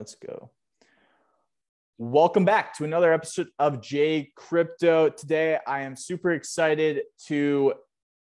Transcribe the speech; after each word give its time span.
Let's 0.00 0.14
go. 0.14 0.50
Welcome 1.98 2.46
back 2.46 2.74
to 2.78 2.84
another 2.84 3.12
episode 3.12 3.48
of 3.58 3.82
J 3.82 4.32
Crypto. 4.34 5.10
Today, 5.10 5.58
I 5.66 5.82
am 5.82 5.94
super 5.94 6.30
excited 6.30 7.02
to 7.26 7.74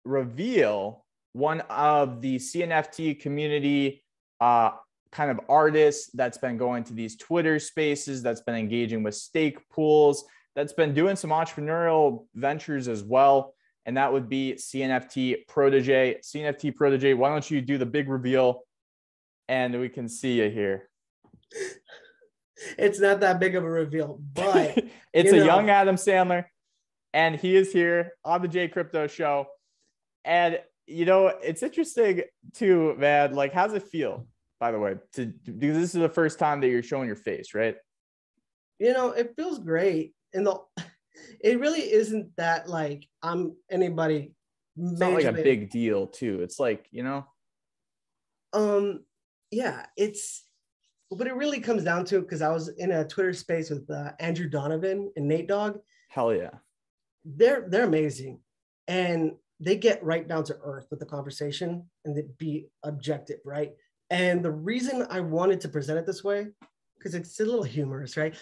reveal 0.03 1.05
one 1.31 1.61
of 1.69 2.19
the 2.19 2.35
CNFT 2.35 3.21
community 3.21 4.03
uh, 4.41 4.71
kind 5.13 5.31
of 5.31 5.39
artists 5.47 6.11
that's 6.13 6.37
been 6.37 6.57
going 6.57 6.83
to 6.83 6.93
these 6.93 7.15
Twitter 7.15 7.59
spaces, 7.59 8.21
that's 8.21 8.41
been 8.41 8.55
engaging 8.55 9.01
with 9.01 9.15
stake 9.15 9.59
pools, 9.69 10.25
that's 10.57 10.73
been 10.73 10.93
doing 10.93 11.15
some 11.15 11.29
entrepreneurial 11.29 12.25
ventures 12.35 12.89
as 12.89 13.03
well. 13.03 13.53
And 13.85 13.95
that 13.95 14.11
would 14.11 14.27
be 14.27 14.55
CNFT 14.55 15.47
Protege. 15.47 16.19
CNFT 16.25 16.75
Protege, 16.75 17.13
why 17.13 17.29
don't 17.29 17.49
you 17.49 17.61
do 17.61 17.77
the 17.77 17.85
big 17.85 18.09
reveal 18.09 18.63
and 19.47 19.79
we 19.79 19.87
can 19.87 20.09
see 20.09 20.41
you 20.41 20.49
here? 20.49 20.88
It's 22.77 22.99
not 22.99 23.19
that 23.21 23.39
big 23.39 23.55
of 23.55 23.63
a 23.63 23.69
reveal, 23.69 24.19
but 24.33 24.77
it's 25.13 25.31
a 25.31 25.37
know. 25.37 25.45
young 25.45 25.69
Adam 25.69 25.95
Sandler, 25.95 26.45
and 27.13 27.35
he 27.35 27.55
is 27.55 27.71
here 27.71 28.13
on 28.23 28.41
the 28.41 28.47
J 28.47 28.67
Crypto 28.67 29.07
Show. 29.07 29.47
And 30.25 30.59
you 30.85 31.05
know, 31.05 31.27
it's 31.27 31.63
interesting 31.63 32.23
too, 32.53 32.95
man. 32.97 33.35
Like, 33.35 33.53
how's 33.53 33.73
it 33.73 33.83
feel, 33.83 34.27
by 34.59 34.71
the 34.71 34.79
way, 34.79 34.95
to 35.13 35.25
because 35.25 35.77
this 35.77 35.95
is 35.95 36.01
the 36.01 36.09
first 36.09 36.39
time 36.39 36.61
that 36.61 36.69
you're 36.69 36.83
showing 36.83 37.07
your 37.07 37.15
face, 37.15 37.53
right? 37.53 37.75
You 38.79 38.93
know, 38.93 39.11
it 39.11 39.33
feels 39.35 39.59
great. 39.59 40.13
And 40.33 40.45
the 40.45 40.59
it 41.41 41.59
really 41.59 41.81
isn't 41.81 42.35
that 42.37 42.69
like 42.69 43.07
I'm 43.21 43.55
anybody. 43.69 44.33
It's 44.77 44.99
not 44.99 45.13
like 45.13 45.25
a 45.25 45.33
big 45.33 45.69
deal, 45.69 46.07
too. 46.07 46.41
It's 46.41 46.59
like, 46.59 46.87
you 46.91 47.03
know. 47.03 47.25
Um, 48.53 49.01
yeah, 49.51 49.85
it's 49.97 50.45
what 51.09 51.27
it 51.27 51.35
really 51.35 51.59
comes 51.59 51.83
down 51.83 52.05
to 52.05 52.21
because 52.21 52.41
I 52.41 52.49
was 52.49 52.69
in 52.69 52.91
a 52.91 53.07
Twitter 53.07 53.33
space 53.33 53.69
with 53.69 53.89
uh, 53.89 54.11
Andrew 54.19 54.47
Donovan 54.47 55.11
and 55.15 55.27
Nate 55.27 55.47
Dogg. 55.47 55.79
Hell 56.09 56.33
yeah, 56.33 56.51
they're 57.25 57.65
they're 57.67 57.85
amazing, 57.85 58.39
and 58.87 59.33
they 59.59 59.75
get 59.75 60.03
right 60.03 60.27
down 60.27 60.43
to 60.45 60.57
earth 60.63 60.87
with 60.89 60.99
the 60.99 61.05
conversation 61.05 61.85
and 62.05 62.15
they 62.15 62.23
be 62.37 62.67
objective, 62.83 63.39
right? 63.43 63.73
And 64.09 64.43
the 64.43 64.51
reason 64.51 65.05
I 65.09 65.19
wanted 65.19 65.59
to 65.61 65.69
present 65.69 65.99
it 65.99 66.05
this 66.05 66.23
way 66.23 66.47
because 66.97 67.13
it's 67.13 67.39
a 67.39 67.45
little 67.45 67.63
humorous, 67.63 68.17
right? 68.17 68.35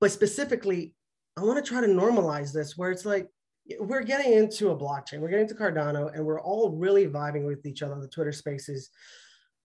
But 0.00 0.10
specifically, 0.10 0.94
I 1.36 1.42
want 1.42 1.62
to 1.62 1.68
try 1.68 1.80
to 1.80 1.86
normalize 1.86 2.52
this 2.52 2.76
where 2.76 2.90
it's 2.90 3.04
like 3.04 3.28
we're 3.78 4.02
getting 4.02 4.32
into 4.32 4.70
a 4.70 4.76
blockchain, 4.76 5.20
we're 5.20 5.28
getting 5.28 5.48
to 5.48 5.54
Cardano, 5.54 6.12
and 6.14 6.24
we're 6.24 6.40
all 6.40 6.70
really 6.70 7.06
vibing 7.06 7.46
with 7.46 7.64
each 7.64 7.82
other 7.82 7.94
on 7.94 8.00
the 8.00 8.08
Twitter 8.08 8.32
spaces 8.32 8.90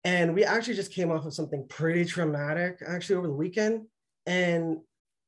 and 0.05 0.35
we 0.35 0.45
actually 0.45 0.75
just 0.75 0.93
came 0.93 1.11
off 1.11 1.25
of 1.25 1.35
something 1.35 1.67
pretty 1.69 2.05
traumatic 2.05 2.83
actually 2.87 3.17
over 3.17 3.27
the 3.27 3.33
weekend. 3.33 3.87
And 4.27 4.79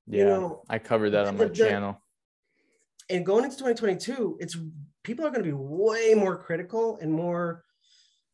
yeah, 0.06 0.18
you 0.18 0.24
know, 0.26 0.62
I 0.68 0.78
covered 0.78 1.10
that 1.10 1.26
on 1.26 1.36
my 1.36 1.46
the, 1.46 1.54
channel. 1.54 2.00
And 3.08 3.24
going 3.24 3.44
into 3.44 3.56
2022, 3.56 4.38
it's 4.40 4.56
people 5.02 5.24
are 5.24 5.30
going 5.30 5.44
to 5.44 5.48
be 5.48 5.52
way 5.52 6.14
more 6.14 6.36
critical 6.36 6.98
and 7.00 7.12
more 7.12 7.64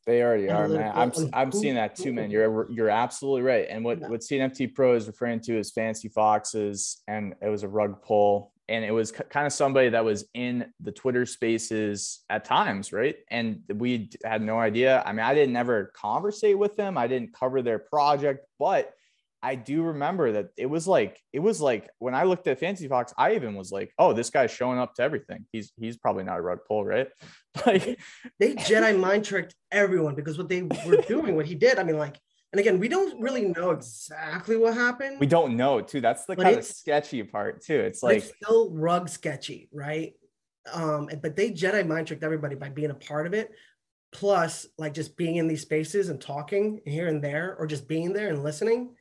they 0.04 0.22
already 0.22 0.50
are, 0.50 0.68
man. 0.68 0.92
I'm 0.96 1.12
I'm 1.32 1.52
seeing 1.52 1.76
that 1.76 1.94
too, 1.94 2.12
man. 2.12 2.28
You're 2.30 2.68
you're 2.72 2.90
absolutely 2.90 3.42
right. 3.42 3.66
And 3.70 3.84
what 3.84 4.00
yeah. 4.00 4.08
what 4.08 4.20
CNFT 4.20 4.74
Pro 4.74 4.96
is 4.96 5.06
referring 5.06 5.40
to 5.42 5.56
is 5.56 5.70
fancy 5.70 6.08
foxes, 6.08 7.02
and 7.06 7.34
it 7.40 7.48
was 7.48 7.62
a 7.62 7.68
rug 7.68 8.02
pull 8.02 8.52
and 8.72 8.86
it 8.86 8.90
was 8.90 9.12
kind 9.12 9.46
of 9.46 9.52
somebody 9.52 9.90
that 9.90 10.02
was 10.02 10.24
in 10.32 10.72
the 10.80 10.92
Twitter 10.92 11.26
spaces 11.26 12.20
at 12.30 12.46
times, 12.46 12.90
right? 12.90 13.16
And 13.30 13.60
we 13.74 14.10
had 14.24 14.40
no 14.40 14.58
idea. 14.58 15.02
I 15.04 15.12
mean, 15.12 15.20
I 15.20 15.34
didn't 15.34 15.56
ever 15.56 15.92
conversate 15.94 16.58
with 16.58 16.74
them. 16.74 16.96
I 16.96 17.06
didn't 17.06 17.34
cover 17.34 17.60
their 17.60 17.78
project, 17.78 18.46
but 18.58 18.94
I 19.42 19.56
do 19.56 19.82
remember 19.82 20.32
that 20.32 20.48
it 20.56 20.66
was 20.66 20.88
like 20.88 21.20
it 21.34 21.40
was 21.40 21.60
like 21.60 21.90
when 21.98 22.14
I 22.14 22.24
looked 22.24 22.46
at 22.46 22.60
Fancy 22.60 22.88
Fox, 22.88 23.12
I 23.18 23.34
even 23.34 23.56
was 23.56 23.72
like, 23.72 23.92
"Oh, 23.98 24.14
this 24.14 24.30
guy's 24.30 24.52
showing 24.52 24.78
up 24.78 24.94
to 24.94 25.02
everything. 25.02 25.44
He's 25.52 25.72
he's 25.76 25.98
probably 25.98 26.24
not 26.24 26.38
a 26.38 26.42
rug 26.42 26.60
pull, 26.66 26.84
right?" 26.84 27.08
Like 27.66 28.00
they 28.38 28.54
Jedi 28.54 28.98
mind 28.98 29.26
tricked 29.26 29.54
everyone 29.70 30.14
because 30.14 30.38
what 30.38 30.48
they 30.48 30.62
were 30.62 31.02
doing, 31.06 31.36
what 31.36 31.44
he 31.44 31.54
did. 31.54 31.78
I 31.78 31.82
mean, 31.82 31.98
like 31.98 32.18
and 32.52 32.60
again, 32.60 32.78
we 32.78 32.88
don't 32.88 33.18
really 33.18 33.46
know 33.46 33.70
exactly 33.70 34.58
what 34.58 34.74
happened. 34.74 35.18
We 35.18 35.26
don't 35.26 35.56
know 35.56 35.80
too. 35.80 36.02
That's 36.02 36.26
the 36.26 36.36
kind 36.36 36.58
of 36.58 36.64
sketchy 36.64 37.22
part 37.22 37.62
too. 37.62 37.80
It's 37.80 38.02
like 38.02 38.18
it's 38.18 38.32
still 38.36 38.70
rug 38.70 39.08
sketchy, 39.08 39.70
right? 39.72 40.12
Um, 40.70 41.08
but 41.22 41.34
they 41.34 41.50
Jedi 41.50 41.86
mind 41.86 42.08
tricked 42.08 42.22
everybody 42.22 42.54
by 42.54 42.68
being 42.68 42.90
a 42.90 42.94
part 42.94 43.26
of 43.26 43.32
it. 43.32 43.50
Plus, 44.12 44.66
like 44.76 44.92
just 44.92 45.16
being 45.16 45.36
in 45.36 45.48
these 45.48 45.62
spaces 45.62 46.10
and 46.10 46.20
talking 46.20 46.82
here 46.84 47.06
and 47.06 47.24
there, 47.24 47.56
or 47.58 47.66
just 47.66 47.88
being 47.88 48.12
there 48.12 48.28
and 48.28 48.44
listening. 48.44 48.94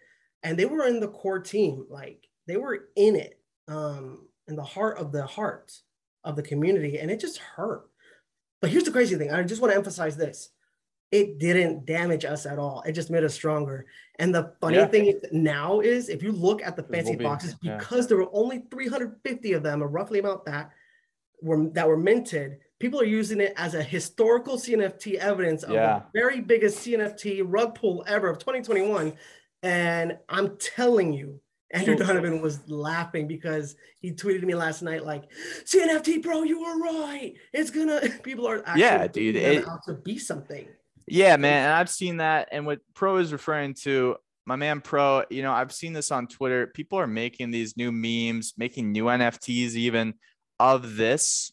And 0.44 0.58
they 0.58 0.64
were 0.64 0.88
in 0.88 1.02
the 1.02 1.10
core 1.10 1.40
team, 1.40 1.86
like 1.90 2.26
they 2.48 2.56
were 2.56 2.88
in 2.96 3.18
it, 3.18 3.38
um, 3.68 4.30
in 4.48 4.56
the 4.56 4.64
heart 4.64 4.98
of 4.98 5.12
the 5.12 5.26
heart 5.26 5.74
of 6.24 6.38
the 6.38 6.42
community, 6.42 7.00
and 7.00 7.12
it 7.12 7.20
just 7.20 7.40
hurt. 7.40 7.90
But 8.62 8.70
here's 8.70 8.86
the 8.86 8.92
crazy 8.92 9.18
thing. 9.18 9.32
I 9.32 9.44
just 9.44 9.62
want 9.62 9.74
to 9.74 9.78
emphasize 9.78 10.16
this 10.16 10.50
it 11.12 11.40
didn't 11.40 11.86
damage 11.86 12.24
us 12.24 12.46
at 12.46 12.58
all. 12.58 12.82
It 12.86 12.94
just 12.94 13.10
made 13.10 13.24
us 13.24 13.34
stronger. 13.34 13.86
And 14.18 14.34
the 14.34 14.54
funny 14.62 14.78
yeah. 14.78 14.88
thing 14.88 15.20
now 15.32 15.82
is, 15.82 16.08
if 16.08 16.24
you 16.24 16.32
look 16.32 16.62
at 16.62 16.76
the 16.76 16.84
fancy 16.84 17.18
foxes, 17.18 17.56
because 17.56 18.06
yeah. 18.06 18.08
there 18.08 18.18
were 18.18 18.30
only 18.32 18.64
350 18.72 19.54
of 19.54 19.64
them, 19.64 19.84
or 19.84 19.88
roughly 19.88 20.20
about 20.20 20.46
that, 20.46 20.72
were 21.42 21.70
that 21.70 21.88
were 21.88 21.98
minted. 21.98 22.60
People 22.80 23.02
are 23.02 23.06
using 23.06 23.42
it 23.42 23.54
as 23.58 23.76
a 23.76 23.84
historical 23.84 24.58
CNFT 24.58 25.16
evidence 25.16 25.64
of 25.64 25.74
yeah. 25.74 26.00
the 26.00 26.20
very 26.20 26.40
biggest 26.40 26.80
CNFT 26.80 27.44
rug 27.46 27.76
pull 27.76 28.04
ever 28.08 28.30
of 28.30 28.40
2021. 28.40 29.14
And 29.64 30.18
I'm 30.30 30.58
telling 30.58 31.14
you, 31.14 31.40
Andrew 31.72 31.96
Donovan 31.96 32.42
was 32.42 32.68
laughing 32.70 33.28
because 33.28 33.76
he 34.00 34.12
tweeted 34.12 34.44
me 34.44 34.56
last 34.56 34.82
night 34.82 35.06
like, 35.06 35.32
"CNFT, 35.66 36.22
bro, 36.22 36.44
you 36.44 36.62
were 36.62 36.80
right. 36.80 37.34
It's 37.54 37.70
gonna." 37.70 38.02
People 38.24 38.48
are 38.48 38.60
actually 38.66 38.82
yeah, 38.82 39.08
dude, 39.08 39.36
it, 39.36 39.68
out 39.68 39.84
to 39.88 39.94
be 39.94 40.18
something. 40.18 40.68
Yeah, 41.12 41.36
man. 41.36 41.66
And 41.66 41.74
I've 41.74 41.90
seen 41.90 42.18
that. 42.18 42.48
And 42.54 42.66
what 42.66 42.80
Pro 42.94 43.18
is 43.18 43.34
referring 43.34 43.74
to, 43.82 44.16
my 44.46 44.56
man 44.56 44.80
Pro, 44.80 45.24
you 45.30 45.42
know, 45.42 45.52
I've 45.52 45.74
seen 45.74 45.92
this 45.92 46.10
on 46.10 46.26
Twitter. 46.28 46.68
People 46.68 47.00
are 47.00 47.08
making 47.08 47.52
these 47.52 47.76
new 47.76 47.92
memes, 47.92 48.54
making 48.58 48.94
new 48.94 49.06
NFTs 49.06 49.76
even 49.76 50.14
of 50.58 50.96
this 50.96 51.52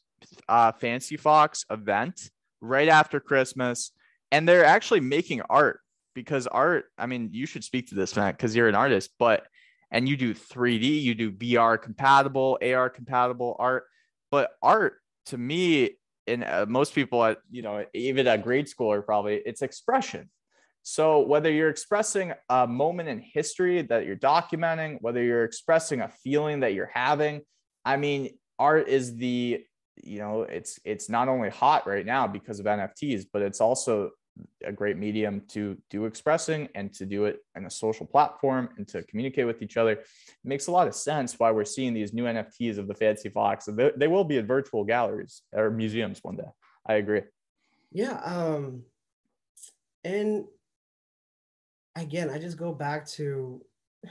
uh, 0.49 0.71
Fancy 0.71 1.17
Fox 1.17 1.65
event 1.71 2.31
right 2.61 2.89
after 2.89 3.19
Christmas. 3.19 3.91
And 4.31 4.49
they're 4.49 4.65
actually 4.65 5.01
making 5.01 5.43
art 5.51 5.81
because 6.15 6.47
art, 6.47 6.85
I 6.97 7.07
mean, 7.07 7.31
you 7.33 7.47
should 7.47 7.65
speak 7.65 7.89
to 7.89 7.97
this, 7.97 8.15
Matt, 8.15 8.37
because 8.37 8.55
you're 8.55 8.69
an 8.69 8.77
artist, 8.77 9.11
but 9.19 9.45
and 9.91 10.09
you 10.09 10.17
do 10.17 10.35
3D, 10.35 11.03
you 11.03 11.17
do 11.17 11.33
VR 11.33 11.83
compatible, 11.83 12.61
AR 12.63 12.91
compatible 12.91 13.57
art. 13.59 13.87
But 14.31 14.51
art 14.63 14.99
to 15.27 15.39
me 15.39 15.97
and 16.29 16.45
uh, 16.45 16.67
most 16.69 16.95
people 16.95 17.25
at 17.25 17.39
you 17.51 17.63
know 17.63 17.85
even 17.95 18.27
a 18.27 18.39
grade 18.39 18.69
school 18.69 18.93
are 18.93 19.03
probably 19.03 19.43
it's 19.45 19.63
expression. 19.63 20.31
So 20.83 21.21
whether 21.21 21.53
you're 21.53 21.69
expressing 21.69 22.33
a 22.49 22.67
moment 22.67 23.11
in 23.11 23.19
history 23.19 23.83
that 23.83 24.07
you're 24.07 24.17
documenting 24.17 24.97
whether 25.03 25.23
you're 25.23 25.45
expressing 25.45 26.01
a 26.01 26.09
feeling 26.09 26.61
that 26.61 26.73
you're 26.73 26.91
having 26.93 27.43
i 27.85 27.97
mean 27.97 28.31
art 28.59 28.89
is 28.89 29.15
the 29.17 29.63
you 30.03 30.19
know 30.19 30.43
it's 30.43 30.79
it's 30.85 31.09
not 31.09 31.29
only 31.29 31.51
hot 31.51 31.87
right 31.87 32.07
now 32.07 32.27
because 32.27 32.59
of 32.61 32.67
nfts 32.67 33.27
but 33.33 33.43
it's 33.43 33.61
also 33.61 34.11
a 34.65 34.73
great 34.73 34.97
medium 34.97 35.43
to 35.49 35.77
do 35.91 36.05
expressing 36.05 36.69
and 36.75 36.93
to 36.95 37.07
do 37.07 37.25
it 37.25 37.41
in 37.57 37.67
a 37.67 37.71
social 37.71 38.07
platform 38.07 38.69
and 38.77 38.87
to 38.89 39.03
communicate 39.05 39.47
with 39.47 39.63
each 39.63 39.77
other. 39.77 39.93
It 39.93 40.07
makes 40.45 40.67
a 40.67 40.73
lot 40.73 40.89
of 40.89 40.95
sense 40.95 41.39
why 41.39 41.51
we're 41.51 41.65
seeing 41.65 41.95
these 41.95 42.13
new 42.13 42.25
NFTs 42.25 42.79
of 42.79 42.89
the 42.89 42.95
Fancy 42.95 43.29
Fox. 43.29 43.69
They, 43.97 44.09
will 44.09 44.25
be 44.25 44.39
at 44.39 44.47
virtual 44.47 44.85
galleries 44.85 45.43
or 45.53 45.71
museums 45.71 46.21
one 46.23 46.37
day. 46.37 46.49
I 46.87 46.95
agree. 46.95 47.23
Yeah. 47.93 48.21
Um, 48.25 48.83
and 50.05 50.45
again, 51.97 52.31
I 52.31 52.39
just 52.39 52.57
go 52.57 52.73
back 52.73 53.07
to 53.11 53.63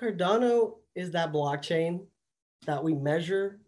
Cardano 0.00 0.74
is 0.94 1.10
that 1.12 1.32
blockchain 1.32 2.06
that 2.66 2.82
we 2.82 2.94
measure 2.94 3.60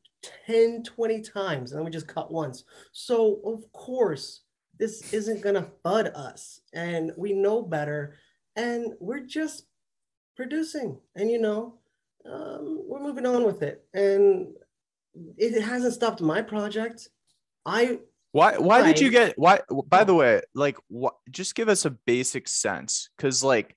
10, 0.46 0.82
20 0.82 1.20
times 1.22 1.70
and 1.70 1.78
then 1.78 1.84
we 1.84 1.90
just 1.90 2.08
cut 2.08 2.32
once. 2.32 2.64
So, 2.92 3.40
of 3.44 3.70
course, 3.72 4.42
this 4.78 5.12
isn't 5.12 5.42
going 5.42 5.54
to 5.54 5.68
fud 5.84 6.14
us 6.14 6.60
and 6.72 7.12
we 7.16 7.32
know 7.32 7.62
better 7.62 8.16
and 8.56 8.92
we're 9.00 9.24
just 9.24 9.66
producing 10.36 10.98
and 11.14 11.30
you 11.30 11.40
know 11.40 11.78
um, 12.30 12.82
we're 12.86 13.00
moving 13.00 13.26
on 13.26 13.44
with 13.44 13.62
it 13.62 13.84
and 13.94 14.48
it 15.38 15.62
hasn't 15.62 15.94
stopped 15.94 16.20
my 16.20 16.42
project. 16.42 17.08
I 17.64 18.00
why 18.32 18.58
why 18.58 18.82
did 18.82 19.00
you 19.00 19.10
get 19.10 19.38
why 19.38 19.60
by 19.88 20.04
the 20.04 20.14
way 20.14 20.42
like 20.54 20.76
what 20.88 21.14
just 21.30 21.54
give 21.54 21.68
us 21.68 21.84
a 21.84 21.90
basic 21.90 22.48
sense 22.48 23.08
because 23.16 23.42
like 23.42 23.76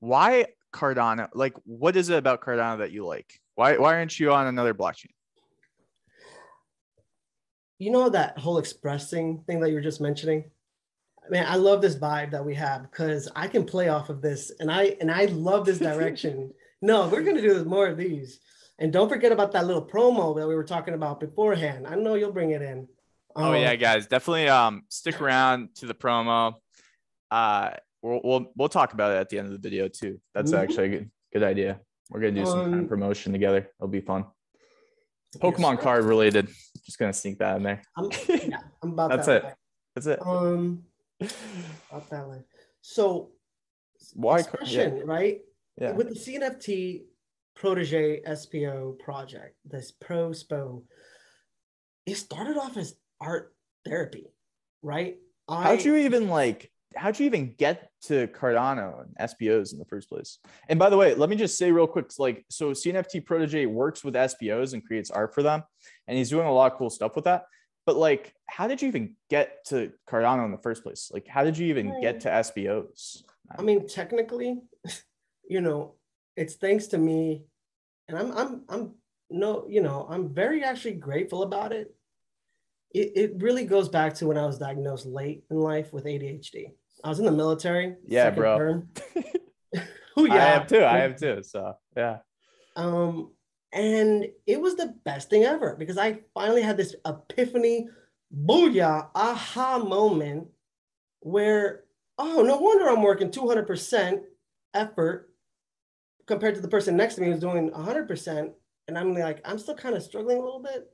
why 0.00 0.46
cardano 0.74 1.28
like 1.34 1.54
what 1.64 1.96
is 1.96 2.08
it 2.08 2.16
about 2.16 2.40
cardano 2.40 2.78
that 2.78 2.90
you 2.90 3.06
like? 3.06 3.40
Why 3.54 3.76
why 3.76 3.94
aren't 3.94 4.18
you 4.18 4.32
on 4.32 4.46
another 4.46 4.74
blockchain 4.74 5.10
you 7.78 7.90
know 7.90 8.08
that 8.08 8.38
whole 8.38 8.58
expressing 8.58 9.42
thing 9.46 9.60
that 9.60 9.68
you 9.68 9.74
were 9.74 9.80
just 9.80 10.00
mentioning 10.00 10.44
man, 11.30 11.46
I 11.46 11.56
love 11.56 11.80
this 11.80 11.96
vibe 11.96 12.30
that 12.32 12.44
we 12.44 12.54
have 12.54 12.82
because 12.82 13.28
I 13.34 13.48
can 13.48 13.64
play 13.64 13.88
off 13.88 14.08
of 14.08 14.20
this, 14.20 14.52
and 14.60 14.70
I 14.70 14.96
and 15.00 15.10
I 15.10 15.26
love 15.26 15.66
this 15.66 15.78
direction. 15.78 16.52
no, 16.82 17.08
we're 17.08 17.22
gonna 17.22 17.42
do 17.42 17.64
more 17.64 17.86
of 17.86 17.96
these, 17.96 18.40
and 18.78 18.92
don't 18.92 19.08
forget 19.08 19.32
about 19.32 19.52
that 19.52 19.66
little 19.66 19.84
promo 19.84 20.36
that 20.36 20.46
we 20.46 20.54
were 20.54 20.64
talking 20.64 20.94
about 20.94 21.20
beforehand. 21.20 21.86
I 21.86 21.94
know 21.94 22.14
you'll 22.14 22.32
bring 22.32 22.50
it 22.50 22.62
in. 22.62 22.88
Um, 23.36 23.44
oh 23.44 23.52
yeah, 23.54 23.72
um, 23.72 23.78
guys, 23.78 24.06
definitely 24.06 24.48
um 24.48 24.82
stick 24.88 25.20
around 25.20 25.74
to 25.76 25.86
the 25.86 25.94
promo. 25.94 26.54
Uh, 27.30 27.70
we'll 28.02 28.20
we'll 28.24 28.52
we'll 28.56 28.68
talk 28.68 28.92
about 28.92 29.12
it 29.12 29.16
at 29.16 29.28
the 29.28 29.38
end 29.38 29.46
of 29.46 29.52
the 29.52 29.68
video 29.68 29.88
too. 29.88 30.20
That's 30.34 30.52
mm-hmm. 30.52 30.62
actually 30.62 30.86
a 30.86 30.90
good 30.90 31.10
good 31.32 31.42
idea. 31.42 31.80
We're 32.10 32.20
gonna 32.20 32.32
do 32.32 32.46
some 32.46 32.60
kind 32.60 32.74
of 32.74 32.80
um, 32.80 32.88
promotion 32.88 33.32
together. 33.32 33.68
It'll 33.78 33.88
be 33.88 34.00
fun. 34.00 34.24
Pokemon 35.36 35.74
yes, 35.74 35.82
card 35.82 36.04
related. 36.04 36.48
Just 36.84 36.98
gonna 36.98 37.12
sneak 37.12 37.38
that 37.38 37.56
in 37.56 37.62
there. 37.62 37.82
I'm, 37.96 38.10
yeah, 38.28 38.58
I'm 38.82 38.92
about 38.92 39.10
That's 39.10 39.26
that 39.26 39.44
it. 39.44 39.54
That's 39.94 40.06
it. 40.06 40.26
Um, 40.26 40.84
about 41.20 42.08
that. 42.10 42.44
So, 42.80 43.30
why 44.14 44.42
question, 44.42 44.98
yeah. 44.98 45.02
right? 45.04 45.40
Yeah. 45.80 45.92
With 45.92 46.08
the 46.08 46.14
CNFT 46.14 47.02
protege 47.54 48.22
SPO 48.22 48.98
project, 48.98 49.56
this 49.64 49.90
Pro 49.92 50.30
SPO, 50.30 50.82
it 52.06 52.16
started 52.16 52.56
off 52.56 52.76
as 52.76 52.94
art 53.20 53.54
therapy, 53.84 54.26
right? 54.82 55.18
I, 55.48 55.64
How'd 55.64 55.84
you 55.84 55.96
even 55.96 56.28
like 56.28 56.70
how'd 56.98 57.18
you 57.18 57.26
even 57.26 57.54
get 57.56 57.90
to 58.02 58.26
Cardano 58.28 59.04
and 59.04 59.30
SPOs 59.30 59.72
in 59.72 59.78
the 59.78 59.84
first 59.84 60.08
place? 60.08 60.38
And 60.68 60.78
by 60.78 60.90
the 60.90 60.96
way, 60.96 61.14
let 61.14 61.30
me 61.30 61.36
just 61.36 61.56
say 61.56 61.70
real 61.70 61.86
quick, 61.86 62.10
like, 62.18 62.44
so 62.50 62.72
CNFT 62.72 63.24
Protege 63.24 63.66
works 63.66 64.02
with 64.02 64.14
SPOs 64.14 64.72
and 64.72 64.84
creates 64.84 65.10
art 65.10 65.34
for 65.34 65.42
them, 65.42 65.62
and 66.06 66.18
he's 66.18 66.30
doing 66.30 66.46
a 66.46 66.52
lot 66.52 66.72
of 66.72 66.78
cool 66.78 66.90
stuff 66.90 67.14
with 67.14 67.24
that. 67.24 67.44
But 67.86 67.96
like, 67.96 68.34
how 68.46 68.66
did 68.66 68.82
you 68.82 68.88
even 68.88 69.14
get 69.30 69.64
to 69.66 69.92
Cardano 70.08 70.44
in 70.44 70.50
the 70.50 70.58
first 70.58 70.82
place? 70.82 71.10
Like, 71.12 71.26
how 71.26 71.44
did 71.44 71.56
you 71.56 71.68
even 71.68 72.00
get 72.02 72.20
to 72.20 72.28
SPOs? 72.42 73.22
I 73.56 73.62
mean, 73.62 73.88
technically, 73.88 74.60
you 75.48 75.60
know, 75.60 75.94
it's 76.36 76.56
thanks 76.56 76.88
to 76.88 76.98
me, 76.98 77.44
and 78.08 78.18
I'm 78.18 78.32
I'm 78.36 78.62
I'm 78.68 78.94
no, 79.30 79.64
you 79.68 79.80
know, 79.80 80.06
I'm 80.10 80.34
very 80.34 80.62
actually 80.64 80.94
grateful 80.94 81.42
about 81.42 81.72
it 81.72 81.94
it, 82.92 83.12
it 83.14 83.32
really 83.42 83.64
goes 83.64 83.88
back 83.88 84.14
to 84.14 84.26
when 84.26 84.38
I 84.38 84.46
was 84.46 84.58
diagnosed 84.58 85.06
late 85.06 85.44
in 85.50 85.58
life 85.58 85.92
with 85.92 86.04
ADHD. 86.04 86.72
I 87.04 87.08
was 87.08 87.18
in 87.18 87.24
the 87.24 87.32
military. 87.32 87.96
Yeah, 88.06 88.30
bro. 88.30 88.82
oh 90.16 90.24
yeah, 90.24 90.34
I 90.34 90.38
have 90.38 90.66
too. 90.66 90.84
I 90.84 90.98
have 90.98 91.16
too. 91.16 91.42
So 91.42 91.74
yeah. 91.96 92.18
Um, 92.76 93.32
and 93.72 94.26
it 94.46 94.60
was 94.60 94.76
the 94.76 94.94
best 95.04 95.30
thing 95.30 95.44
ever 95.44 95.76
because 95.78 95.98
I 95.98 96.20
finally 96.34 96.62
had 96.62 96.76
this 96.76 96.94
epiphany, 97.06 97.88
booyah, 98.34 99.08
aha 99.14 99.78
moment 99.78 100.48
where 101.20 101.84
oh 102.18 102.42
no 102.42 102.56
wonder 102.56 102.88
I'm 102.88 103.02
working 103.02 103.30
200% 103.30 104.20
effort 104.74 105.30
compared 106.26 106.54
to 106.54 106.60
the 106.60 106.68
person 106.68 106.96
next 106.96 107.14
to 107.14 107.20
me 107.20 107.28
who's 107.28 107.40
doing 107.40 107.70
100%, 107.70 108.50
and 108.88 108.98
I'm 108.98 109.14
like 109.14 109.40
I'm 109.44 109.58
still 109.58 109.74
kind 109.76 109.94
of 109.94 110.02
struggling 110.02 110.38
a 110.38 110.42
little 110.42 110.62
bit, 110.62 110.88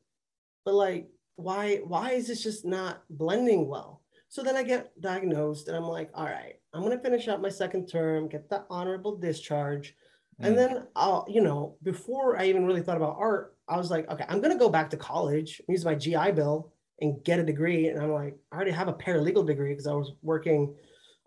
but 0.65 0.75
like 0.75 1.09
why 1.37 1.77
why 1.79 2.13
is 2.13 2.29
this 2.29 2.43
just 2.43 2.65
not 2.65 3.03
blending 3.11 3.69
well? 3.69 4.04
So 4.35 4.43
then 4.43 4.57
I 4.57 4.65
get 4.65 5.01
diagnosed 5.01 5.69
and 5.69 5.77
I'm 5.77 5.87
like, 5.87 6.11
all 6.13 6.25
right, 6.25 6.55
I'm 6.73 6.83
gonna 6.83 6.99
finish 6.99 7.29
out 7.29 7.41
my 7.41 7.49
second 7.49 7.87
term, 7.87 8.29
get 8.29 8.51
that 8.51 8.67
honorable 8.69 9.15
discharge. 9.15 9.95
Mm. 10.43 10.47
And 10.49 10.59
then 10.59 10.87
I'll, 10.97 11.25
you 11.29 11.41
know, 11.41 11.77
before 11.85 12.37
I 12.37 12.47
even 12.47 12.67
really 12.67 12.81
thought 12.81 12.97
about 12.97 13.15
art, 13.17 13.55
I 13.69 13.77
was 13.77 13.93
like, 13.93 14.11
okay, 14.11 14.25
I'm 14.29 14.41
gonna 14.41 14.59
go 14.59 14.69
back 14.69 14.91
to 14.91 14.97
college, 14.97 15.63
use 15.69 15.85
my 15.85 15.95
GI 15.95 16.33
Bill 16.33 16.73
and 17.01 17.23
get 17.23 17.39
a 17.39 17.45
degree. 17.45 17.87
And 17.87 18.03
I'm 18.03 18.11
like, 18.11 18.37
I 18.51 18.57
already 18.57 18.73
have 18.73 18.89
a 18.89 18.95
paralegal 18.95 19.47
degree 19.47 19.69
because 19.69 19.87
I 19.87 19.93
was 19.93 20.11
working 20.21 20.75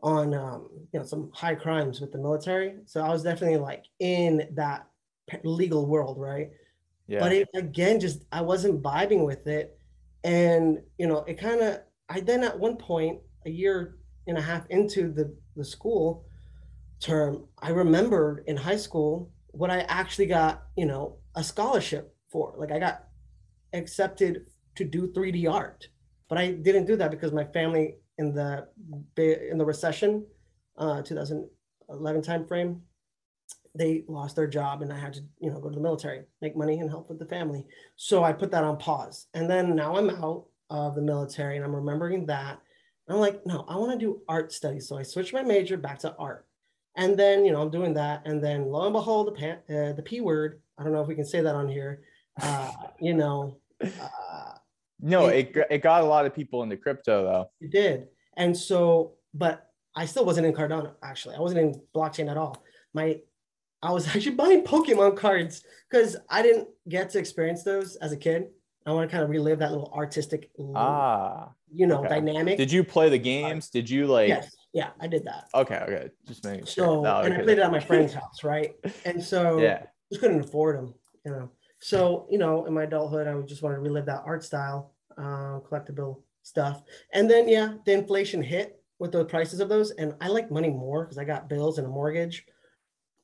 on 0.03 0.33
um, 0.33 0.68
you 0.92 1.00
know 1.00 1.06
some 1.06 1.31
high 1.33 1.56
crimes 1.56 2.01
with 2.01 2.12
the 2.12 2.18
military. 2.18 2.75
So 2.88 3.00
I 3.00 3.07
was 3.07 3.24
definitely 3.24 3.60
like 3.60 3.86
in 4.00 4.50
that 4.56 4.86
legal 5.45 5.86
world, 5.88 6.19
right? 6.19 6.50
Yeah. 7.07 7.19
But 7.19 7.31
it, 7.31 7.48
again, 7.56 8.01
just 8.01 8.25
I 8.33 8.42
wasn't 8.42 8.83
vibing 8.83 9.25
with 9.25 9.48
it 9.48 9.80
and 10.24 10.81
you 10.98 11.07
know 11.07 11.19
it 11.19 11.36
kind 11.36 11.62
of 11.62 11.80
i 12.09 12.19
then 12.19 12.44
at 12.44 12.57
one 12.57 12.77
point 12.77 13.19
a 13.45 13.50
year 13.50 13.98
and 14.27 14.38
a 14.38 14.42
half 14.42 14.65
into 14.69 15.12
the 15.12 15.36
the 15.56 15.63
school 15.63 16.25
term 17.00 17.45
i 17.62 17.69
remembered 17.69 18.44
in 18.48 18.57
high 18.57 18.75
school 18.75 19.31
what 19.48 19.69
i 19.69 19.80
actually 19.81 20.25
got 20.25 20.63
you 20.75 20.86
know 20.86 21.18
a 21.36 21.44
scholarship 21.44 22.15
for 22.31 22.54
like 22.57 22.71
i 22.71 22.80
got 22.80 23.06
accepted 23.74 24.45
to 24.75 24.83
do 24.83 25.07
3d 25.07 25.51
art 25.51 25.88
but 26.30 26.38
i 26.38 26.51
didn't 26.51 26.86
do 26.86 26.95
that 26.95 27.12
because 27.12 27.31
my 27.31 27.44
family 27.45 27.95
in 28.18 28.33
the 28.33 28.68
in 29.18 29.57
the 29.57 29.65
recession 29.65 30.25
uh 30.77 31.01
2011 31.01 32.21
time 32.21 32.45
frame 32.45 32.81
they 33.77 34.03
lost 34.07 34.36
their 34.36 34.48
job 34.48 34.81
and 34.81 34.92
I 34.92 34.98
had 34.98 35.13
to, 35.13 35.21
you 35.39 35.51
know, 35.51 35.60
go 35.60 35.69
to 35.69 35.75
the 35.75 35.81
military, 35.81 36.24
make 36.42 36.57
money 36.57 36.80
and 36.80 36.89
help 36.89 37.10
with 37.10 37.19
the 37.19 37.25
family. 37.25 37.65
So 37.95 38.24
I 38.24 38.33
put 38.33 38.51
that 38.51 38.63
on 38.63 38.77
pause. 38.77 39.27
And 39.33 39.50
then 39.50 39.75
now 39.75 39.95
I'm 39.95 40.10
out 40.10 40.45
of 40.69 40.96
the 40.96 41.02
military 41.02 41.56
and 41.56 41.66
I'm 41.66 41.75
remembering 41.75 42.25
that. 42.28 42.60
And 43.08 43.16
I'm 43.16 43.22
like, 43.22 43.46
no, 43.46 43.66
I 43.68 43.78
want 43.78 43.92
to 43.92 43.98
do 43.98 44.22
art 44.28 44.52
studies. 44.52 44.88
So 44.88 44.98
I 44.98 45.04
switched 45.04 45.34
my 45.34 45.44
major 45.44 45.78
back 45.78 46.00
to 46.00 46.16
art. 46.18 46.46
And 46.96 47.18
then, 47.18 47.46
you 47.46 47.52
know, 47.52 47.62
I'm 47.62 47.69
doing 47.69 47.94
that. 47.94 48.24
And 48.25 48.44
then 48.44 48.66
lo 48.66 48.86
and 48.86 48.94
behold, 48.94 49.28
the, 49.28 49.31
pan, 49.31 49.58
uh, 49.69 49.94
the 49.94 50.04
P 50.04 50.19
word, 50.19 50.62
I 50.78 50.84
don't 50.84 50.94
know 50.94 51.02
if 51.02 51.08
we 51.08 51.16
can 51.16 51.25
say 51.25 51.42
that 51.42 51.56
on 51.56 51.68
here, 51.69 52.02
uh, 52.42 52.72
you 53.00 53.14
know. 53.14 53.58
Uh, 53.81 54.54
no, 55.00 55.28
it, 55.28 55.56
it, 55.56 55.68
it 55.69 55.78
got 55.84 56.02
a 56.02 56.06
lot 56.06 56.25
of 56.25 56.34
people 56.34 56.64
into 56.64 56.75
crypto 56.75 57.24
though. 57.24 57.50
It 57.62 57.72
did. 57.72 58.08
And 58.36 58.56
so, 58.58 59.13
but 59.34 59.70
I 59.96 60.06
still 60.06 60.25
wasn't 60.25 60.48
in 60.48 60.54
Cardano, 60.54 60.94
actually. 61.04 61.36
I 61.36 61.40
wasn't 61.40 61.62
in 61.62 61.81
blockchain 61.96 62.30
at 62.30 62.38
all. 62.38 62.63
My 62.94 63.20
I 63.81 63.92
was 63.92 64.08
actually 64.16 64.36
buying 64.36 64.63
Pokemon 64.63 65.18
cards 65.18 65.63
because 65.90 66.18
I 66.30 66.42
didn't 66.42 66.68
get 66.88 67.10
to 67.12 67.20
experience 67.20 67.63
those 67.63 67.96
as 67.98 68.12
a 68.12 68.18
kid. 68.18 68.48
I 68.88 68.92
want 68.92 69.10
to 69.10 69.12
kind 69.12 69.22
of 69.22 69.30
relive 69.30 69.60
that 69.60 69.72
little 69.72 69.92
artistic, 69.94 70.50
ah, 70.74 71.50
you 71.69 71.88
know, 71.88 72.00
okay. 72.00 72.07
dynamic. 72.07 72.57
Did 72.57 72.72
you 72.72 72.86
play 72.86 73.10
the 73.10 73.18
games? 73.18 73.69
Did 73.69 73.89
you 73.89 74.07
like? 74.07 74.30
Yes, 74.30 74.56
yeah, 74.74 74.92
I 75.01 75.07
did 75.07 75.25
that. 75.25 75.50
Okay, 75.54 75.75
okay, 75.75 76.10
just 76.25 76.45
making 76.45 76.66
sure. 76.68 76.86
So, 76.86 77.01
no, 77.01 77.19
and 77.19 77.34
I 77.34 77.42
played 77.42 77.57
it 77.57 77.63
at 77.63 77.72
my 77.72 77.80
friend's 77.81 78.13
house, 78.13 78.45
right? 78.45 78.75
And 79.04 79.22
so, 79.22 79.60
yeah, 79.60 79.84
just 80.10 80.22
couldn't 80.22 80.39
afford 80.39 80.78
them, 80.78 80.94
you 81.25 81.31
know. 81.31 81.51
So, 81.80 82.28
you 82.31 82.38
know, 82.38 82.66
in 82.66 82.74
my 82.74 82.84
adulthood, 82.84 83.28
I 83.28 83.39
just 83.42 83.62
wanted 83.62 83.75
to 83.75 83.81
relive 83.81 84.06
that 84.06 84.24
art 84.25 84.42
style, 84.42 84.94
uh, 85.18 85.60
collectible 85.69 86.22
stuff. 86.44 86.81
And 87.12 87.30
then, 87.30 87.50
yeah, 87.50 87.74
the 87.86 87.92
inflation 87.92 88.42
hit 88.42 88.81
with 89.00 89.12
the 89.12 89.25
prices 89.25 89.60
of 89.60 89.68
those, 89.68 89.92
and 89.92 90.16
I 90.22 90.30
like 90.30 90.50
money 90.50 90.69
more 90.69 91.04
because 91.04 91.18
I 91.18 91.25
got 91.25 91.50
bills 91.50 91.78
and 91.78 91.86
a 91.86 91.89
mortgage. 91.89 92.45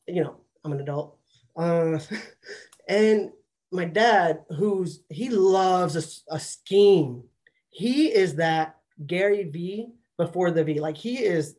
You 0.07 0.23
know, 0.23 0.41
I'm 0.65 0.73
an 0.73 0.81
adult. 0.81 1.17
Uh, 1.55 1.99
and 2.89 3.31
my 3.73 3.85
dad, 3.85 4.43
who's 4.57 5.03
he 5.09 5.29
loves 5.29 5.95
a, 5.95 6.35
a 6.35 6.39
scheme. 6.39 7.23
He 7.69 8.07
is 8.07 8.35
that 8.35 8.77
Gary 9.05 9.43
V 9.45 9.87
before 10.17 10.51
the 10.51 10.63
V. 10.63 10.79
Like 10.79 10.97
he 10.97 11.17
is, 11.17 11.55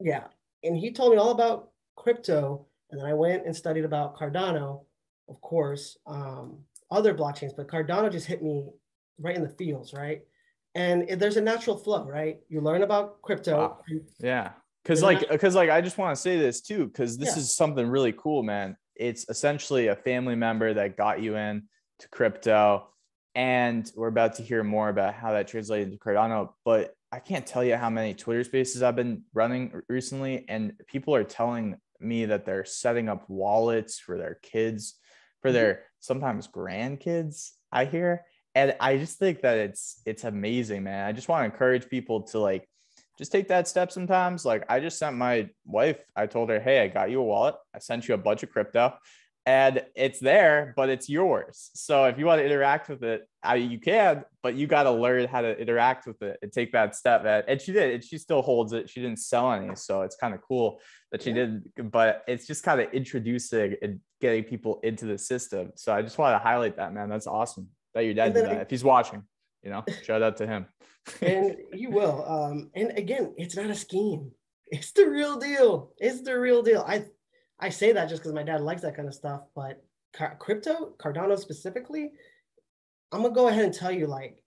yeah. 0.00 0.24
And 0.64 0.76
he 0.76 0.92
told 0.92 1.12
me 1.12 1.18
all 1.18 1.30
about 1.30 1.70
crypto. 1.96 2.66
And 2.90 3.00
then 3.00 3.06
I 3.06 3.14
went 3.14 3.46
and 3.46 3.56
studied 3.56 3.84
about 3.84 4.16
Cardano, 4.16 4.84
of 5.28 5.40
course, 5.40 5.96
um, 6.06 6.58
other 6.90 7.14
blockchains, 7.14 7.56
but 7.56 7.68
Cardano 7.68 8.10
just 8.12 8.26
hit 8.26 8.42
me 8.42 8.68
right 9.18 9.36
in 9.36 9.42
the 9.42 9.48
feels, 9.48 9.94
right? 9.94 10.22
And 10.74 11.08
there's 11.18 11.36
a 11.36 11.40
natural 11.40 11.76
flow, 11.76 12.04
right? 12.04 12.38
You 12.48 12.60
learn 12.60 12.82
about 12.82 13.22
crypto. 13.22 13.58
Wow. 13.58 13.78
Yeah 14.18 14.52
because 14.82 15.02
like 15.02 15.28
because 15.28 15.54
like 15.54 15.70
i 15.70 15.80
just 15.80 15.98
want 15.98 16.14
to 16.14 16.20
say 16.20 16.36
this 16.38 16.60
too 16.60 16.86
because 16.86 17.16
this 17.16 17.36
yeah. 17.36 17.40
is 17.40 17.54
something 17.54 17.86
really 17.86 18.12
cool 18.16 18.42
man 18.42 18.76
it's 19.02 19.28
essentially 19.28 19.88
a 19.88 19.96
family 19.96 20.36
member 20.36 20.72
that 20.74 20.96
got 20.96 21.20
you 21.20 21.36
in 21.36 21.64
to 21.98 22.08
crypto. 22.08 22.86
And 23.34 23.90
we're 23.96 24.08
about 24.08 24.36
to 24.36 24.42
hear 24.42 24.62
more 24.62 24.88
about 24.88 25.14
how 25.14 25.32
that 25.32 25.48
translated 25.48 25.88
into 25.88 25.98
cardano 25.98 26.50
but 26.64 26.94
i 27.10 27.18
can't 27.18 27.46
tell 27.46 27.64
you 27.64 27.76
how 27.76 27.88
many 27.88 28.12
twitter 28.12 28.44
spaces 28.44 28.82
i've 28.82 28.96
been 28.96 29.22
running 29.32 29.72
recently. 29.88 30.44
And 30.48 30.74
people 30.86 31.14
are 31.14 31.24
telling 31.24 31.76
me 31.98 32.26
that 32.26 32.44
they're 32.44 32.64
setting 32.64 33.08
up 33.08 33.28
wallets 33.28 33.98
for 33.98 34.18
their 34.18 34.38
kids 34.42 34.94
for 35.40 35.48
mm-hmm. 35.48 35.54
their 35.54 35.82
sometimes 36.00 36.46
grandkids 36.46 37.52
i 37.72 37.84
hear. 37.86 38.24
And 38.54 38.76
i 38.80 38.98
just 38.98 39.18
think 39.18 39.40
that 39.40 39.56
it's 39.56 40.00
it's 40.04 40.24
amazing 40.24 40.82
man. 40.84 41.06
I 41.06 41.12
just 41.12 41.28
want 41.28 41.42
to 41.42 41.52
encourage 41.52 41.88
people 41.88 42.22
to 42.24 42.38
like 42.38 42.68
just 43.22 43.30
take 43.30 43.46
that 43.48 43.68
step 43.68 43.92
sometimes. 43.92 44.44
Like 44.44 44.64
I 44.68 44.80
just 44.80 44.98
sent 44.98 45.16
my 45.16 45.48
wife, 45.64 46.00
I 46.16 46.26
told 46.26 46.50
her, 46.50 46.58
Hey, 46.58 46.80
I 46.80 46.88
got 46.88 47.08
you 47.08 47.20
a 47.20 47.24
wallet. 47.24 47.54
I 47.72 47.78
sent 47.78 48.08
you 48.08 48.14
a 48.14 48.18
bunch 48.18 48.42
of 48.42 48.50
crypto 48.50 48.94
and 49.46 49.80
it's 49.94 50.18
there, 50.18 50.74
but 50.76 50.88
it's 50.88 51.08
yours. 51.08 51.70
So 51.74 52.04
if 52.06 52.18
you 52.18 52.26
want 52.26 52.40
to 52.40 52.44
interact 52.44 52.88
with 52.88 53.04
it, 53.04 53.28
I, 53.42 53.56
you 53.56 53.78
can, 53.78 54.24
but 54.42 54.56
you 54.56 54.66
got 54.66 54.84
to 54.84 54.90
learn 54.90 55.28
how 55.28 55.40
to 55.40 55.56
interact 55.56 56.06
with 56.06 56.20
it 56.22 56.38
and 56.42 56.52
take 56.52 56.72
that 56.72 56.96
step. 56.96 57.24
And 57.48 57.60
she 57.60 57.72
did, 57.72 57.94
and 57.94 58.04
she 58.04 58.18
still 58.18 58.42
holds 58.42 58.72
it. 58.72 58.90
She 58.90 59.00
didn't 59.00 59.18
sell 59.18 59.52
any. 59.52 59.74
So 59.76 60.02
it's 60.02 60.16
kind 60.16 60.34
of 60.34 60.40
cool 60.42 60.80
that 61.12 61.22
she 61.22 61.32
did, 61.32 61.62
but 61.76 62.24
it's 62.26 62.46
just 62.46 62.64
kind 62.64 62.80
of 62.80 62.92
introducing 62.92 63.74
and 63.82 64.00
getting 64.20 64.44
people 64.44 64.80
into 64.82 65.06
the 65.06 65.18
system. 65.18 65.72
So 65.74 65.92
I 65.92 66.02
just 66.02 66.18
want 66.18 66.34
to 66.34 66.38
highlight 66.38 66.76
that, 66.76 66.92
man. 66.92 67.08
That's 67.08 67.26
awesome 67.26 67.68
that 67.94 68.04
your 68.04 68.14
dad 68.14 68.34
did 68.34 68.46
that 68.46 68.62
if 68.62 68.70
he's 68.70 68.84
watching. 68.84 69.22
You 69.62 69.70
know, 69.70 69.84
shout 70.02 70.22
out 70.22 70.36
to 70.38 70.46
him. 70.46 70.66
And 71.20 71.56
you 71.72 71.90
will. 71.90 72.24
Um, 72.26 72.70
and 72.74 72.96
again, 72.96 73.34
it's 73.36 73.56
not 73.56 73.70
a 73.70 73.74
scheme. 73.74 74.30
It's 74.68 74.92
the 74.92 75.08
real 75.08 75.38
deal. 75.38 75.92
It's 75.98 76.22
the 76.22 76.38
real 76.38 76.62
deal. 76.62 76.84
I 76.86 77.04
I 77.60 77.68
say 77.68 77.92
that 77.92 78.08
just 78.08 78.22
because 78.22 78.34
my 78.34 78.42
dad 78.42 78.60
likes 78.60 78.82
that 78.82 78.96
kind 78.96 79.08
of 79.08 79.14
stuff, 79.14 79.42
but 79.54 79.84
car- 80.14 80.36
crypto, 80.40 80.94
Cardano 80.98 81.38
specifically, 81.38 82.12
I'm 83.12 83.22
gonna 83.22 83.34
go 83.34 83.48
ahead 83.48 83.64
and 83.64 83.74
tell 83.74 83.92
you 83.92 84.06
like 84.06 84.38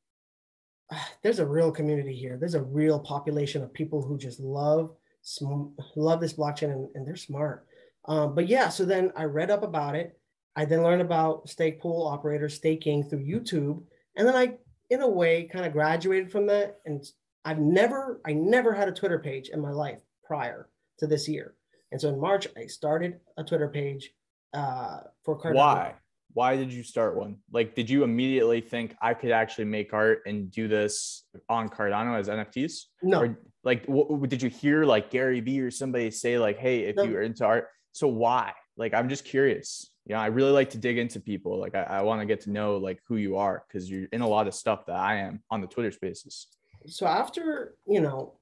there's 1.24 1.40
a 1.40 1.46
real 1.46 1.72
community 1.72 2.16
here. 2.16 2.38
There's 2.38 2.56
a 2.56 2.64
real 2.64 3.00
population 3.00 3.64
of 3.64 3.74
people 3.74 4.02
who 4.02 4.18
just 4.18 4.40
love 4.40 4.96
sm- 5.22 5.74
love 5.96 6.22
this 6.22 6.34
blockchain 6.34 6.72
and, 6.72 6.88
and 6.96 7.08
they're 7.08 7.16
smart. 7.16 7.66
Um, 8.08 8.36
but 8.36 8.48
yeah, 8.48 8.70
so 8.70 8.86
then 8.86 9.12
I 9.16 9.24
read 9.24 9.52
up 9.52 9.64
about 9.64 9.96
it. 9.96 10.18
I 10.56 10.66
then 10.66 10.84
learned 10.84 11.02
about 11.02 11.50
stake 11.50 11.82
pool 11.82 12.08
operators 12.08 12.54
staking 12.54 13.04
through 13.04 13.26
YouTube, 13.26 13.82
and 14.16 14.28
then 14.28 14.36
I, 14.36 14.54
in 14.90 15.02
a 15.02 15.08
way, 15.08 15.44
kind 15.44 15.66
of 15.66 15.74
graduated 15.74 16.32
from 16.32 16.48
that. 16.48 16.78
And 16.86 17.04
I've 17.44 17.60
never, 17.60 18.22
I 18.26 18.34
never 18.34 18.74
had 18.74 18.88
a 18.88 18.92
Twitter 18.92 19.20
page 19.20 19.50
in 19.50 19.60
my 19.60 19.72
life 19.72 20.02
prior 20.24 20.70
to 21.00 21.08
this 21.08 21.28
year. 21.28 21.56
And 21.92 22.02
so 22.02 22.10
in 22.10 22.20
March, 22.20 22.48
I 22.58 22.66
started 22.66 23.20
a 23.38 23.44
Twitter 23.44 23.70
page 23.70 24.12
uh, 24.54 25.00
for 25.24 25.40
Cardano. 25.40 25.56
Why? 25.56 25.94
Why 26.34 26.58
did 26.58 26.74
you 26.74 26.84
start 26.84 27.16
one? 27.16 27.38
Like, 27.54 27.76
did 27.76 27.90
you 27.90 28.04
immediately 28.04 28.60
think 28.60 28.96
I 29.02 29.14
could 29.14 29.32
actually 29.32 29.66
make 29.66 29.94
art 29.94 30.24
and 30.26 30.52
do 30.52 30.68
this 30.68 31.24
on 31.48 31.70
Cardano 31.70 32.20
as 32.20 32.28
NFTs? 32.28 32.82
No. 33.02 33.22
Or, 33.22 33.40
like, 33.64 33.86
what, 33.86 34.30
did 34.30 34.42
you 34.42 34.50
hear 34.50 34.84
like 34.84 35.10
Gary 35.12 35.40
Vee 35.40 35.62
or 35.62 35.72
somebody 35.72 36.12
say 36.12 36.38
like, 36.38 36.58
"Hey, 36.58 36.82
if 36.82 36.98
no. 36.98 37.04
you 37.04 37.16
are 37.16 37.22
into 37.22 37.46
art, 37.46 37.70
so 37.94 38.08
why?" 38.08 38.52
Like, 38.76 38.94
I'm 38.94 39.08
just 39.08 39.24
curious. 39.24 39.90
You 40.06 40.14
know, 40.14 40.22
I 40.22 40.28
really 40.28 40.52
like 40.52 40.70
to 40.72 40.78
dig 40.78 40.98
into 40.98 41.20
people. 41.20 41.60
Like, 41.60 41.74
I, 41.74 41.84
I 41.84 42.02
want 42.04 42.22
to 42.22 42.26
get 42.26 42.42
to 42.42 42.52
know 42.52 42.78
like 42.78 43.02
who 43.08 43.16
you 43.18 43.38
are 43.38 43.66
because 43.68 43.90
you're 43.90 44.08
in 44.12 44.22
a 44.22 44.28
lot 44.28 44.48
of 44.48 44.54
stuff 44.54 44.86
that 44.86 44.96
I 44.96 45.18
am 45.18 45.42
on 45.50 45.62
the 45.62 45.68
Twitter 45.68 45.92
Spaces. 45.92 46.48
So 46.88 47.08
after 47.08 47.76
you 47.88 48.02
know 48.02 48.34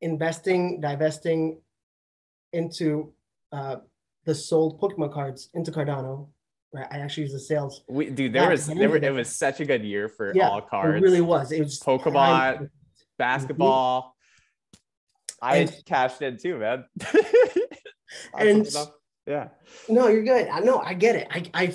investing, 0.00 0.80
divesting 0.80 1.60
into 2.52 3.12
uh, 3.52 3.76
the 4.24 4.34
sold 4.34 4.80
Pokemon 4.80 5.12
cards 5.12 5.50
into 5.54 5.70
Cardano. 5.70 6.28
Right, 6.72 6.86
I 6.88 6.98
actually 6.98 7.24
used 7.24 7.34
the 7.34 7.40
sales. 7.40 7.82
We, 7.88 8.10
dude, 8.10 8.32
there 8.32 8.48
was 8.48 8.66
there 8.66 8.88
were, 8.88 8.98
it 8.98 9.12
was 9.12 9.34
such 9.34 9.58
a 9.58 9.64
good 9.64 9.82
year 9.82 10.08
for 10.08 10.32
yeah, 10.32 10.48
all 10.48 10.60
cards. 10.60 10.96
It 10.96 11.02
really 11.02 11.20
was. 11.20 11.50
It 11.50 11.60
was 11.60 11.80
Pokemon, 11.80 12.70
basketball. 13.18 14.14
I 15.42 15.56
and, 15.56 15.82
cashed 15.84 16.22
in 16.22 16.36
too, 16.36 16.58
man. 16.58 16.84
and 18.38 18.68
yeah, 19.30 19.48
no, 19.88 20.08
you're 20.08 20.24
good. 20.24 20.48
I 20.48 20.60
know, 20.60 20.78
I 20.78 20.94
get 20.94 21.16
it. 21.16 21.28
I 21.30 21.50
I 21.54 21.74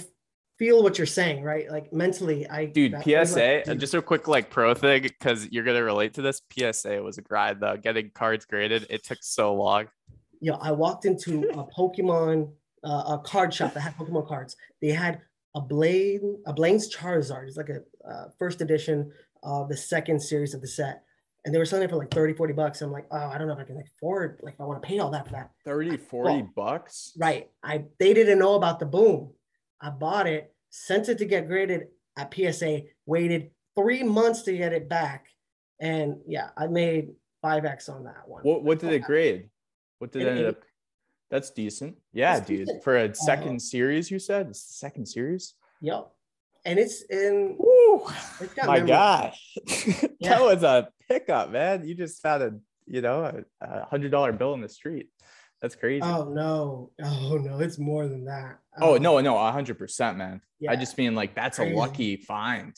feel 0.57 0.83
what 0.83 0.97
you're 0.97 1.07
saying, 1.07 1.43
right? 1.43 1.69
Like 1.69 1.91
mentally, 1.93 2.47
I 2.47 2.65
dude, 2.65 2.95
PSA, 3.03 3.63
like, 3.67 3.77
just 3.77 3.93
a 3.93 4.01
quick 4.01 4.27
like 4.27 4.49
pro 4.49 4.73
thing 4.73 5.03
because 5.03 5.47
you're 5.51 5.63
gonna 5.63 5.83
relate 5.83 6.13
to 6.15 6.21
this. 6.21 6.41
PSA 6.51 7.01
was 7.01 7.17
a 7.17 7.21
grind 7.21 7.61
though. 7.61 7.77
Getting 7.77 8.11
cards 8.13 8.45
graded, 8.45 8.87
it 8.89 9.03
took 9.03 9.19
so 9.21 9.53
long. 9.53 9.87
Yo, 10.41 10.55
I 10.55 10.71
walked 10.71 11.05
into 11.05 11.49
a 11.49 11.65
Pokemon 11.77 12.51
uh, 12.85 13.17
a 13.17 13.21
card 13.23 13.53
shop 13.53 13.73
that 13.73 13.81
had 13.81 13.95
Pokemon 13.97 14.27
cards. 14.27 14.55
They 14.81 14.89
had 14.89 15.21
a 15.55 15.61
Blaine, 15.61 16.37
a 16.45 16.53
Blaine's 16.53 16.93
Charizard. 16.93 17.47
It's 17.47 17.57
like 17.57 17.69
a 17.69 17.81
uh, 18.07 18.29
first 18.37 18.61
edition 18.61 19.11
of 19.43 19.69
the 19.69 19.77
second 19.77 20.21
series 20.21 20.53
of 20.53 20.61
the 20.61 20.67
set. 20.67 21.03
And 21.45 21.53
they 21.53 21.59
were 21.59 21.65
selling 21.65 21.85
it 21.85 21.91
for 21.91 21.97
like 21.97 22.11
30, 22.11 22.33
40 22.33 22.53
bucks. 22.53 22.81
I'm 22.81 22.91
like, 22.91 23.05
oh, 23.11 23.29
I 23.29 23.37
don't 23.37 23.47
know 23.47 23.53
if 23.53 23.59
I 23.59 23.63
can 23.63 23.79
afford, 23.79 24.39
like, 24.41 24.55
if 24.55 24.61
I 24.61 24.65
want 24.65 24.81
to 24.81 24.87
pay 24.87 24.97
all 24.97 25.11
that 25.11 25.27
for 25.27 25.33
that. 25.33 25.51
30, 25.63 25.97
40 25.97 26.29
well, 26.29 26.49
bucks? 26.55 27.13
Right. 27.17 27.49
I 27.63 27.85
They 27.99 28.13
didn't 28.15 28.39
know 28.39 28.55
about 28.55 28.79
the 28.79 28.87
boom. 28.87 29.31
I 29.79 29.91
bought 29.91 30.25
it, 30.25 30.53
sent 30.71 31.07
it 31.07 31.19
to 31.19 31.25
get 31.25 31.47
graded 31.47 31.87
at 32.17 32.33
PSA, 32.33 32.81
waited 33.05 33.51
three 33.75 34.01
months 34.01 34.41
to 34.43 34.57
get 34.57 34.73
it 34.73 34.89
back. 34.89 35.27
And 35.79 36.17
yeah, 36.27 36.49
I 36.57 36.67
made 36.67 37.09
5X 37.43 37.89
on 37.89 38.05
that 38.05 38.27
one. 38.27 38.41
What, 38.43 38.63
what 38.63 38.79
did 38.79 38.93
it 38.93 39.03
grade? 39.03 39.49
What 39.99 40.11
did 40.11 40.23
it 40.23 40.37
end 40.37 40.45
up? 40.47 40.63
That's 41.29 41.51
decent. 41.51 41.95
Yeah, 42.13 42.35
That's 42.35 42.47
dude. 42.47 42.65
Decent. 42.67 42.83
For 42.83 42.97
a 42.97 43.13
second 43.13 43.57
uh, 43.57 43.59
series, 43.59 44.09
you 44.09 44.19
said 44.19 44.47
it's 44.47 44.67
the 44.67 44.73
second 44.73 45.05
series. 45.05 45.53
Yep. 45.81 46.11
And 46.65 46.79
it's 46.79 47.03
in. 47.03 47.57
It's 48.41 48.57
my 48.57 48.77
memory. 48.77 48.87
gosh, 48.87 49.57
yeah. 50.19 50.29
that 50.29 50.41
was 50.41 50.63
a 50.63 50.89
pickup, 51.07 51.51
man. 51.51 51.87
You 51.87 51.95
just 51.95 52.21
found 52.21 52.43
a 52.43 52.53
you 52.87 53.01
know 53.01 53.43
a 53.61 53.85
hundred 53.85 54.11
dollar 54.11 54.31
bill 54.31 54.53
in 54.53 54.61
the 54.61 54.69
street. 54.69 55.09
That's 55.61 55.75
crazy. 55.75 56.01
Oh 56.03 56.25
no! 56.25 56.91
Oh 57.03 57.37
no! 57.37 57.59
It's 57.59 57.79
more 57.79 58.07
than 58.07 58.25
that. 58.25 58.59
Oh, 58.79 58.97
um, 58.97 59.01
no, 59.01 59.19
no, 59.21 59.37
a 59.37 59.51
hundred 59.51 59.77
percent, 59.77 60.17
man. 60.17 60.41
Yeah. 60.59 60.71
I 60.71 60.75
just 60.75 60.97
mean 60.97 61.15
like 61.15 61.35
that's 61.35 61.57
crazy. 61.57 61.73
a 61.73 61.77
lucky 61.77 62.17
find. 62.17 62.75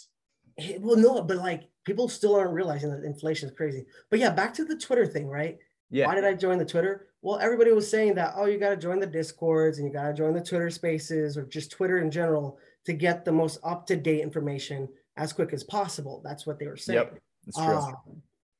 It, 0.57 0.81
Well, 0.81 0.95
no, 0.95 1.21
but 1.21 1.37
like 1.37 1.63
people 1.85 2.09
still 2.09 2.35
aren't 2.35 2.53
realizing 2.53 2.91
that 2.91 3.03
inflation 3.03 3.49
is 3.49 3.55
crazy. 3.55 3.85
But 4.09 4.19
yeah, 4.19 4.29
back 4.29 4.53
to 4.55 4.65
the 4.65 4.77
Twitter 4.77 5.05
thing, 5.05 5.27
right? 5.27 5.57
Yeah. 5.89 6.07
Why 6.07 6.15
did 6.15 6.25
I 6.25 6.33
join 6.33 6.57
the 6.57 6.65
Twitter? 6.65 7.07
Well, 7.21 7.39
everybody 7.39 7.71
was 7.71 7.89
saying 7.89 8.15
that, 8.15 8.33
oh, 8.35 8.45
you 8.45 8.59
got 8.59 8.69
to 8.69 8.77
join 8.77 8.99
the 8.99 9.07
Discords 9.07 9.79
and 9.79 9.87
you 9.87 9.93
got 9.93 10.07
to 10.07 10.13
join 10.13 10.33
the 10.33 10.43
Twitter 10.43 10.69
spaces 10.69 11.37
or 11.37 11.43
just 11.45 11.71
Twitter 11.71 11.99
in 11.99 12.11
general 12.11 12.59
to 12.85 12.93
get 12.93 13.25
the 13.25 13.31
most 13.31 13.59
up 13.63 13.87
to 13.87 13.95
date 13.95 14.21
information 14.21 14.87
as 15.15 15.33
quick 15.33 15.53
as 15.53 15.63
possible. 15.63 16.21
That's 16.23 16.45
what 16.45 16.59
they 16.59 16.67
were 16.67 16.77
saying. 16.77 16.99
Yep. 16.99 17.19
That's 17.47 17.65
true. 17.65 17.77
Um, 17.77 17.95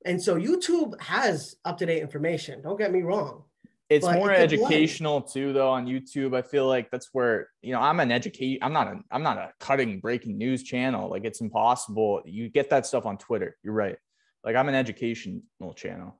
and 0.05 0.21
so 0.21 0.35
YouTube 0.35 0.99
has 1.01 1.55
up 1.65 1.77
to 1.79 1.85
date 1.85 2.01
information. 2.01 2.61
Don't 2.61 2.77
get 2.77 2.91
me 2.91 3.01
wrong. 3.01 3.43
It's 3.89 4.05
more 4.05 4.31
educational 4.31 5.21
too, 5.21 5.53
though. 5.53 5.69
On 5.69 5.85
YouTube, 5.85 6.35
I 6.35 6.41
feel 6.41 6.67
like 6.67 6.91
that's 6.91 7.09
where 7.13 7.49
you 7.61 7.71
know 7.71 7.79
I'm 7.79 7.99
an 8.01 8.11
educate. 8.11 8.59
I'm 8.61 8.73
not 8.73 8.87
a 8.87 8.99
I'm 9.11 9.23
not 9.23 9.37
a 9.37 9.51
cutting 9.59 9.99
breaking 9.99 10.37
news 10.37 10.63
channel. 10.63 11.09
Like 11.09 11.23
it's 11.23 11.39
impossible. 11.39 12.21
You 12.25 12.49
get 12.49 12.69
that 12.71 12.85
stuff 12.85 13.05
on 13.05 13.17
Twitter. 13.17 13.55
You're 13.63 13.73
right. 13.73 13.95
Like 14.43 14.55
I'm 14.55 14.67
an 14.67 14.75
educational 14.75 15.73
channel. 15.75 16.19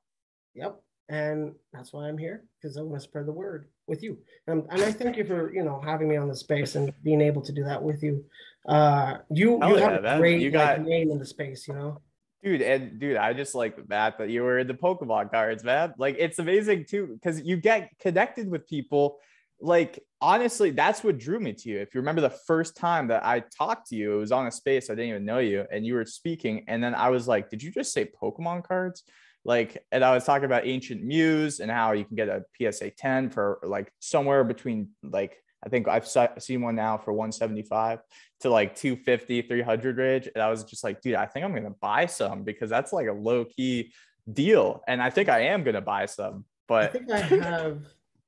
Yep 0.56 0.80
and 1.10 1.54
that's 1.72 1.94
why 1.94 2.08
I'm 2.08 2.18
here 2.18 2.44
because 2.62 2.78
I 2.78 2.82
want 2.82 3.02
to 3.02 3.08
spread 3.08 3.26
the 3.26 3.32
word 3.32 3.70
with 3.88 4.04
you. 4.04 4.18
And, 4.48 4.66
and 4.70 4.82
I 4.82 4.92
thank 4.92 5.16
you 5.16 5.24
for 5.24 5.54
you 5.54 5.64
know 5.64 5.82
having 5.84 6.10
me 6.10 6.18
on 6.18 6.28
the 6.28 6.36
space 6.36 6.76
and 6.76 6.94
being 7.04 7.22
able 7.22 7.42
to 7.44 7.52
do 7.52 7.64
that 7.64 7.82
with 7.82 8.04
you. 8.04 8.26
Uh, 8.68 9.18
you 9.30 9.60
you 9.64 9.78
yeah, 9.78 9.90
have 9.90 10.04
a 10.04 10.18
great 10.18 10.42
you 10.42 10.52
got, 10.52 10.80
like, 10.80 10.88
name 10.88 11.12
in 11.12 11.20
the 11.20 11.26
space, 11.26 11.68
you 11.68 11.74
know. 11.74 12.02
Dude, 12.44 12.62
and 12.62 13.00
dude, 13.00 13.18
I 13.18 13.34
just 13.34 13.56
like 13.56 13.88
that 13.88 14.20
that 14.20 14.30
you 14.30 14.44
were 14.44 14.60
in 14.60 14.68
the 14.68 14.74
Pokemon 14.74 15.32
cards, 15.32 15.64
man. 15.64 15.94
Like 15.98 16.18
it's 16.20 16.40
amazing 16.40 16.86
too 16.86 17.08
because 17.08 17.42
you 17.42 17.58
get 17.58 17.90
connected 18.00 18.50
with 18.50 18.68
people. 18.68 19.18
Like 19.60 20.04
honestly, 20.22 20.70
that's 20.70 21.04
what 21.04 21.18
drew 21.18 21.40
me 21.40 21.54
to 21.54 21.70
you. 21.70 21.80
If 21.80 21.96
you 21.96 22.02
remember 22.02 22.22
the 22.22 22.30
first 22.30 22.78
time 22.78 23.08
that 23.08 23.26
I 23.26 23.44
talked 23.58 23.88
to 23.90 23.96
you, 23.96 24.14
it 24.14 24.20
was 24.20 24.32
on 24.32 24.46
a 24.46 24.52
space 24.52 24.90
I 24.90 24.94
didn't 24.94 25.10
even 25.10 25.26
know 25.26 25.40
you, 25.40 25.66
and 25.72 25.86
you 25.86 25.96
were 25.96 26.06
speaking, 26.06 26.64
and 26.68 26.84
then 26.84 26.94
I 26.94 27.10
was 27.10 27.28
like, 27.28 27.50
"Did 27.50 27.64
you 27.64 27.72
just 27.72 27.92
say 27.92 28.10
Pokemon 28.22 28.64
cards?" 28.64 29.04
like 29.48 29.84
and 29.92 30.04
i 30.04 30.14
was 30.14 30.26
talking 30.26 30.46
about 30.46 30.68
Ancient 30.68 31.04
Mews 31.04 31.60
and 31.60 31.72
how 31.72 31.94
you 31.94 32.06
can 32.06 32.16
get 32.16 32.28
a 32.28 32.44
psa 32.72 32.92
10 32.92 33.30
for 33.32 33.60
like 33.64 33.92
somewhere 34.00 34.44
between 34.44 34.90
like 35.02 35.38
i 35.66 35.70
think 35.70 35.88
i've 35.88 36.08
seen 36.40 36.62
one 36.62 36.76
now 36.76 36.98
for 36.98 37.14
175 37.14 38.00
to 38.42 38.50
like 38.50 38.76
250 38.76 39.44
300 39.44 39.98
range. 39.98 40.30
And 40.34 40.44
i 40.44 40.50
was 40.50 40.64
just 40.64 40.84
like 40.84 41.02
dude 41.02 41.16
i 41.16 41.26
think 41.26 41.46
i'm 41.46 41.54
gonna 41.54 41.76
buy 41.82 42.06
some 42.06 42.44
because 42.44 42.70
that's 42.70 42.94
like 42.94 43.08
a 43.08 43.14
low 43.14 43.46
key 43.46 43.94
deal. 44.32 44.84
And 44.88 45.02
i 45.02 45.10
think 45.10 45.30
i 45.30 45.42
am 45.42 45.64
gonna 45.64 45.82
buy 45.82 46.06
some 46.06 46.46
but 46.68 46.84
i 46.84 46.88
think 46.88 47.12
i 47.12 47.20
have 47.20 47.80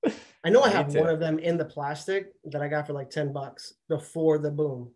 i 0.44 0.50
know 0.50 0.62
i 0.62 0.70
have 0.70 0.94
one 0.96 1.10
of 1.10 1.20
them 1.20 1.40
in 1.40 1.58
the 1.58 1.66
plastic 1.66 2.32
that 2.46 2.62
i 2.62 2.68
got 2.68 2.88
for 2.88 2.94
like 2.94 3.10
10 3.10 3.34
bucks 3.34 3.74
before 3.88 4.38
the 4.38 4.52
boom. 4.52 4.92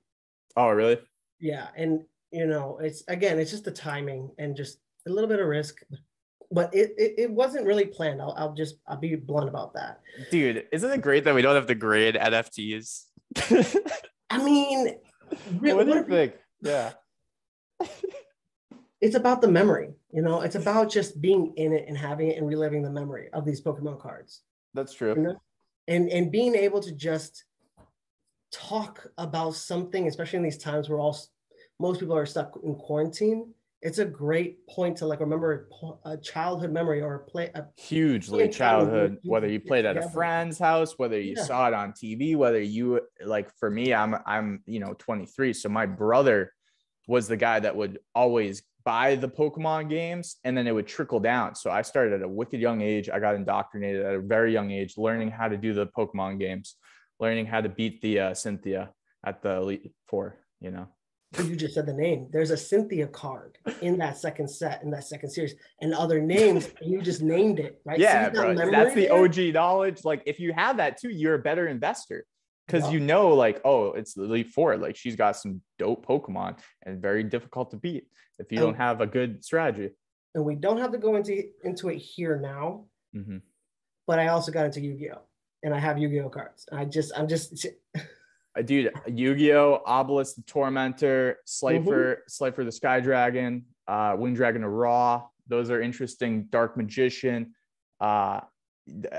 Oh 0.56 0.70
really? 0.70 1.00
Yeah. 1.40 1.68
And 1.76 2.04
you 2.34 2.48
know 2.48 2.80
it's 2.82 3.04
again 3.08 3.40
it's 3.40 3.52
just 3.52 3.64
the 3.64 3.72
timing 3.72 4.30
and 4.40 4.56
just 4.56 4.80
a 5.08 5.10
little 5.10 5.30
bit 5.30 5.40
of 5.40 5.48
risk 5.48 5.82
but 6.54 6.74
it, 6.74 6.94
it, 6.98 7.14
it 7.18 7.32
wasn't 7.32 7.66
really 7.66 7.86
planned. 7.86 8.22
I'll, 8.22 8.34
I'll 8.38 8.54
just 8.54 8.76
I'll 8.88 8.98
be 8.98 9.16
blunt 9.16 9.50
about 9.50 9.74
that. 9.74 10.02
Dude, 10.32 10.66
isn't 10.72 10.92
it 10.92 11.02
great 11.02 11.24
that 11.24 11.34
we 11.34 11.42
don't 11.42 11.56
have 11.56 11.68
to 11.68 11.76
grade 11.76 12.16
NFTs? 12.16 13.06
I 14.30 14.44
mean, 14.44 14.96
what, 15.60 15.76
what 15.78 15.88
do 15.88 15.94
you 15.94 16.04
think? 16.04 16.34
Yeah. 16.62 16.92
it's 19.02 19.16
about 19.16 19.42
the 19.42 19.48
memory, 19.48 19.94
you 20.12 20.22
know, 20.22 20.42
it's 20.42 20.56
about 20.56 20.92
just 20.92 21.20
being 21.20 21.54
in 21.58 21.74
it 21.74 21.86
and 21.88 21.98
having 21.98 22.30
it 22.30 22.38
and 22.38 22.48
reliving 22.48 22.84
the 22.84 22.92
memory 22.92 23.30
of 23.34 23.46
these 23.46 23.62
Pokemon 23.62 24.00
cards. 24.00 24.42
That's 24.74 24.94
true. 24.94 25.16
You 25.16 25.22
know? 25.22 25.42
And 25.88 26.10
and 26.10 26.32
being 26.32 26.56
able 26.56 26.82
to 26.82 26.92
just 26.92 27.44
talk 28.52 29.08
about 29.18 29.56
something, 29.56 30.08
especially 30.08 30.38
in 30.38 30.44
these 30.44 30.60
times 30.60 30.88
where 30.88 31.00
all 31.00 31.18
most 31.80 32.00
people 32.00 32.16
are 32.16 32.26
stuck 32.26 32.58
in 32.64 32.76
quarantine 32.76 33.54
it's 33.84 34.00
a 34.00 34.06
great 34.06 34.66
point 34.68 34.96
to 34.98 35.06
like 35.06 35.20
remember 35.20 35.68
a 36.06 36.18
childhood 36.18 36.72
memory 36.72 37.02
or 37.02 37.16
a 37.16 37.20
play 37.20 37.52
a 37.54 37.66
hugely 37.78 38.48
childhood 38.48 39.18
whether 39.24 39.48
you 39.48 39.60
played 39.60 39.86
at 39.86 39.98
a 39.98 40.10
friend's 40.10 40.58
house 40.58 40.98
whether 40.98 41.20
you 41.20 41.36
yeah. 41.38 41.44
saw 41.44 41.68
it 41.68 41.74
on 41.74 41.92
tv 41.92 42.36
whether 42.36 42.62
you 42.62 43.02
like 43.26 43.52
for 43.60 43.70
me 43.70 43.94
i'm 43.94 44.16
i'm 44.26 44.64
you 44.66 44.80
know 44.80 44.96
23 44.98 45.54
so 45.54 45.70
my 45.70 45.86
brother 45.86 46.52
was 47.08 47.28
the 47.28 47.38
guy 47.38 47.60
that 47.60 47.76
would 47.76 48.00
always 48.16 48.64
buy 48.86 49.16
the 49.16 49.30
pokemon 49.30 49.90
games 49.90 50.38
and 50.44 50.58
then 50.58 50.68
it 50.68 50.72
would 50.74 50.88
trickle 50.88 51.20
down. 51.20 51.56
So 51.56 51.72
i 51.72 51.82
started 51.82 52.14
at 52.14 52.22
a 52.22 52.28
wicked 52.28 52.60
young 52.60 52.82
age. 52.82 53.10
I 53.10 53.20
got 53.20 53.36
indoctrinated 53.36 54.06
at 54.06 54.16
a 54.16 54.20
very 54.20 54.52
young 54.52 54.72
age 54.72 54.98
learning 54.98 55.32
how 55.32 55.48
to 55.48 55.58
do 55.58 55.74
the 55.74 55.88
pokemon 55.88 56.40
games 56.40 56.76
learning 57.20 57.46
how 57.46 57.62
to 57.62 57.70
beat 57.70 58.02
the 58.02 58.20
uh, 58.20 58.34
cynthia 58.34 58.92
at 59.26 59.42
the 59.42 59.56
elite 59.58 59.94
four 60.08 60.38
you 60.60 60.72
know 60.72 60.88
you 61.40 61.56
just 61.56 61.74
said 61.74 61.86
the 61.86 61.94
name. 61.94 62.28
There's 62.32 62.52
a 62.52 62.58
Cynthia 62.58 63.08
card 63.08 63.58
in 63.82 63.98
that 63.98 64.18
second 64.18 64.48
set, 64.48 64.84
in 64.84 64.92
that 64.92 65.06
second 65.06 65.30
series, 65.30 65.56
and 65.82 65.94
other 65.94 66.22
names. 66.22 66.70
and 66.82 66.92
you 66.92 67.02
just 67.02 67.22
named 67.22 67.60
it, 67.60 67.82
right? 67.86 68.00
Yeah, 68.00 68.30
bro. 68.30 68.56
That's 68.56 68.94
the 68.94 69.10
OG 69.10 69.54
knowledge. 69.54 70.06
Like, 70.06 70.24
if 70.26 70.40
you 70.40 70.54
have 70.54 70.78
that 70.78 71.00
too, 71.00 71.10
you're 71.10 71.36
a 71.36 71.40
better 71.40 71.68
investor 71.68 72.26
because 72.68 72.86
yeah. 72.86 72.92
you 72.92 73.00
know, 73.00 73.30
like, 73.30 73.62
oh, 73.66 73.94
it's 73.94 74.14
the 74.14 74.24
Elite 74.24 74.50
Four. 74.50 74.78
Like, 74.78 74.96
she's 74.96 75.16
got 75.16 75.36
some 75.36 75.62
dope 75.80 76.06
Pokemon 76.06 76.60
and 76.86 77.02
very 77.02 77.24
difficult 77.24 77.72
to 77.72 77.78
beat 77.78 78.08
if 78.40 78.52
you 78.52 78.60
and, 78.60 78.68
don't 78.68 78.76
have 78.76 79.02
a 79.02 79.08
good 79.08 79.44
strategy. 79.44 79.90
And 80.36 80.46
we 80.46 80.56
don't 80.56 80.80
have 80.80 80.92
to 80.92 80.98
go 80.98 81.16
into 81.16 81.44
into 81.64 81.90
it 81.90 81.98
here 81.98 82.38
now. 82.38 82.86
Mm-hmm. 83.16 83.38
But 84.06 84.20
I 84.20 84.28
also 84.28 84.52
got 84.52 84.66
into 84.66 84.82
Yu-Gi-Oh, 84.82 85.22
and 85.64 85.74
I 85.74 85.80
have 85.80 85.98
Yu-Gi-Oh 85.98 86.30
cards. 86.30 86.68
I 86.72 86.86
just, 86.86 87.12
I'm 87.16 87.28
just. 87.28 87.66
dude, 88.62 88.92
Yu-Gi-Oh, 89.08 89.82
Obelisk 89.86 90.36
the 90.36 90.44
Tormentor, 90.44 91.38
Slifer, 91.46 92.16
mm-hmm. 92.16 92.22
Slifer 92.28 92.64
the 92.64 92.72
Sky 92.72 93.00
Dragon, 93.00 93.66
uh, 93.88 94.16
Winged 94.18 94.38
Dragon 94.38 94.64
of 94.64 94.72
Ra. 94.72 95.24
Those 95.48 95.70
are 95.72 95.82
interesting. 95.82 96.46
Dark 96.52 96.78
Magician. 96.78 97.54
Uh, 98.00 98.42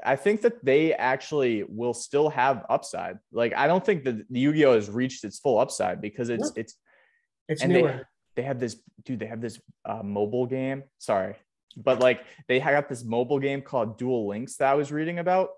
I 0.04 0.16
think 0.16 0.42
that 0.42 0.64
they 0.64 0.92
actually 0.92 1.64
will 1.66 1.94
still 1.94 2.28
have 2.28 2.64
upside. 2.68 3.18
Like 3.32 3.54
I 3.56 3.66
don't 3.66 3.84
think 3.84 4.04
that 4.04 4.30
the 4.30 4.40
Yu-Gi-Oh 4.40 4.74
has 4.74 4.90
reached 4.90 5.24
its 5.24 5.38
full 5.38 5.58
upside 5.58 6.00
because 6.00 6.28
it's 6.28 6.52
it's 6.54 6.76
it's 7.48 7.62
and 7.62 7.72
newer. 7.72 8.06
They, 8.36 8.42
they 8.42 8.46
have 8.46 8.60
this 8.60 8.76
dude. 9.04 9.20
They 9.20 9.26
have 9.26 9.40
this 9.40 9.60
uh, 9.84 10.02
mobile 10.02 10.46
game. 10.46 10.84
Sorry, 10.98 11.36
but 11.76 12.00
like 12.00 12.24
they 12.46 12.58
have 12.58 12.72
got 12.72 12.88
this 12.88 13.04
mobile 13.04 13.38
game 13.38 13.62
called 13.62 13.98
Duel 13.98 14.28
Links 14.28 14.56
that 14.56 14.70
I 14.70 14.74
was 14.74 14.92
reading 14.92 15.18
about. 15.18 15.50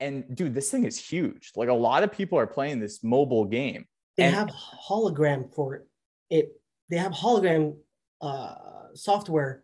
And 0.00 0.24
dude, 0.34 0.54
this 0.54 0.70
thing 0.70 0.84
is 0.84 0.98
huge. 0.98 1.52
Like 1.56 1.68
a 1.68 1.74
lot 1.74 2.02
of 2.02 2.10
people 2.10 2.38
are 2.38 2.46
playing 2.46 2.80
this 2.80 3.04
mobile 3.04 3.44
game. 3.44 3.86
They 4.16 4.24
and- 4.24 4.34
have 4.34 4.50
hologram 4.88 5.54
for 5.54 5.74
it. 5.76 5.86
it. 6.30 6.52
They 6.90 6.96
have 6.96 7.12
hologram 7.12 7.76
uh, 8.20 8.54
software 8.94 9.62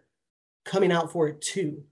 coming 0.65 0.93
out 0.93 1.11
for 1.11 1.29
it 1.29 1.41
too. 1.41 1.83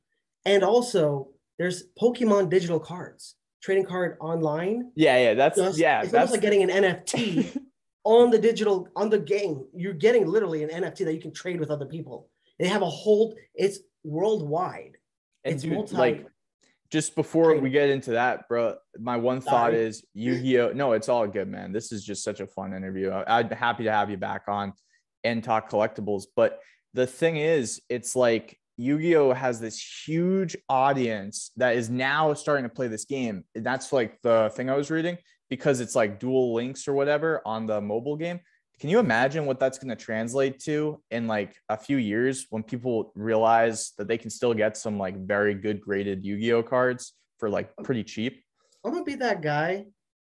And 0.44 0.62
also, 0.62 1.28
there's 1.58 1.84
Pokemon 2.00 2.50
digital 2.50 2.78
cards, 2.78 3.36
trading 3.62 3.84
card 3.84 4.16
online. 4.20 4.92
Yeah, 4.94 5.16
yeah, 5.18 5.34
that's 5.34 5.58
Just, 5.58 5.78
yeah. 5.78 6.02
It's 6.02 6.12
that's... 6.12 6.30
almost 6.30 6.32
like 6.32 6.42
getting 6.42 6.68
an 6.68 6.84
NFT 6.84 7.58
on 8.04 8.30
the 8.30 8.38
digital 8.38 8.88
on 8.94 9.10
the 9.10 9.18
game. 9.18 9.64
You're 9.74 9.94
getting 9.94 10.26
literally 10.26 10.62
an 10.62 10.70
NFT 10.70 11.04
that 11.06 11.14
you 11.14 11.20
can 11.20 11.32
trade 11.32 11.60
with 11.60 11.70
other 11.70 11.86
people. 11.86 12.28
They 12.58 12.68
have 12.68 12.82
a 12.82 12.90
whole. 12.90 13.34
It's 13.54 13.78
worldwide. 14.04 14.98
And 15.44 15.54
it's 15.54 15.62
dude, 15.62 15.72
multi- 15.72 15.96
like 15.96 16.26
just 16.94 17.16
before 17.16 17.58
we 17.58 17.70
get 17.70 17.90
into 17.90 18.12
that, 18.12 18.48
bro, 18.48 18.76
my 19.00 19.16
one 19.16 19.40
thought 19.40 19.72
Sorry. 19.72 19.82
is 19.82 20.04
Yu-Gi-Oh. 20.14 20.74
No, 20.74 20.92
it's 20.92 21.08
all 21.08 21.26
good, 21.26 21.48
man. 21.48 21.72
This 21.72 21.90
is 21.90 22.04
just 22.04 22.22
such 22.22 22.38
a 22.38 22.46
fun 22.46 22.72
interview. 22.72 23.12
I'd 23.26 23.48
be 23.48 23.56
happy 23.56 23.82
to 23.82 23.90
have 23.90 24.10
you 24.10 24.16
back 24.16 24.42
on 24.46 24.74
and 25.24 25.42
talk 25.42 25.68
collectibles. 25.68 26.26
But 26.36 26.60
the 26.92 27.04
thing 27.04 27.36
is, 27.36 27.82
it's 27.88 28.14
like 28.14 28.60
Yu-Gi-Oh 28.76 29.32
has 29.32 29.58
this 29.58 29.76
huge 30.06 30.56
audience 30.68 31.50
that 31.56 31.74
is 31.74 31.90
now 31.90 32.32
starting 32.32 32.62
to 32.62 32.72
play 32.72 32.86
this 32.86 33.06
game. 33.06 33.42
That's 33.56 33.92
like 33.92 34.22
the 34.22 34.52
thing 34.54 34.70
I 34.70 34.76
was 34.76 34.88
reading 34.88 35.18
because 35.50 35.80
it's 35.80 35.96
like 35.96 36.20
Duel 36.20 36.54
Links 36.54 36.86
or 36.86 36.92
whatever 36.92 37.42
on 37.44 37.66
the 37.66 37.80
mobile 37.80 38.16
game. 38.16 38.38
Can 38.80 38.90
you 38.90 38.98
imagine 38.98 39.46
what 39.46 39.60
that's 39.60 39.78
going 39.78 39.96
to 39.96 40.04
translate 40.04 40.58
to 40.60 41.00
in 41.10 41.26
like 41.26 41.54
a 41.68 41.76
few 41.76 41.96
years 41.96 42.46
when 42.50 42.62
people 42.62 43.12
realize 43.14 43.92
that 43.98 44.08
they 44.08 44.18
can 44.18 44.30
still 44.30 44.52
get 44.52 44.76
some 44.76 44.98
like 44.98 45.16
very 45.16 45.54
good 45.54 45.80
graded 45.80 46.24
Yu-Gi-Oh 46.24 46.64
cards 46.64 47.12
for 47.38 47.48
like 47.48 47.74
pretty 47.82 48.04
cheap? 48.04 48.42
I'm 48.84 48.92
gonna 48.92 49.04
be 49.04 49.14
that 49.16 49.40
guy 49.40 49.86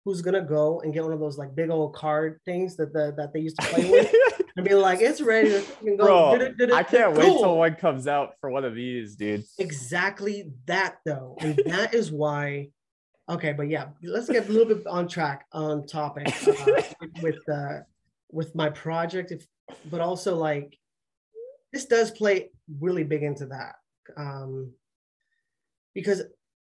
who's 0.05 0.21
gonna 0.21 0.43
go 0.43 0.81
and 0.81 0.93
get 0.93 1.03
one 1.03 1.13
of 1.13 1.21
those 1.21 1.39
like 1.39 1.55
big 1.55 1.71
old 1.71 1.95
card 1.95 2.39
things 2.45 2.77
that 2.77 2.93
the, 2.93 3.15
that 3.17 3.33
they 3.33 3.41
used 3.41 3.59
to 3.61 3.67
play 3.69 3.91
with 3.91 4.13
and 4.57 4.67
be 4.67 4.75
like, 4.75 5.01
it's 5.01 5.21
ready 5.21 5.51
to 5.51 5.97
go. 5.97 6.37
Bro, 6.37 6.55
I 6.75 6.83
can't 6.83 7.17
wait 7.17 7.25
till 7.25 7.57
one 7.57 7.75
comes 7.77 8.07
out 8.07 8.35
for 8.41 8.51
one 8.51 8.65
of 8.65 8.75
these, 8.75 9.17
dude. 9.17 9.45
Exactly 9.59 10.53
that 10.67 10.97
though. 11.07 11.37
And 11.41 11.59
that 11.67 11.95
is 11.95 12.13
why 12.13 12.69
okay, 13.29 13.53
but 13.53 13.69
yeah, 13.69 13.87
let's 14.03 14.29
get 14.29 14.49
a 14.49 14.53
little 14.53 14.75
bit 14.75 14.87
on 14.87 15.09
track 15.09 15.47
on 15.53 15.87
topic 15.87 16.29
uh, 16.47 16.83
with 17.23 17.39
uh 17.49 17.79
with 18.35 18.55
my 18.55 18.69
project, 18.69 19.33
if, 19.33 19.47
but 19.91 20.01
also 20.01 20.37
like 20.37 20.77
this 21.73 21.87
does 21.87 22.11
play 22.11 22.51
really 22.81 23.05
big 23.05 23.23
into 23.23 23.47
that. 23.47 23.77
Um, 24.17 24.73
because 25.95 26.23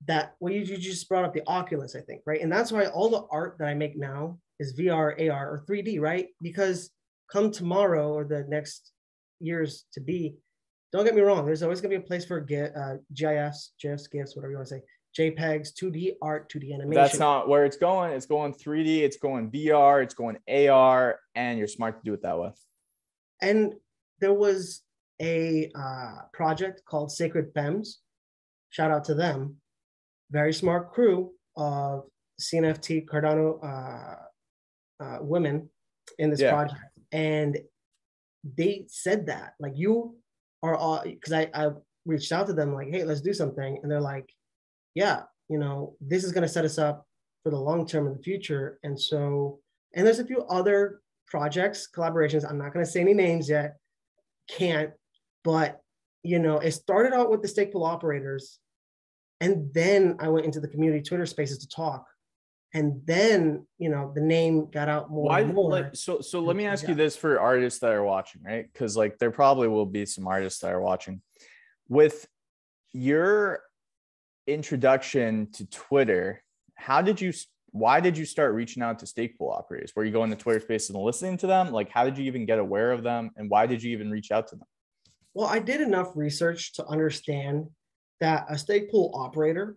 that 0.07 0.35
what 0.39 0.53
you, 0.53 0.61
you 0.61 0.77
just 0.77 1.09
brought 1.09 1.25
up 1.25 1.35
the 1.35 1.47
Oculus, 1.47 1.97
I 1.97 2.01
think, 2.01 2.23
right? 2.27 2.41
And 2.41 2.53
that's 2.53 2.71
why 2.71 2.87
all 2.87 3.09
the 3.09 3.27
art 3.31 3.57
that 3.59 3.69
I 3.69 3.75
make 3.75 3.97
now 3.97 4.39
is 4.59 4.79
VR, 4.79 5.31
AR, 5.31 5.51
or 5.51 5.65
3D, 5.69 6.01
right? 6.01 6.29
Because 6.43 6.91
come 7.33 7.51
tomorrow 7.51 8.13
or 8.13 8.25
the 8.25 8.45
next 8.49 8.93
years 9.41 9.87
to 9.95 10.01
be, 10.01 10.37
don't 10.93 11.05
get 11.05 11.15
me 11.15 11.23
wrong, 11.23 11.45
there's 11.45 11.63
always 11.63 11.81
gonna 11.81 11.97
be 11.99 12.03
a 12.03 12.07
place 12.07 12.25
for 12.25 12.41
get, 12.41 12.77
uh, 12.77 12.97
GIFs, 13.13 13.73
GIFs, 13.81 14.07
GIFs, 14.07 14.37
whatever 14.37 14.53
you 14.53 14.59
want 14.59 14.69
to 14.69 14.75
say, 14.77 14.83
JPEGs, 15.17 15.73
2D 15.73 16.17
art, 16.21 16.51
2D 16.53 16.75
animation. 16.75 17.03
That's 17.03 17.19
not 17.19 17.49
where 17.49 17.65
it's 17.65 17.77
going. 17.77 18.13
It's 18.13 18.27
going 18.27 18.53
3D, 18.53 19.01
it's 19.01 19.17
going 19.17 19.51
VR, 19.51 20.03
it's 20.03 20.15
going 20.15 20.37
AR, 20.49 21.19
and 21.35 21.59
you're 21.59 21.69
smart 21.69 21.99
to 21.99 22.05
do 22.05 22.13
it 22.13 22.23
that 22.23 22.39
way. 22.39 22.51
And 23.41 23.75
there 24.21 24.35
was 24.35 24.83
a 25.21 25.71
uh, 25.75 26.17
project 26.33 26.83
called 26.85 27.11
Sacred 27.11 27.53
Femmes. 27.55 28.01
Shout 28.71 28.91
out 28.91 29.05
to 29.05 29.15
them. 29.15 29.57
Very 30.31 30.53
smart 30.53 30.93
crew 30.93 31.33
of 31.57 32.05
CNFT 32.41 33.07
Cardano 33.07 33.59
uh, 33.65 35.03
uh, 35.03 35.19
women 35.21 35.71
in 36.19 36.31
this 36.31 36.41
yeah. 36.41 36.51
project. 36.51 36.81
And 37.13 37.59
they 38.45 38.85
said 38.89 39.27
that, 39.27 39.55
like, 39.59 39.73
you 39.77 40.17
are 40.63 40.77
all, 40.77 41.03
because 41.05 41.33
I, 41.33 41.49
I 41.55 41.71
reached 42.05 42.33
out 42.33 42.49
to 42.49 42.53
them, 42.53 42.75
like, 42.75 42.89
hey, 42.91 43.05
let's 43.05 43.23
do 43.23 43.33
something. 43.33 43.79
And 43.83 43.91
they're 43.91 44.01
like, 44.01 44.31
yeah, 44.97 45.23
you 45.49 45.59
know, 45.59 45.95
this 46.01 46.25
is 46.25 46.33
going 46.33 46.43
to 46.43 46.49
set 46.49 46.65
us 46.65 46.79
up 46.79 47.07
for 47.45 47.51
the 47.51 47.61
long 47.61 47.87
term 47.87 48.07
in 48.09 48.15
the 48.15 48.23
future. 48.23 48.81
And 48.83 48.99
so, 48.99 49.61
and 49.95 50.05
there's 50.05 50.19
a 50.19 50.25
few 50.25 50.43
other 50.45 51.01
projects, 51.29 51.87
collaborations. 51.95 52.49
I'm 52.49 52.59
not 52.59 52.73
going 52.73 52.85
to 52.85 52.91
say 52.91 53.03
any 53.03 53.15
names 53.15 53.49
yet, 53.49 53.77
can't, 54.51 54.91
but 55.45 55.81
you 56.23 56.41
know, 56.41 56.59
it 56.59 56.73
started 56.73 57.13
out 57.13 57.31
with 57.31 57.43
the 57.43 57.49
stake 57.49 57.73
pool 57.73 57.85
operators. 57.85 58.59
And 59.41 59.73
then 59.75 60.17
I 60.19 60.29
went 60.29 60.47
into 60.47 60.61
the 60.61 60.67
community 60.67 61.03
Twitter 61.03 61.27
spaces 61.27 61.59
to 61.59 61.69
talk. 61.69 62.07
And 62.73 63.03
then, 63.05 63.67
you 63.79 63.91
know, 63.91 64.13
the 64.15 64.23
name 64.23 64.71
got 64.71 64.89
out 64.89 65.11
more 65.11 65.27
Why, 65.27 65.41
and 65.41 65.55
more. 65.55 65.71
Like, 65.71 65.95
so, 65.95 66.21
so 66.21 66.41
let 66.41 66.57
me 66.57 66.67
ask 66.67 66.85
yeah. 66.85 66.91
you 66.91 66.95
this 66.95 67.17
for 67.17 67.39
artists 67.39 67.81
that 67.81 67.93
are 67.93 68.03
watching, 68.03 68.43
right? 68.43 68.67
Because 68.73 68.97
like 68.97 69.19
there 69.19 69.31
probably 69.31 69.69
will 69.69 69.87
be 69.87 70.07
some 70.07 70.27
artists 70.27 70.61
that 70.61 70.73
are 70.73 70.81
watching. 70.81 71.21
With 71.89 72.27
your 72.93 73.61
introduction 74.47 75.49
to 75.53 75.67
Twitter, 75.67 76.43
how 76.77 77.03
did 77.03 77.21
you 77.21 77.33
why 77.73 78.01
did 78.01 78.17
you 78.17 78.25
start 78.25 78.55
reaching 78.55 78.83
out 78.83 78.99
to 79.01 79.07
stake 79.07 79.37
pool 79.37 79.51
operators? 79.51 79.93
Were 79.95 80.05
you 80.05 80.13
going 80.13 80.31
to 80.31 80.37
Twitter 80.37 80.61
spaces 80.61 80.91
and 80.91 81.03
listening 81.03 81.37
to 81.39 81.47
them? 81.47 81.73
Like 81.73 81.91
how 81.91 82.05
did 82.05 82.17
you 82.17 82.25
even 82.25 82.47
get 82.47 82.59
aware 82.59 82.93
of 82.93 83.03
them 83.03 83.31
and 83.37 83.51
why 83.51 83.67
did 83.67 83.83
you 83.83 83.93
even 83.93 84.11
reach 84.11 84.31
out 84.31 84.49
to 84.49 84.57
them? 84.57 84.67
Well, 85.35 85.47
I 85.47 85.59
did 85.59 85.81
enough 85.83 86.13
research 86.15 86.73
to 86.75 86.87
understand 86.87 87.67
that 88.21 88.47
a 88.49 88.57
stake 88.57 88.91
pool 88.91 89.13
operator, 89.15 89.77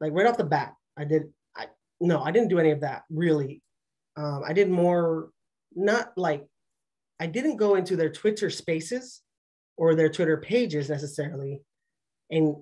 like 0.00 0.12
right 0.12 0.26
off 0.26 0.36
the 0.36 0.44
bat, 0.44 0.74
I 0.96 1.04
did 1.04 1.32
I 1.56 1.66
no, 2.00 2.22
I 2.22 2.32
didn't 2.32 2.48
do 2.48 2.58
any 2.58 2.70
of 2.70 2.80
that 2.80 3.02
really. 3.10 3.62
Um, 4.16 4.42
I 4.44 4.52
did 4.52 4.68
more 4.68 5.30
not 5.74 6.12
like 6.16 6.44
I 7.20 7.26
didn't 7.26 7.56
go 7.56 7.76
into 7.76 7.96
their 7.96 8.10
Twitter 8.10 8.50
spaces 8.50 9.22
or 9.76 9.94
their 9.94 10.08
Twitter 10.08 10.36
pages 10.36 10.88
necessarily 10.88 11.62
and 12.30 12.56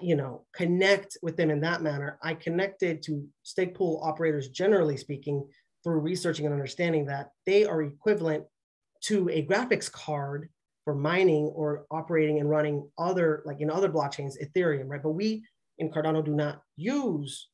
you 0.00 0.14
know, 0.16 0.44
connect 0.54 1.16
with 1.22 1.36
them 1.36 1.50
in 1.50 1.60
that 1.60 1.82
manner. 1.82 2.18
I 2.22 2.34
connected 2.34 3.02
to 3.04 3.26
stake 3.42 3.74
pool 3.74 4.00
operators, 4.02 4.48
generally 4.48 4.96
speaking, 4.96 5.46
through 5.82 5.98
researching 5.98 6.46
and 6.46 6.54
understanding 6.54 7.06
that 7.06 7.30
they 7.46 7.64
are 7.64 7.82
equivalent 7.82 8.44
to 9.02 9.28
a 9.30 9.44
graphics 9.44 9.90
card 9.90 10.48
for 10.84 10.94
mining 10.94 11.46
or 11.46 11.86
operating 11.90 12.38
and 12.38 12.48
running 12.48 12.88
other, 12.98 13.42
like 13.44 13.60
in 13.60 13.70
other 13.70 13.88
blockchains, 13.88 14.34
Ethereum, 14.42 14.88
right? 14.88 15.02
But 15.02 15.10
we 15.10 15.44
in 15.78 15.90
Cardano 15.90 16.24
do 16.24 16.34
not 16.34 16.60
use 16.76 17.48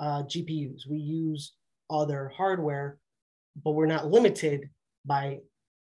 uh, 0.00 0.22
GPUs. 0.24 0.86
We 0.88 0.98
use 0.98 1.54
other 1.90 2.30
hardware, 2.36 2.98
but 3.62 3.72
we're 3.72 3.86
not 3.86 4.10
limited 4.10 4.68
by, 5.04 5.38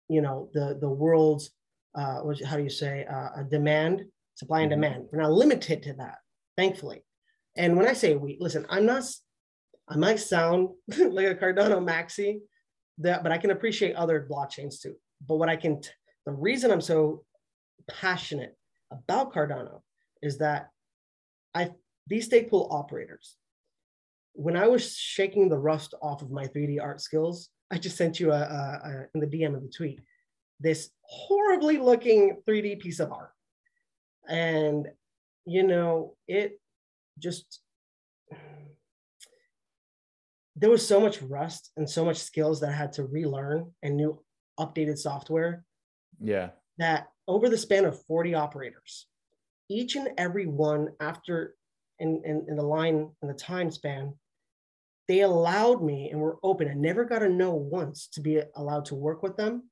you 0.08 0.20
know, 0.20 0.48
the 0.52 0.78
the 0.80 0.88
world's, 0.88 1.50
uh, 1.94 2.22
how 2.44 2.56
do 2.56 2.62
you 2.62 2.70
say, 2.70 3.06
uh, 3.06 3.42
demand 3.44 4.04
supply 4.36 4.60
and 4.60 4.70
mm-hmm. 4.70 4.80
demand. 4.80 5.08
We're 5.10 5.22
not 5.22 5.32
limited 5.32 5.82
to 5.82 5.94
that, 5.94 6.18
thankfully. 6.56 7.02
And 7.56 7.76
when 7.76 7.88
I 7.88 7.92
say 7.92 8.14
we, 8.14 8.36
listen, 8.38 8.66
I'm 8.68 8.86
not, 8.86 9.04
I 9.88 9.96
might 9.96 10.20
sound 10.20 10.68
like 10.88 11.26
a 11.26 11.34
Cardano 11.34 11.84
maxi, 11.84 12.38
that, 12.98 13.22
but 13.22 13.32
I 13.32 13.38
can 13.38 13.50
appreciate 13.50 13.94
other 13.94 14.26
blockchains 14.30 14.80
too. 14.80 14.94
But 15.26 15.36
what 15.36 15.48
I 15.48 15.56
can, 15.56 15.80
t- 15.80 15.90
the 16.24 16.32
reason 16.32 16.70
I'm 16.70 16.80
so 16.80 17.24
passionate 17.90 18.56
about 18.90 19.34
Cardano 19.34 19.80
is 20.22 20.38
that 20.38 20.68
I, 21.54 21.72
these 22.06 22.26
stake 22.26 22.50
pool 22.50 22.68
operators, 22.70 23.36
when 24.34 24.56
I 24.56 24.68
was 24.68 24.96
shaking 24.96 25.48
the 25.48 25.58
rust 25.58 25.94
off 26.02 26.22
of 26.22 26.30
my 26.30 26.46
3D 26.46 26.80
art 26.80 27.00
skills, 27.00 27.48
I 27.70 27.78
just 27.78 27.96
sent 27.96 28.20
you 28.20 28.32
a, 28.32 28.40
a, 28.40 28.80
a 28.84 29.06
in 29.14 29.20
the 29.20 29.26
DM 29.26 29.54
of 29.54 29.62
the 29.62 29.72
tweet 29.74 30.00
this 30.60 30.90
horribly 31.02 31.78
looking 31.78 32.36
3D 32.48 32.80
piece 32.80 33.00
of 33.00 33.12
art, 33.12 33.30
and 34.28 34.88
you 35.44 35.62
know 35.62 36.16
it 36.26 36.60
just 37.18 37.60
there 40.56 40.70
was 40.70 40.86
so 40.86 40.98
much 40.98 41.20
rust 41.22 41.70
and 41.76 41.88
so 41.88 42.04
much 42.04 42.16
skills 42.16 42.60
that 42.60 42.70
I 42.70 42.72
had 42.72 42.92
to 42.94 43.04
relearn 43.04 43.72
and 43.82 43.96
new 43.96 44.22
updated 44.58 44.96
software. 44.96 45.64
Yeah. 46.18 46.50
That 46.78 47.08
over 47.28 47.48
the 47.48 47.58
span 47.58 47.84
of 47.84 48.02
40 48.06 48.34
operators, 48.34 49.06
each 49.68 49.96
and 49.96 50.08
every 50.16 50.46
one 50.46 50.88
after 50.98 51.54
in, 51.98 52.22
in, 52.24 52.46
in 52.48 52.56
the 52.56 52.62
line 52.62 53.10
in 53.20 53.28
the 53.28 53.34
time 53.34 53.70
span, 53.70 54.14
they 55.08 55.20
allowed 55.20 55.82
me 55.82 56.10
and 56.10 56.20
were 56.20 56.38
open. 56.42 56.68
I 56.68 56.74
never 56.74 57.04
got 57.04 57.22
a 57.22 57.28
no 57.28 57.54
once 57.54 58.08
to 58.12 58.20
be 58.20 58.40
allowed 58.56 58.86
to 58.86 58.94
work 58.94 59.22
with 59.22 59.36
them. 59.36 59.70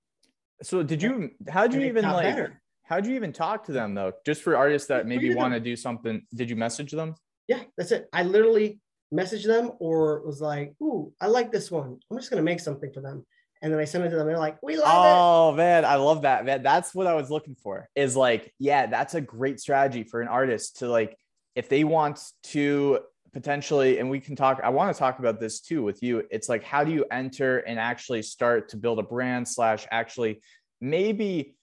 So 0.62 0.82
did 0.82 1.02
you 1.02 1.30
how 1.48 1.66
did 1.66 1.80
you 1.80 1.88
even 1.88 2.04
like 2.04 2.24
better. 2.24 2.60
How'd 2.84 3.06
you 3.06 3.14
even 3.14 3.32
talk 3.32 3.64
to 3.64 3.72
them 3.72 3.94
though? 3.94 4.12
Just 4.24 4.42
for 4.42 4.56
artists 4.56 4.88
that 4.88 5.06
maybe 5.06 5.34
want 5.34 5.54
to 5.54 5.60
do 5.60 5.76
something. 5.76 6.22
Did 6.34 6.48
you 6.48 6.56
message 6.56 6.92
them? 6.92 7.14
Yeah, 7.48 7.62
that's 7.76 7.92
it. 7.92 8.08
I 8.12 8.22
literally 8.22 8.80
messaged 9.12 9.46
them 9.46 9.72
or 9.80 10.24
was 10.24 10.40
like, 10.40 10.74
ooh, 10.82 11.12
I 11.20 11.26
like 11.26 11.52
this 11.52 11.70
one. 11.70 11.98
I'm 12.10 12.18
just 12.18 12.30
gonna 12.30 12.42
make 12.42 12.60
something 12.60 12.92
for 12.92 13.00
them. 13.00 13.26
And 13.62 13.72
then 13.72 13.80
I 13.80 13.84
sent 13.84 14.04
it 14.04 14.10
to 14.10 14.16
them. 14.16 14.26
They're 14.26 14.38
like, 14.38 14.58
we 14.62 14.76
love 14.76 14.86
oh, 14.86 14.90
it. 14.90 15.52
Oh 15.52 15.56
man, 15.56 15.84
I 15.84 15.96
love 15.96 16.22
that. 16.22 16.44
Man, 16.44 16.62
that's 16.62 16.94
what 16.94 17.06
I 17.06 17.14
was 17.14 17.30
looking 17.30 17.54
for. 17.54 17.88
Is 17.94 18.16
like, 18.16 18.52
yeah, 18.58 18.86
that's 18.86 19.14
a 19.14 19.20
great 19.20 19.60
strategy 19.60 20.04
for 20.04 20.20
an 20.20 20.28
artist 20.28 20.78
to 20.78 20.88
like, 20.88 21.16
if 21.54 21.68
they 21.68 21.84
want 21.84 22.20
to 22.44 23.00
potentially, 23.32 23.98
and 23.98 24.10
we 24.10 24.20
can 24.20 24.36
talk, 24.36 24.60
I 24.62 24.68
want 24.68 24.94
to 24.94 24.98
talk 24.98 25.18
about 25.18 25.40
this 25.40 25.60
too 25.60 25.82
with 25.82 26.02
you. 26.02 26.24
It's 26.30 26.48
like, 26.48 26.62
how 26.62 26.84
do 26.84 26.92
you 26.92 27.04
enter 27.10 27.58
and 27.58 27.78
actually 27.78 28.22
start 28.22 28.68
to 28.70 28.76
build 28.76 28.98
a 28.98 29.02
brand 29.02 29.48
slash 29.48 29.86
actually 29.90 30.42
maybe 30.80 31.54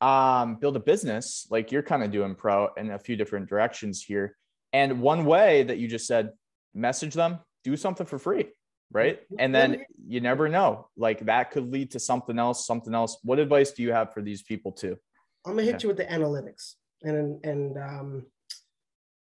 um, 0.00 0.56
build 0.56 0.76
a 0.76 0.80
business 0.80 1.46
like 1.50 1.70
you're 1.70 1.82
kind 1.82 2.02
of 2.02 2.10
doing 2.10 2.34
pro 2.34 2.68
in 2.76 2.90
a 2.90 2.98
few 2.98 3.16
different 3.16 3.48
directions 3.48 4.02
here. 4.02 4.36
And 4.72 5.00
one 5.00 5.24
way 5.24 5.64
that 5.64 5.78
you 5.78 5.88
just 5.88 6.06
said, 6.06 6.30
message 6.74 7.14
them, 7.14 7.40
do 7.64 7.76
something 7.76 8.06
for 8.06 8.18
free, 8.18 8.46
right? 8.92 9.20
And 9.38 9.54
then 9.54 9.82
you 10.06 10.20
never 10.20 10.48
know, 10.48 10.88
like 10.96 11.20
that 11.26 11.50
could 11.50 11.70
lead 11.70 11.90
to 11.92 12.00
something 12.00 12.38
else, 12.38 12.66
something 12.66 12.94
else. 12.94 13.18
What 13.22 13.38
advice 13.38 13.72
do 13.72 13.82
you 13.82 13.92
have 13.92 14.14
for 14.14 14.22
these 14.22 14.42
people 14.42 14.72
too? 14.72 14.96
I'm 15.44 15.52
gonna 15.52 15.64
hit 15.64 15.72
yeah. 15.72 15.78
you 15.82 15.88
with 15.88 15.96
the 15.96 16.04
analytics 16.04 16.74
and 17.02 17.44
and 17.44 17.78
um, 17.78 18.26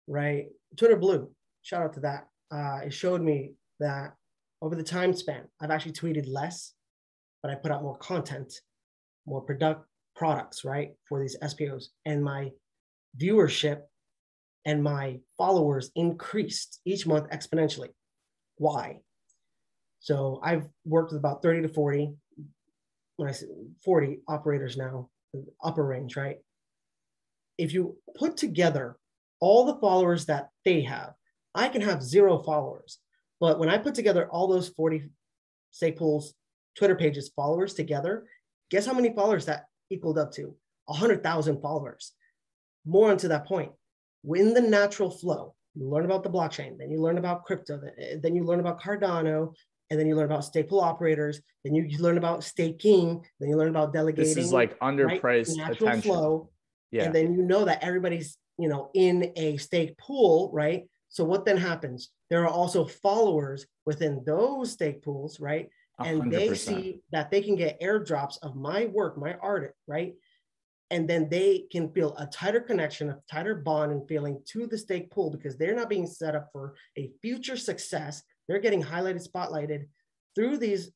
right, 0.06 0.48
Twitter 0.76 0.96
Blue. 0.96 1.30
Shout 1.62 1.82
out 1.82 1.94
to 1.94 2.00
that. 2.00 2.28
Uh, 2.50 2.80
it 2.86 2.92
showed 2.92 3.22
me 3.22 3.52
that 3.80 4.14
over 4.60 4.74
the 4.74 4.82
time 4.82 5.14
span, 5.14 5.44
I've 5.60 5.70
actually 5.70 5.92
tweeted 5.92 6.26
less, 6.28 6.74
but 7.42 7.50
I 7.50 7.54
put 7.54 7.70
out 7.70 7.82
more 7.82 7.96
content, 7.98 8.52
more 9.26 9.40
product 9.40 9.87
products, 10.18 10.64
right, 10.64 10.90
for 11.08 11.20
these 11.20 11.36
SPOs, 11.46 11.90
and 12.04 12.22
my 12.22 12.50
viewership 13.16 13.82
and 14.64 14.82
my 14.82 15.20
followers 15.38 15.90
increased 15.94 16.80
each 16.84 17.06
month 17.06 17.30
exponentially. 17.30 17.90
Why? 18.56 18.98
So 20.00 20.40
I've 20.42 20.68
worked 20.84 21.12
with 21.12 21.20
about 21.20 21.40
30 21.42 21.62
to 21.62 21.68
40, 21.68 22.12
when 23.16 23.28
I 23.28 23.32
say 23.32 23.46
40 23.84 24.20
operators 24.28 24.76
now, 24.76 25.08
upper 25.62 25.84
range, 25.84 26.16
right? 26.16 26.38
If 27.56 27.72
you 27.72 27.96
put 28.16 28.36
together 28.36 28.96
all 29.40 29.64
the 29.64 29.80
followers 29.80 30.26
that 30.26 30.50
they 30.64 30.82
have, 30.82 31.14
I 31.54 31.68
can 31.68 31.82
have 31.82 32.02
zero 32.02 32.38
followers. 32.42 32.98
But 33.40 33.58
when 33.60 33.68
I 33.68 33.78
put 33.78 33.94
together 33.94 34.28
all 34.28 34.48
those 34.48 34.68
40 34.70 35.04
stake 35.70 35.96
pools, 35.96 36.34
Twitter 36.76 36.96
pages, 36.96 37.30
followers 37.34 37.74
together, 37.74 38.26
guess 38.70 38.86
how 38.86 38.92
many 38.92 39.14
followers 39.14 39.46
that 39.46 39.67
equaled 39.90 40.18
up 40.18 40.32
to? 40.32 40.54
100,000 40.86 41.60
followers. 41.60 42.12
More 42.84 43.10
onto 43.10 43.28
that 43.28 43.46
point 43.46 43.72
in 44.36 44.54
the 44.54 44.60
natural 44.60 45.10
flow, 45.10 45.54
you 45.74 45.88
learn 45.88 46.04
about 46.04 46.22
the 46.22 46.30
blockchain, 46.30 46.78
then 46.78 46.90
you 46.90 47.00
learn 47.00 47.18
about 47.18 47.44
crypto, 47.44 47.80
eh, 47.98 48.16
then 48.20 48.34
you 48.34 48.44
learn 48.44 48.60
about 48.60 48.80
Cardano, 48.80 49.54
and 49.90 49.98
then 49.98 50.06
you 50.06 50.16
learn 50.16 50.26
about 50.26 50.44
stake 50.44 50.68
pool 50.68 50.80
operators, 50.80 51.40
then 51.64 51.74
you, 51.74 51.84
you 51.84 51.98
learn 51.98 52.18
about 52.18 52.44
staking, 52.44 53.24
then 53.40 53.48
you 53.48 53.56
learn 53.56 53.68
about 53.68 53.92
delegating. 53.92 54.34
This 54.34 54.44
is 54.44 54.52
like 54.52 54.78
underpriced 54.80 55.56
right? 55.56 55.68
natural 55.68 55.88
attention. 55.88 56.02
flow. 56.02 56.50
Yeah. 56.90 57.04
And 57.04 57.14
then 57.14 57.34
you 57.34 57.42
know 57.42 57.64
that 57.64 57.82
everybody's, 57.82 58.36
you 58.58 58.68
know, 58.68 58.90
in 58.94 59.32
a 59.36 59.56
stake 59.56 59.96
pool, 59.98 60.50
right? 60.52 60.84
So 61.08 61.24
what 61.24 61.44
then 61.44 61.56
happens? 61.56 62.10
There 62.28 62.42
are 62.42 62.48
also 62.48 62.84
followers 62.84 63.66
within 63.86 64.22
those 64.26 64.72
stake 64.72 65.02
pools, 65.02 65.40
right? 65.40 65.70
And 65.98 66.22
100%. 66.22 66.30
they 66.30 66.54
see 66.54 67.00
that 67.10 67.30
they 67.30 67.42
can 67.42 67.56
get 67.56 67.80
airdrops 67.80 68.38
of 68.42 68.54
my 68.54 68.86
work, 68.86 69.18
my 69.18 69.34
art, 69.42 69.74
right? 69.86 70.14
and 70.90 71.08
then 71.08 71.28
they 71.28 71.64
can 71.70 71.92
feel 71.92 72.16
a 72.16 72.26
tighter 72.26 72.60
connection, 72.60 73.10
a 73.10 73.18
tighter 73.30 73.54
bond 73.54 73.92
and 73.92 74.08
feeling 74.08 74.40
to 74.46 74.66
the 74.66 74.78
stake 74.78 75.10
pool 75.10 75.30
because 75.30 75.56
they're 75.56 75.76
not 75.76 75.90
being 75.90 76.06
set 76.06 76.34
up 76.34 76.48
for 76.52 76.74
a 76.96 77.10
future 77.20 77.56
success. 77.56 78.22
They're 78.46 78.58
getting 78.58 78.82
highlighted, 78.82 79.26
spotlighted 79.26 79.86
through 80.34 80.58
these, 80.58 80.90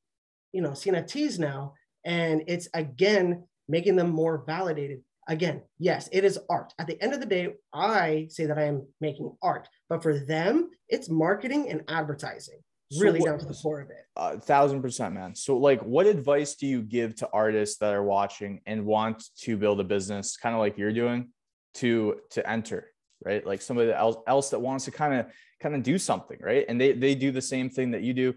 you 0.53 0.63
know, 0.63 0.71
CNFTs 0.71 1.39
now. 1.39 1.75
And 2.05 2.43
it's 2.47 2.69
again 2.73 3.45
making 3.69 3.97
them 3.97 4.11
more 4.11 4.45
validated. 4.47 5.03
Again, 5.29 5.63
yes, 5.79 6.09
it 6.11 6.25
is 6.25 6.39
art. 6.51 6.73
At 6.79 6.87
the 6.87 7.01
end 7.01 7.13
of 7.13 7.21
the 7.21 7.27
day, 7.27 7.55
I 7.73 8.27
say 8.31 8.47
that 8.47 8.59
I 8.59 8.65
am 8.65 8.87
making 9.01 9.37
art, 9.43 9.69
but 9.89 10.03
for 10.03 10.19
them, 10.19 10.71
it's 10.89 11.09
marketing 11.09 11.71
and 11.71 11.85
advertising 11.87 12.59
really 12.99 13.21
so 13.21 13.25
what, 13.25 13.31
down 13.31 13.39
to 13.41 13.47
the 13.47 13.55
core 13.55 13.81
of 13.81 13.91
it. 13.91 14.07
A 14.17 14.39
thousand 14.39 14.83
percent, 14.83 15.15
man. 15.15 15.35
So, 15.35 15.57
like, 15.57 15.81
what 15.83 16.07
advice 16.07 16.55
do 16.55 16.67
you 16.67 16.83
give 16.83 17.15
to 17.17 17.29
artists 17.33 17.79
that 17.79 17.93
are 17.93 18.03
watching 18.03 18.61
and 18.67 18.85
want 18.85 19.25
to 19.41 19.57
build 19.57 19.81
a 19.81 19.85
business, 19.85 20.37
kind 20.37 20.55
of 20.55 20.61
like 20.61 20.79
you're 20.79 20.93
doing, 20.93 21.31
to 21.75 22.21
to 22.31 22.49
enter, 22.49 22.91
right? 23.25 23.47
Like 23.47 23.63
somebody 23.63 23.93
else 23.93 24.17
else 24.27 24.51
that 24.51 24.61
wants 24.61 24.85
to 24.87 24.91
kind 24.91 25.15
of 25.15 25.27
kind 25.61 25.75
of 25.75 25.83
do 25.83 25.99
something, 25.99 26.39
right? 26.41 26.65
And 26.69 26.81
they 26.81 26.93
they 26.93 27.15
do 27.15 27.31
the 27.31 27.43
same 27.43 27.71
thing 27.71 27.93
that 27.93 28.03
you 28.03 28.13
do. 28.13 28.35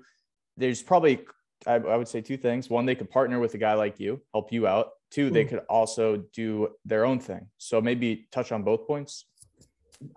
There's 0.57 0.81
probably 0.81 1.25
I, 1.65 1.75
I 1.75 1.95
would 1.95 2.07
say 2.07 2.21
two 2.21 2.37
things. 2.37 2.69
One, 2.69 2.85
they 2.85 2.95
could 2.95 3.09
partner 3.09 3.39
with 3.39 3.53
a 3.55 3.57
guy 3.57 3.73
like 3.73 3.99
you, 3.99 4.21
help 4.33 4.51
you 4.51 4.67
out. 4.67 4.89
Two, 5.11 5.29
they 5.29 5.43
hmm. 5.43 5.49
could 5.49 5.59
also 5.69 6.23
do 6.33 6.69
their 6.83 7.05
own 7.05 7.19
thing. 7.19 7.47
So 7.57 7.81
maybe 7.81 8.27
touch 8.31 8.51
on 8.51 8.63
both 8.63 8.87
points. 8.87 9.25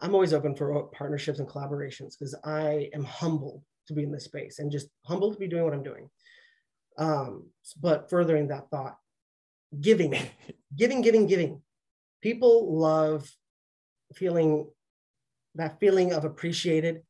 I'm 0.01 0.15
always 0.15 0.35
open 0.35 0.55
for 0.55 0.83
partnerships 0.93 1.39
and 1.39 1.49
collaborations 1.49 2.19
because 2.19 2.35
I 2.45 2.91
am 2.93 3.05
humbled 3.05 3.63
to 3.89 3.95
be 3.95 4.05
in 4.05 4.13
this 4.13 4.25
space 4.25 4.59
and 4.59 4.71
just 4.71 4.89
humbled 5.05 5.35
to 5.35 5.39
be 5.39 5.49
doing 5.49 5.65
what 5.65 5.75
I'm 5.75 5.83
doing. 5.83 6.09
Um, 6.97 7.51
but 7.81 8.09
furthering 8.11 8.49
that 8.49 8.71
thought, 8.71 8.97
giving, 9.81 10.15
giving, 10.77 11.03
giving, 11.03 11.27
giving. 11.27 11.63
People 12.23 12.79
love 12.79 13.31
feeling 14.15 14.67
that 15.55 15.79
feeling 15.81 16.13
of 16.13 16.25
appreciated. 16.25 17.03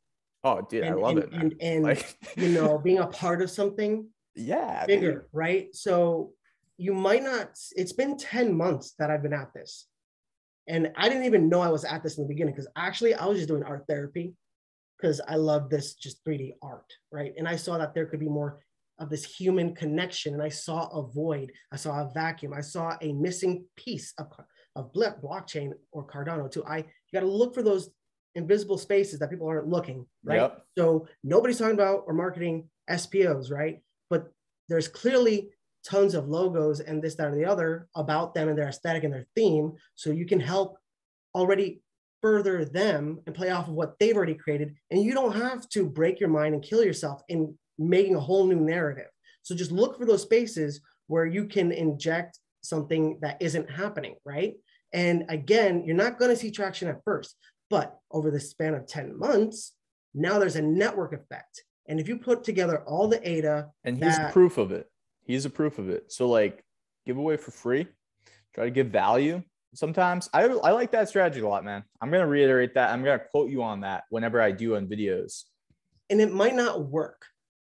Oh, 0.45 0.63
dude, 0.63 0.85
and, 0.85 0.95
I 0.95 0.99
love 0.99 1.17
and, 1.17 1.19
it. 1.19 1.33
Man. 1.33 1.41
And, 1.41 1.55
and 1.61 1.85
like... 1.85 2.17
you 2.37 2.49
know, 2.49 2.79
being 2.85 2.99
a 2.99 3.07
part 3.07 3.43
of 3.43 3.51
something 3.51 4.09
yeah 4.35 4.87
bigger, 4.87 5.27
right? 5.33 5.75
So 5.75 6.33
you 6.77 6.95
might 6.95 7.25
not, 7.25 7.59
it's 7.73 7.93
been 7.93 8.17
10 8.17 8.57
months 8.57 8.95
that 8.99 9.11
I've 9.11 9.23
been 9.23 9.33
at 9.33 9.53
this. 9.53 9.87
And 10.69 10.93
I 10.97 11.09
didn't 11.09 11.25
even 11.25 11.49
know 11.49 11.61
I 11.61 11.71
was 11.71 11.85
at 11.85 12.03
this 12.03 12.19
in 12.19 12.25
the 12.25 12.29
beginning 12.29 12.55
because 12.55 12.69
actually 12.77 13.15
I 13.15 13.27
was 13.27 13.39
just 13.39 13.49
doing 13.49 13.65
art 13.65 13.85
therapy 13.89 14.35
because 15.01 15.21
I 15.29 15.37
love 15.37 15.71
this 15.71 15.95
just 15.95 16.25
3D 16.25 16.55
art, 16.63 16.93
right? 17.13 17.33
And 17.37 17.47
I 17.47 17.57
saw 17.57 17.79
that 17.79 17.95
there 17.95 18.07
could 18.07 18.21
be 18.21 18.29
more 18.29 18.61
of 18.99 19.11
this 19.11 19.25
human 19.25 19.75
connection. 19.75 20.35
And 20.35 20.43
I 20.43 20.49
saw 20.49 20.89
a 20.89 21.07
void, 21.07 21.53
I 21.73 21.77
saw 21.77 22.01
a 22.01 22.11
vacuum, 22.13 22.53
I 22.53 22.61
saw 22.61 22.97
a 23.01 23.13
missing 23.13 23.65
piece 23.77 24.13
of, 24.19 24.27
of 24.75 24.93
blockchain 24.93 25.73
or 25.93 26.07
Cardano 26.07 26.51
too. 26.51 26.65
I 26.65 26.79
you 26.79 26.85
got 27.13 27.21
to 27.21 27.27
look 27.27 27.55
for 27.55 27.63
those 27.63 27.91
invisible 28.35 28.79
spaces 28.79 29.19
that 29.19 29.31
people 29.31 29.49
aren't 29.49 29.69
looking, 29.69 30.07
right? 30.25 30.41
Yep. 30.41 30.63
So 30.77 31.07
nobody's 31.25 31.59
talking 31.59 31.75
about 31.75 32.05
or 32.07 32.15
marketing 32.15 32.69
SPOs, 32.95 33.51
right? 33.51 33.81
But 34.11 34.31
there's 34.69 34.89
clearly 34.89 35.51
tons 35.85 36.15
of 36.15 36.29
logos 36.29 36.81
and 36.81 37.03
this, 37.03 37.15
that, 37.17 37.29
or 37.29 37.35
the 37.35 37.45
other 37.45 37.89
about 37.95 38.35
them 38.35 38.49
and 38.49 38.59
their 38.59 38.69
aesthetic 38.69 39.05
and 39.05 39.13
their 39.13 39.27
theme. 39.35 39.73
So 39.95 40.11
you 40.11 40.27
can 40.27 40.41
help 40.41 40.77
already 41.35 41.83
further 42.21 42.65
them 42.65 43.21
and 43.27 43.35
play 43.35 43.51
off 43.51 43.69
of 43.69 43.75
what 43.75 43.99
they've 43.99 44.17
already 44.17 44.35
created. 44.35 44.75
And 44.91 45.03
you 45.03 45.15
don't 45.15 45.37
have 45.37 45.69
to 45.71 45.87
break 45.87 46.21
your 46.21 46.29
mind 46.29 46.55
and 46.55 46.63
kill 46.63 46.85
yourself 46.85 47.23
in 47.29 47.57
making 47.79 48.15
a 48.15 48.21
whole 48.21 48.47
new 48.47 48.61
narrative. 48.61 49.09
So 49.43 49.55
just 49.55 49.73
look 49.73 49.99
for 49.99 50.05
those 50.05 50.23
spaces 50.23 50.81
where 51.07 51.27
you 51.27 51.47
can 51.47 51.73
inject 51.73 52.39
something 52.61 53.19
that 53.23 53.41
isn't 53.41 53.71
happening, 53.71 54.17
right? 54.25 54.55
And 54.93 55.25
again, 55.29 55.85
you're 55.85 55.97
not 55.97 56.19
going 56.19 56.31
to 56.31 56.37
see 56.37 56.51
traction 56.51 56.89
at 56.89 57.03
first, 57.05 57.37
but 57.71 57.99
over 58.11 58.31
the 58.31 58.41
span 58.41 58.75
of 58.75 58.87
10 58.87 59.19
months, 59.19 59.75
now 60.15 60.39
there's 60.39 60.57
a 60.57 60.63
network 60.63 61.13
effect. 61.13 61.65
And 61.87 62.01
if 62.01 62.09
you 62.09 62.19
put 62.19 62.45
together 62.45 62.83
all 62.87 63.09
the 63.09 63.27
ADA, 63.27 63.69
and 63.85 63.97
he's 63.97 64.17
that, 64.17 64.33
proof 64.33 64.59
of 64.59 64.73
it. 64.73 64.91
He's 65.25 65.45
a 65.45 65.51
proof 65.51 65.79
of 65.79 65.89
it. 65.89 66.13
So, 66.13 66.29
like, 66.29 66.63
give 67.07 67.17
away 67.17 67.37
for 67.37 67.51
free, 67.51 67.87
try 68.55 68.65
to 68.65 68.71
give 68.71 68.89
value, 68.89 69.43
sometimes 69.75 70.29
I, 70.33 70.45
I 70.45 70.71
like 70.73 70.93
that 70.93 71.09
strategy 71.09 71.41
a 71.41 71.49
lot, 71.49 71.65
man. 71.65 71.83
I'm 72.01 72.11
going 72.11 72.23
to 72.23 72.27
reiterate 72.27 72.75
that. 72.75 72.91
I'm 72.91 73.03
going 73.03 73.19
to 73.19 73.25
quote 73.25 73.51
you 73.51 73.63
on 73.63 73.81
that 73.81 74.05
whenever 74.11 74.41
I 74.41 74.53
do 74.53 74.77
on 74.77 74.87
videos. 74.87 75.45
And 76.11 76.21
it 76.21 76.33
might 76.33 76.55
not 76.55 76.89
work. 76.89 77.25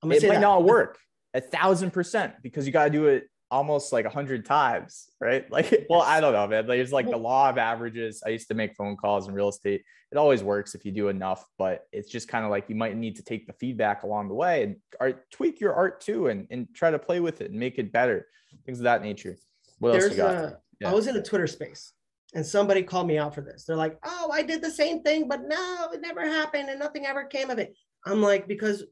I'm 0.04 0.12
it 0.12 0.22
might 0.22 0.34
that. 0.34 0.42
not 0.42 0.64
work. 0.64 1.00
a 1.34 1.42
thousand 1.42 1.92
percent 1.92 2.34
because 2.44 2.66
you 2.66 2.74
got 2.74 2.86
to 2.86 2.90
do 2.90 3.08
it 3.08 3.28
almost 3.50 3.94
like 3.94 4.06
a 4.06 4.10
hundred 4.10 4.46
times, 4.46 5.08
right? 5.20 5.46
Like, 5.52 5.88
well, 5.90 6.02
I 6.02 6.20
don't 6.20 6.34
know, 6.34 6.48
man. 6.48 6.68
There's 6.68 6.94
like 6.94 7.10
the 7.10 7.18
law 7.18 7.50
of 7.50 7.58
averages. 7.58 8.22
I 8.26 8.30
used 8.30 8.48
to 8.50 8.54
make 8.54 8.76
phone 8.76 8.96
calls 8.96 9.28
in 9.28 9.34
real 9.34 9.50
estate. 9.50 9.84
It 10.12 10.18
always 10.18 10.44
works 10.44 10.76
if 10.76 10.86
you 10.86 10.92
do 10.92 11.10
enough, 11.10 11.46
but 11.58 11.86
it's 11.92 12.10
just 12.10 12.28
kind 12.28 12.46
of 12.46 12.52
like 12.52 12.70
you 12.70 12.76
might 12.76 12.96
need 12.96 13.16
to 13.18 13.24
take 13.24 13.48
the 13.48 13.54
feedback 13.54 14.04
along 14.04 14.30
the 14.30 14.36
way 14.36 14.64
and 14.64 14.76
art, 15.00 15.30
tweak 15.32 15.60
your 15.60 15.74
art 15.74 16.00
too, 16.02 16.28
and 16.28 16.48
and 16.50 16.68
try 16.74 16.92
to 16.92 17.00
play 17.00 17.20
with 17.20 17.42
it 17.42 17.52
and 17.52 17.60
make 17.60 17.78
it 17.78 17.92
better, 17.92 18.28
things 18.66 18.80
of 18.80 18.84
that 18.84 19.02
nature. 19.02 19.36
What 19.80 19.92
There's 19.94 20.06
else 20.06 20.12
you 20.12 20.18
got? 20.18 20.36
a, 20.36 20.58
yeah. 20.80 20.90
I 20.90 20.94
was 20.94 21.08
in 21.08 21.16
a 21.16 21.24
Twitter 21.24 21.48
space 21.48 21.94
and 22.34 22.46
somebody 22.46 22.84
called 22.84 23.08
me 23.08 23.18
out 23.18 23.34
for 23.34 23.42
this. 23.42 23.64
They're 23.64 23.76
like, 23.76 23.98
"Oh, 24.04 24.30
I 24.32 24.44
did 24.44 24.62
the 24.62 24.72
same 24.72 25.02
thing, 25.02 25.28
but 25.28 25.42
no, 25.48 25.90
it 25.94 26.02
never 26.02 26.22
happened, 26.22 26.70
and 26.70 26.80
nothing 26.80 27.06
ever 27.06 27.26
came 27.26 27.50
of 27.50 27.60
it." 27.60 27.76
I'm 28.06 28.22
like, 28.22 28.48
because 28.48 28.84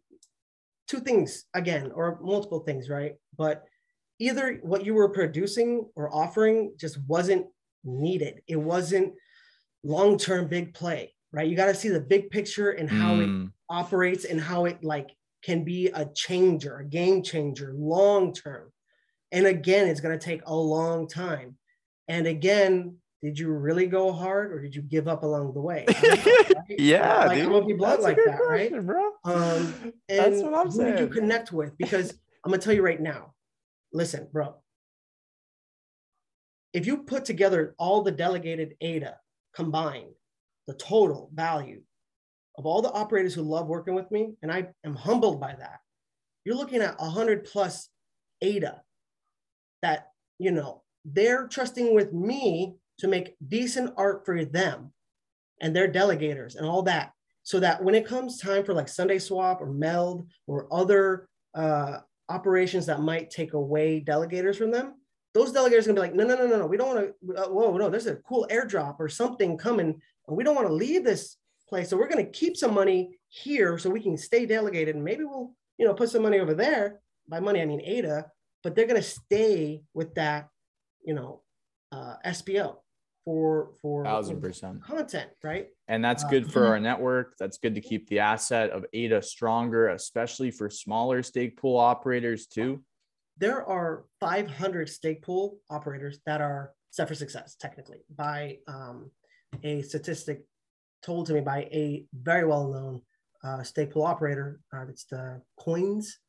two 0.87 0.99
things 0.99 1.45
again, 1.53 1.91
or 1.93 2.19
multiple 2.21 2.59
things, 2.59 2.89
right? 2.89 3.15
But 3.37 3.63
either 4.19 4.59
what 4.61 4.85
you 4.85 4.93
were 4.93 5.09
producing 5.09 5.85
or 5.95 6.13
offering 6.13 6.73
just 6.77 6.99
wasn't 7.07 7.47
needed. 7.83 8.41
It 8.47 8.55
wasn't 8.55 9.13
long-term 9.83 10.47
big 10.47 10.73
play, 10.73 11.13
right? 11.31 11.47
You 11.47 11.55
got 11.55 11.67
to 11.67 11.75
see 11.75 11.89
the 11.89 11.99
big 11.99 12.29
picture 12.29 12.71
and 12.71 12.89
how 12.89 13.15
mm. 13.15 13.45
it 13.45 13.51
operates 13.69 14.25
and 14.25 14.39
how 14.39 14.65
it 14.65 14.83
like 14.83 15.11
can 15.43 15.63
be 15.63 15.87
a 15.87 16.05
changer, 16.15 16.77
a 16.77 16.85
game 16.85 17.21
changer, 17.21 17.73
long 17.75 18.33
term. 18.33 18.71
And 19.31 19.45
again, 19.45 19.87
it's 19.87 20.01
going 20.01 20.17
to 20.17 20.23
take 20.23 20.41
a 20.45 20.55
long 20.55 21.07
time. 21.07 21.57
And 22.07 22.27
again, 22.27 22.97
did 23.25 23.39
you 23.39 23.51
really 23.51 23.87
go 23.87 24.11
hard 24.11 24.51
or 24.51 24.61
did 24.61 24.75
you 24.75 24.81
give 24.83 25.07
up 25.07 25.23
along 25.23 25.53
the 25.53 25.59
way? 25.59 25.85
right? 26.03 26.63
yeah, 26.77 27.25
like, 27.25 27.37
dude, 27.39 27.67
be 27.67 27.73
blunt 27.73 28.01
like 28.01 28.17
that, 28.17 28.37
question, 28.37 28.85
right? 28.85 28.85
Bro. 28.85 29.03
Um, 29.23 29.93
and 30.09 30.19
That's 30.19 30.43
what 30.43 30.53
I'm 30.53 30.67
who 30.67 30.71
saying. 30.77 30.91
did 30.91 30.99
you 30.99 31.07
connect 31.07 31.51
with? 31.51 31.75
Because 31.77 32.11
I'm 32.45 32.51
gonna 32.51 32.61
tell 32.61 32.73
you 32.73 32.83
right 32.83 33.01
now, 33.01 33.33
listen, 33.91 34.27
bro. 34.31 34.55
If 36.73 36.85
you 36.85 36.97
put 36.97 37.25
together 37.25 37.73
all 37.79 38.03
the 38.03 38.11
delegated 38.11 38.75
ADA 38.81 39.15
combined, 39.55 40.11
the 40.67 40.73
total 40.75 41.31
value 41.33 41.81
of 42.57 42.65
all 42.65 42.81
the 42.81 42.91
operators 42.91 43.33
who 43.33 43.41
love 43.41 43.67
working 43.67 43.95
with 43.95 44.11
me, 44.11 44.33
and 44.43 44.51
I 44.51 44.67
am 44.83 44.95
humbled 44.95 45.39
by 45.39 45.55
that, 45.57 45.79
you're 46.43 46.55
looking 46.55 46.81
at 46.81 46.99
100 46.99 47.45
plus 47.45 47.89
ADA 48.41 48.81
that, 49.81 50.09
you 50.37 50.51
know, 50.51 50.83
they're 51.05 51.47
trusting 51.47 51.93
with 51.93 52.11
me 52.11 52.75
to 52.99 53.07
make 53.07 53.35
decent 53.47 53.93
art 53.95 54.25
for 54.25 54.43
them 54.43 54.91
and 55.61 55.75
their 55.75 55.91
delegators 55.91 56.55
and 56.55 56.65
all 56.65 56.81
that. 56.83 57.11
So 57.43 57.59
that 57.59 57.83
when 57.83 57.95
it 57.95 58.07
comes 58.07 58.39
time 58.39 58.65
for 58.65 58.73
like 58.73 58.87
SundaeSwap 58.87 59.61
or 59.61 59.67
Meld 59.67 60.27
or 60.47 60.67
other 60.71 61.29
uh, 61.53 61.99
operations 62.27 62.87
that 62.87 63.01
might 63.01 63.29
take 63.29 63.53
away 63.53 64.03
delegators 64.05 64.55
from 64.55 64.71
them, 64.71 64.95
those 65.35 65.51
delegators 65.51 65.83
are 65.83 65.93
gonna 65.93 65.95
be 65.95 65.99
like, 65.99 66.15
no, 66.15 66.25
no, 66.25 66.35
no, 66.35 66.47
no, 66.47 66.59
no, 66.59 66.65
we 66.65 66.77
don't 66.77 66.95
want 66.95 67.13
to. 67.27 67.43
Uh, 67.43 67.49
whoa, 67.49 67.77
no, 67.77 67.89
there's 67.89 68.07
a 68.07 68.15
cool 68.15 68.47
airdrop 68.49 68.95
or 68.99 69.09
something 69.09 69.57
coming, 69.57 70.01
and 70.27 70.37
we 70.37 70.43
don't 70.43 70.55
want 70.55 70.67
to 70.67 70.73
leave 70.73 71.03
this 71.03 71.35
place. 71.67 71.89
So 71.89 71.97
we're 71.97 72.07
gonna 72.07 72.25
keep 72.25 72.55
some 72.55 72.73
money 72.73 73.19
here 73.27 73.77
so 73.77 73.89
we 73.89 74.01
can 74.01 74.17
stay 74.17 74.45
delegated, 74.45 74.95
and 74.95 75.03
maybe 75.03 75.25
we'll, 75.25 75.51
you 75.77 75.85
know, 75.85 75.93
put 75.93 76.09
some 76.09 76.23
money 76.23 76.39
over 76.39 76.53
there. 76.53 77.01
By 77.27 77.41
money, 77.41 77.61
I 77.61 77.65
mean 77.65 77.81
ADA, 77.81 78.25
but 78.63 78.75
they're 78.75 78.87
gonna 78.87 79.01
stay 79.01 79.81
with 79.93 80.15
that, 80.15 80.47
you 81.05 81.13
know, 81.13 81.41
uh, 81.91 82.15
SPO 82.25 82.77
for 83.23 83.71
for 83.81 84.03
thousand 84.03 84.41
percent 84.41 84.83
content, 84.83 85.29
right? 85.43 85.67
And 85.87 86.03
that's 86.03 86.23
uh, 86.23 86.29
good 86.29 86.51
for 86.51 86.67
our 86.67 86.79
network. 86.79 87.35
That's 87.39 87.57
good 87.57 87.75
to 87.75 87.81
keep 87.81 88.07
the 88.07 88.19
asset 88.19 88.69
of 88.69 88.85
ADA 88.93 89.21
stronger, 89.21 89.89
especially 89.89 90.51
for 90.51 90.69
smaller 90.69 91.23
stake 91.23 91.57
pool 91.57 91.77
operators 91.77 92.47
too. 92.47 92.83
There 93.37 93.65
are 93.65 94.05
500 94.21 94.87
stake 94.87 95.21
pool 95.21 95.57
operators 95.69 96.19
that 96.25 96.39
are 96.39 96.71
set 96.91 97.07
for 97.07 97.15
success, 97.15 97.55
technically, 97.59 97.99
by 98.15 98.59
um, 98.67 99.11
a 99.63 99.81
statistic 99.81 100.45
told 101.03 101.27
to 101.27 101.33
me 101.33 101.41
by 101.41 101.67
a 101.71 102.05
very 102.13 102.45
well 102.45 102.71
known 102.71 103.01
uh, 103.43 103.63
stake 103.63 103.91
pool 103.91 104.03
operator. 104.03 104.59
Uh, 104.73 104.85
it's 104.89 105.05
the 105.05 105.41
Coins, 105.59 106.19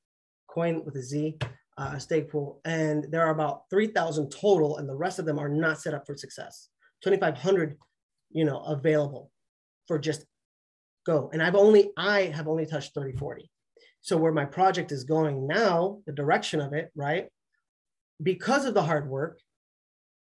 Coin 0.48 0.84
with 0.84 0.96
a 0.96 1.02
Z, 1.02 1.38
uh, 1.78 1.98
stake 1.98 2.30
pool, 2.30 2.60
and 2.64 3.06
there 3.10 3.22
are 3.22 3.30
about 3.30 3.62
3,000 3.70 4.30
total, 4.30 4.78
and 4.78 4.88
the 4.88 4.94
rest 4.94 5.18
of 5.18 5.26
them 5.26 5.38
are 5.38 5.48
not 5.48 5.80
set 5.80 5.94
up 5.94 6.06
for 6.06 6.16
success. 6.16 6.68
2,500, 7.02 7.76
you 8.30 8.44
know, 8.44 8.60
available 8.60 9.30
for 9.86 9.98
just 9.98 10.24
go. 11.04 11.30
And 11.32 11.42
I've 11.42 11.54
only, 11.54 11.90
I 11.96 12.22
have 12.34 12.48
only 12.48 12.66
touched 12.66 12.94
30, 12.94 13.16
40. 13.16 13.50
So 14.00 14.16
where 14.16 14.32
my 14.32 14.44
project 14.44 14.92
is 14.92 15.04
going 15.04 15.46
now, 15.46 16.00
the 16.06 16.12
direction 16.12 16.60
of 16.60 16.72
it, 16.72 16.90
right? 16.94 17.26
Because 18.22 18.64
of 18.64 18.74
the 18.74 18.82
hard 18.82 19.08
work 19.08 19.40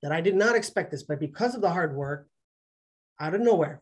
that 0.01 0.11
I 0.11 0.21
did 0.21 0.35
not 0.35 0.55
expect 0.55 0.91
this, 0.91 1.03
but 1.03 1.19
because 1.19 1.55
of 1.55 1.61
the 1.61 1.69
hard 1.69 1.95
work, 1.95 2.27
out 3.19 3.35
of 3.35 3.41
nowhere, 3.41 3.81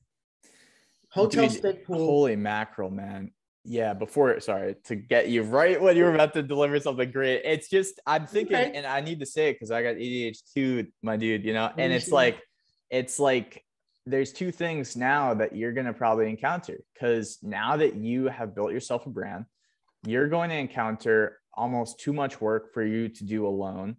hotel 1.09 1.47
Dude, 1.47 1.85
pool. 1.85 1.97
Holy 1.97 2.35
mackerel, 2.35 2.89
man. 2.89 3.31
Yeah, 3.69 3.93
before 3.93 4.39
sorry 4.39 4.75
to 4.85 4.95
get 4.95 5.27
you 5.27 5.43
right 5.43 5.79
when 5.81 5.97
you're 5.97 6.13
about 6.15 6.33
to 6.35 6.41
deliver 6.41 6.79
something 6.79 7.11
great. 7.11 7.41
It's 7.43 7.67
just 7.67 7.99
I'm 8.07 8.25
thinking, 8.25 8.55
okay. 8.55 8.71
and 8.73 8.85
I 8.85 9.01
need 9.01 9.19
to 9.19 9.25
say 9.25 9.49
it 9.49 9.55
because 9.55 9.71
I 9.71 9.83
got 9.83 9.95
ADHD, 9.95 10.87
my 11.03 11.17
dude, 11.17 11.43
you 11.43 11.51
know, 11.51 11.69
and 11.77 11.91
it's 11.91 12.09
like 12.09 12.41
it's 12.89 13.19
like 13.19 13.65
there's 14.05 14.31
two 14.31 14.53
things 14.53 14.95
now 14.95 15.33
that 15.33 15.53
you're 15.53 15.73
going 15.73 15.85
to 15.85 15.91
probably 15.91 16.29
encounter 16.29 16.79
because 16.93 17.39
now 17.43 17.75
that 17.75 17.95
you 17.95 18.27
have 18.27 18.55
built 18.55 18.71
yourself 18.71 19.05
a 19.05 19.09
brand, 19.09 19.43
you're 20.05 20.29
going 20.29 20.49
to 20.49 20.55
encounter 20.55 21.37
almost 21.53 21.99
too 21.99 22.13
much 22.13 22.39
work 22.39 22.73
for 22.73 22.85
you 22.85 23.09
to 23.09 23.25
do 23.25 23.45
alone 23.45 23.97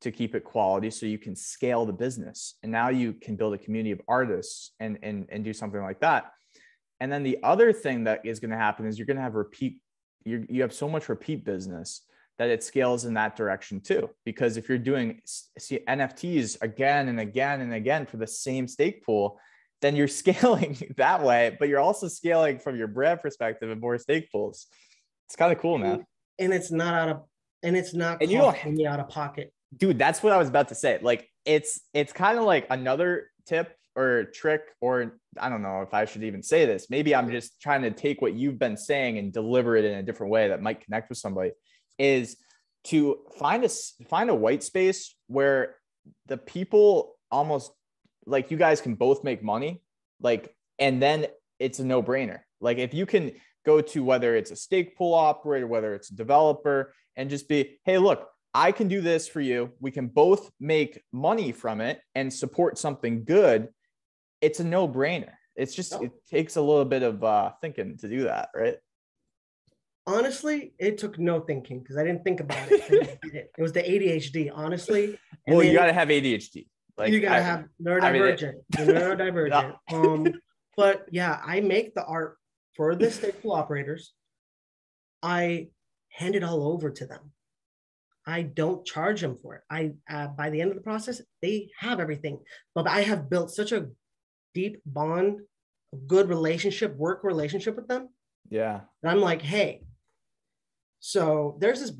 to 0.00 0.10
keep 0.10 0.34
it 0.34 0.42
quality 0.42 0.90
so 0.90 1.06
you 1.06 1.18
can 1.18 1.36
scale 1.36 1.86
the 1.86 1.92
business. 1.92 2.56
And 2.64 2.72
now 2.72 2.88
you 2.88 3.12
can 3.12 3.36
build 3.36 3.54
a 3.54 3.58
community 3.58 3.92
of 3.92 4.00
artists 4.08 4.72
and, 4.80 4.98
and, 5.04 5.26
and 5.30 5.44
do 5.44 5.52
something 5.52 5.80
like 5.80 6.00
that. 6.00 6.32
And 7.04 7.12
then 7.12 7.22
the 7.22 7.38
other 7.42 7.70
thing 7.70 8.04
that 8.04 8.24
is 8.24 8.40
going 8.40 8.50
to 8.50 8.56
happen 8.56 8.86
is 8.86 8.98
you're 8.98 9.04
going 9.04 9.18
to 9.18 9.22
have 9.22 9.34
repeat, 9.34 9.76
you 10.24 10.46
you 10.48 10.62
have 10.62 10.72
so 10.72 10.88
much 10.88 11.10
repeat 11.10 11.44
business 11.44 12.00
that 12.38 12.48
it 12.48 12.64
scales 12.64 13.04
in 13.04 13.12
that 13.12 13.36
direction 13.36 13.78
too. 13.78 14.08
Because 14.24 14.56
if 14.56 14.70
you're 14.70 14.78
doing 14.78 15.20
see, 15.26 15.80
NFTs 15.86 16.62
again 16.62 17.08
and 17.08 17.20
again 17.20 17.60
and 17.60 17.74
again 17.74 18.06
for 18.06 18.16
the 18.16 18.26
same 18.26 18.66
stake 18.66 19.04
pool, 19.04 19.38
then 19.82 19.94
you're 19.94 20.08
scaling 20.22 20.78
that 20.96 21.22
way, 21.22 21.54
but 21.58 21.68
you're 21.68 21.78
also 21.78 22.08
scaling 22.08 22.58
from 22.58 22.74
your 22.74 22.88
brand 22.88 23.20
perspective 23.20 23.70
and 23.70 23.82
more 23.82 23.98
stake 23.98 24.32
pools. 24.32 24.66
It's 25.28 25.36
kind 25.36 25.52
of 25.52 25.58
cool, 25.58 25.76
man. 25.76 26.06
And 26.38 26.54
it's 26.54 26.70
not 26.70 26.94
out 26.94 27.08
of 27.10 27.22
and 27.62 27.76
it's 27.76 27.92
not 27.92 28.22
and 28.22 28.30
you 28.30 28.38
don't 28.38 28.64
me 28.64 28.86
out 28.86 28.98
of 28.98 29.10
pocket. 29.10 29.52
Dude, 29.76 29.98
that's 29.98 30.22
what 30.22 30.32
I 30.32 30.38
was 30.38 30.48
about 30.48 30.68
to 30.68 30.74
say. 30.74 31.00
Like 31.02 31.28
it's 31.44 31.82
it's 31.92 32.14
kind 32.14 32.38
of 32.38 32.46
like 32.46 32.66
another 32.70 33.28
tip 33.44 33.76
or 33.96 34.24
trick 34.24 34.62
or 34.80 35.18
I 35.38 35.48
don't 35.48 35.62
know 35.62 35.82
if 35.82 35.94
I 35.94 36.04
should 36.04 36.24
even 36.24 36.42
say 36.42 36.66
this. 36.66 36.90
Maybe 36.90 37.14
I'm 37.14 37.30
just 37.30 37.60
trying 37.60 37.82
to 37.82 37.90
take 37.90 38.22
what 38.22 38.34
you've 38.34 38.58
been 38.58 38.76
saying 38.76 39.18
and 39.18 39.32
deliver 39.32 39.76
it 39.76 39.84
in 39.84 39.94
a 39.94 40.02
different 40.02 40.32
way 40.32 40.48
that 40.48 40.62
might 40.62 40.84
connect 40.84 41.08
with 41.08 41.18
somebody 41.18 41.52
is 41.98 42.36
to 42.84 43.18
find 43.38 43.64
a 43.64 43.68
find 44.08 44.30
a 44.30 44.34
white 44.34 44.62
space 44.62 45.16
where 45.26 45.76
the 46.26 46.36
people 46.36 47.16
almost 47.30 47.72
like 48.26 48.50
you 48.50 48.56
guys 48.56 48.80
can 48.80 48.94
both 48.94 49.24
make 49.24 49.42
money 49.42 49.82
like 50.20 50.54
and 50.78 51.02
then 51.02 51.26
it's 51.58 51.78
a 51.78 51.84
no-brainer 51.84 52.40
like 52.60 52.78
if 52.78 52.92
you 52.92 53.06
can 53.06 53.32
go 53.64 53.80
to 53.80 54.04
whether 54.04 54.36
it's 54.36 54.50
a 54.50 54.56
stake 54.56 54.96
pool 54.96 55.14
operator 55.14 55.66
whether 55.66 55.94
it's 55.94 56.10
a 56.10 56.16
developer 56.16 56.94
and 57.16 57.30
just 57.30 57.48
be 57.48 57.78
hey 57.84 57.98
look 57.98 58.28
i 58.52 58.70
can 58.70 58.88
do 58.88 59.00
this 59.00 59.26
for 59.26 59.40
you 59.40 59.70
we 59.80 59.90
can 59.90 60.06
both 60.06 60.50
make 60.60 61.02
money 61.12 61.52
from 61.52 61.80
it 61.80 62.00
and 62.14 62.32
support 62.32 62.78
something 62.78 63.24
good 63.24 63.68
it's 64.44 64.60
a 64.60 64.64
no-brainer 64.64 65.32
it's 65.56 65.74
just 65.74 65.94
oh. 65.94 66.02
it 66.02 66.12
takes 66.28 66.56
a 66.56 66.60
little 66.60 66.84
bit 66.84 67.02
of 67.02 67.22
uh, 67.22 67.50
thinking 67.60 67.96
to 67.96 68.08
do 68.08 68.24
that 68.24 68.48
right 68.54 68.76
honestly, 70.06 70.74
it 70.78 70.98
took 70.98 71.18
no 71.18 71.40
thinking 71.40 71.80
because 71.80 71.96
I 71.96 72.04
didn't 72.04 72.24
think 72.24 72.40
about 72.40 72.70
it. 72.70 73.18
it. 73.22 73.50
was 73.58 73.72
the 73.72 73.82
ADHD, 73.82 74.50
honestly. 74.54 75.18
And 75.46 75.56
well, 75.56 75.64
you 75.64 75.72
got 75.72 75.86
to 75.86 75.94
have 75.94 76.08
ADHD. 76.08 76.66
Like 76.96 77.12
you 77.12 77.20
gotta 77.20 77.36
I, 77.36 77.40
have 77.40 77.64
neurodivergent, 77.82 78.54
I 78.76 78.84
mean, 78.84 78.94
neurodivergent. 78.94 79.74
um, 79.92 80.26
but 80.76 81.06
yeah, 81.10 81.40
I 81.44 81.60
make 81.60 81.94
the 81.94 82.04
art 82.04 82.36
for 82.74 82.94
the 82.94 83.10
stake 83.10 83.42
pool 83.42 83.52
operators. 83.52 84.12
I 85.22 85.68
hand 86.10 86.36
it 86.36 86.44
all 86.44 86.68
over 86.72 86.90
to 86.90 87.06
them. 87.06 87.32
I 88.26 88.42
don't 88.42 88.86
charge 88.86 89.20
them 89.20 89.36
for 89.42 89.56
it. 89.56 89.62
I 89.68 89.92
uh, 90.08 90.28
by 90.28 90.50
the 90.50 90.60
end 90.60 90.70
of 90.70 90.76
the 90.76 90.82
process, 90.82 91.20
they 91.42 91.70
have 91.78 91.98
everything. 91.98 92.38
But 92.74 92.86
I 92.86 93.00
have 93.00 93.28
built 93.28 93.50
such 93.50 93.72
a 93.72 93.88
deep 94.54 94.80
bond, 94.86 95.40
a 95.92 95.96
good 95.96 96.28
relationship, 96.28 96.96
work 96.96 97.24
relationship 97.24 97.76
with 97.76 97.88
them. 97.88 98.08
Yeah. 98.48 98.80
And 99.02 99.10
I'm 99.10 99.20
like, 99.20 99.42
hey, 99.42 99.82
so 101.00 101.56
there's 101.60 101.80
this, 101.80 101.92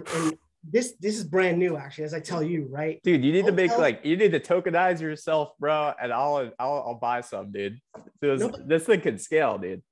this 0.66 0.94
this 0.98 1.18
is 1.18 1.24
brand 1.24 1.58
new 1.58 1.76
actually, 1.76 2.04
as 2.04 2.14
I 2.14 2.20
tell 2.20 2.42
you, 2.42 2.66
right? 2.70 3.00
Dude, 3.02 3.24
you 3.24 3.32
need 3.32 3.46
to 3.46 3.52
make 3.52 3.76
like 3.76 4.00
you 4.04 4.16
need 4.16 4.32
to 4.32 4.40
tokenize 4.40 5.00
yourself, 5.00 5.50
bro, 5.58 5.92
and 6.00 6.12
I'll 6.12 6.50
I'll, 6.58 6.84
I'll 6.86 6.98
buy 7.00 7.20
some, 7.20 7.52
dude. 7.52 7.78
This, 8.20 8.40
no, 8.40 8.52
this 8.64 8.84
thing 8.84 9.00
can 9.00 9.18
scale, 9.18 9.58
dude. 9.58 9.82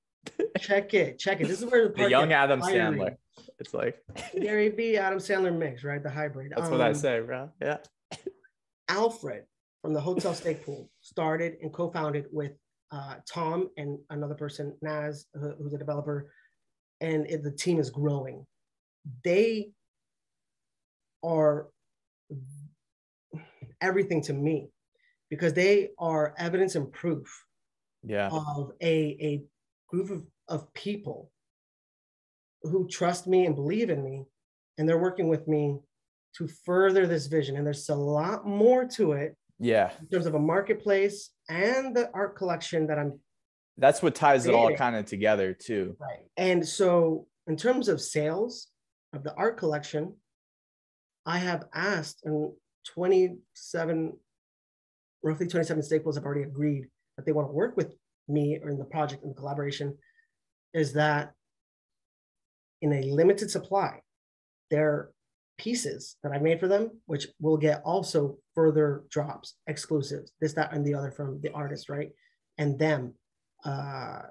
check 0.58 0.94
it, 0.94 1.18
check 1.18 1.40
it. 1.40 1.48
This 1.48 1.60
is 1.60 1.70
where 1.70 1.88
the, 1.88 1.94
the 2.04 2.10
young 2.10 2.32
Adam 2.32 2.62
Sandler. 2.62 3.16
It's 3.58 3.74
like 3.74 3.98
Gary 4.40 4.70
V, 4.70 4.96
Adam 4.96 5.18
Sandler 5.18 5.56
mix, 5.56 5.84
right? 5.84 6.02
The 6.02 6.10
hybrid. 6.10 6.52
That's 6.56 6.66
um, 6.66 6.72
what 6.72 6.80
I 6.80 6.88
um, 6.88 6.94
say, 6.94 7.20
bro. 7.20 7.50
Yeah. 7.60 7.78
Alfred 8.88 9.44
from 9.82 9.92
the 9.92 10.00
Hotel 10.00 10.32
Stake 10.32 10.64
Pool 10.64 10.88
started 11.00 11.56
and 11.60 11.72
co-founded 11.72 12.26
with 12.30 12.52
uh, 12.92 13.16
Tom 13.28 13.68
and 13.76 13.98
another 14.10 14.34
person, 14.34 14.76
Naz, 14.80 15.26
who's 15.34 15.74
a 15.74 15.78
developer, 15.78 16.30
and 17.00 17.28
it, 17.28 17.42
the 17.42 17.50
team 17.50 17.80
is 17.80 17.90
growing. 17.90 18.46
They 19.24 19.72
are 21.24 21.68
everything 23.80 24.22
to 24.22 24.32
me 24.32 24.68
because 25.28 25.52
they 25.52 25.90
are 25.98 26.34
evidence 26.38 26.76
and 26.76 26.92
proof 26.92 27.26
yeah. 28.04 28.28
of 28.30 28.72
a, 28.80 29.16
a 29.20 29.42
group 29.88 30.10
of, 30.10 30.24
of 30.48 30.72
people 30.74 31.30
who 32.62 32.86
trust 32.88 33.26
me 33.26 33.46
and 33.46 33.56
believe 33.56 33.90
in 33.90 34.04
me 34.04 34.24
and 34.78 34.88
they're 34.88 34.98
working 34.98 35.28
with 35.28 35.48
me 35.48 35.78
to 36.36 36.46
further 36.64 37.06
this 37.06 37.26
vision 37.26 37.56
and 37.56 37.66
there's 37.66 37.88
a 37.88 37.94
lot 37.94 38.46
more 38.46 38.86
to 38.86 39.12
it 39.12 39.36
yeah. 39.62 39.92
In 40.00 40.08
terms 40.08 40.26
of 40.26 40.34
a 40.34 40.38
marketplace 40.38 41.30
and 41.48 41.96
the 41.96 42.10
art 42.12 42.36
collection 42.36 42.88
that 42.88 42.98
i'm 42.98 43.18
that's 43.78 44.02
what 44.02 44.14
ties 44.14 44.42
creating. 44.42 44.60
it 44.60 44.72
all 44.72 44.76
kind 44.76 44.96
of 44.96 45.06
together 45.06 45.54
too. 45.54 45.96
Right. 45.98 46.18
And 46.36 46.66
so 46.66 47.26
in 47.46 47.56
terms 47.56 47.88
of 47.88 48.00
sales 48.00 48.68
of 49.14 49.22
the 49.22 49.34
art 49.34 49.56
collection 49.56 50.14
i 51.26 51.38
have 51.38 51.64
asked 51.74 52.20
and 52.24 52.52
27 52.94 54.12
roughly 55.22 55.46
27 55.46 55.82
stake 55.82 56.02
pools 56.02 56.16
have 56.16 56.24
already 56.24 56.42
agreed 56.42 56.86
that 57.16 57.24
they 57.24 57.32
want 57.32 57.48
to 57.48 57.52
work 57.52 57.76
with 57.76 57.94
me 58.28 58.58
or 58.62 58.70
in 58.70 58.78
the 58.78 58.84
project 58.84 59.22
and 59.22 59.30
the 59.32 59.36
collaboration 59.36 59.96
is 60.74 60.92
that 60.94 61.32
in 62.80 62.92
a 62.92 63.02
limited 63.02 63.50
supply 63.50 64.00
their 64.70 65.10
pieces 65.58 66.16
that 66.22 66.32
I 66.32 66.38
made 66.38 66.60
for 66.60 66.68
them, 66.68 66.90
which 67.06 67.28
will 67.40 67.56
get 67.56 67.82
also 67.84 68.38
further 68.54 69.04
drops, 69.10 69.54
exclusives, 69.66 70.32
this, 70.40 70.54
that, 70.54 70.72
and 70.72 70.84
the 70.84 70.94
other 70.94 71.10
from 71.10 71.40
the 71.40 71.52
artist, 71.52 71.88
right? 71.88 72.10
And 72.58 72.78
them. 72.78 73.14
Uh, 73.64 74.22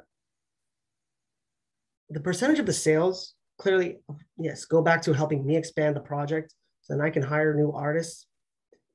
the 2.10 2.20
percentage 2.20 2.60
of 2.60 2.66
the 2.66 2.74
sales 2.74 3.36
clearly, 3.58 4.00
yes, 4.38 4.66
go 4.66 4.82
back 4.82 5.02
to 5.04 5.14
helping 5.14 5.46
me 5.46 5.56
expand 5.56 5.96
the 5.96 6.02
project 6.02 6.54
so 6.82 6.94
then 6.94 7.06
I 7.06 7.10
can 7.10 7.22
hire 7.22 7.54
new 7.54 7.72
artists 7.72 8.26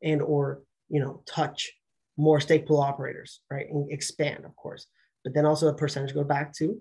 and 0.02 0.20
or, 0.20 0.62
you 0.88 1.00
know, 1.00 1.22
touch 1.26 1.72
more 2.16 2.40
stake 2.40 2.66
pool 2.66 2.80
operators, 2.80 3.40
right? 3.50 3.66
And 3.70 3.90
expand, 3.90 4.44
of 4.44 4.54
course. 4.56 4.86
But 5.24 5.34
then 5.34 5.46
also 5.46 5.68
a 5.68 5.74
percentage 5.74 6.14
go 6.14 6.24
back 6.24 6.52
to 6.54 6.78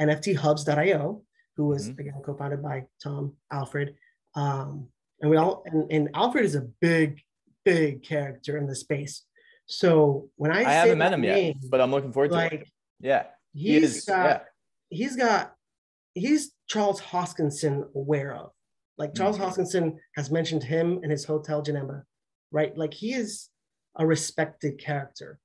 NFThubs.io, 0.00 1.22
who 1.56 1.66
was 1.66 1.88
mm-hmm. 1.88 2.00
again 2.00 2.22
co-founded 2.24 2.62
by 2.62 2.84
Tom 3.02 3.34
Alfred. 3.52 3.94
Um, 4.38 4.88
and 5.20 5.30
we 5.30 5.36
all 5.36 5.62
and, 5.66 5.90
and, 5.90 6.10
Alfred 6.14 6.44
is 6.44 6.54
a 6.54 6.68
big, 6.80 7.20
big 7.64 8.02
character 8.02 8.56
in 8.56 8.66
the 8.66 8.74
space. 8.74 9.24
So 9.66 10.30
when 10.36 10.52
I 10.52 10.60
I 10.60 10.72
haven't 10.72 10.98
met 10.98 11.12
him 11.12 11.22
name, 11.22 11.58
yet, 11.60 11.70
but 11.70 11.80
I'm 11.80 11.90
looking 11.90 12.12
forward 12.12 12.30
to 12.30 12.36
like, 12.36 12.52
it. 12.52 12.68
Yeah, 13.00 13.24
he's 13.52 13.62
he 13.62 13.76
is, 13.76 14.04
got 14.04 14.44
yeah. 14.90 14.96
he's 14.96 15.16
got 15.16 15.54
he's 16.14 16.52
Charles 16.68 17.00
Hoskinson 17.00 17.92
aware 17.94 18.34
of. 18.34 18.50
Like 18.96 19.14
Charles 19.14 19.38
mm-hmm. 19.38 19.60
Hoskinson 19.60 19.96
has 20.16 20.30
mentioned 20.30 20.62
him 20.62 21.00
in 21.02 21.10
his 21.10 21.24
Hotel 21.24 21.62
Geneva, 21.62 22.04
right? 22.52 22.76
Like 22.76 22.94
he 22.94 23.14
is 23.14 23.48
a 23.96 24.06
respected 24.06 24.78
character. 24.78 25.38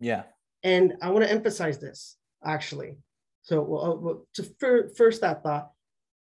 Yeah. 0.00 0.22
And 0.62 0.94
I 1.02 1.10
want 1.10 1.24
to 1.24 1.30
emphasize 1.30 1.78
this 1.78 2.16
actually. 2.44 2.96
So, 3.42 3.62
well, 3.62 4.26
to 4.34 4.42
fir- 4.60 4.90
first 4.96 5.22
that 5.22 5.42
thought, 5.42 5.70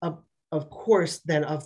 of, 0.01 0.23
of 0.51 0.71
course, 0.71 1.19
then 1.25 1.45
a 1.45 1.63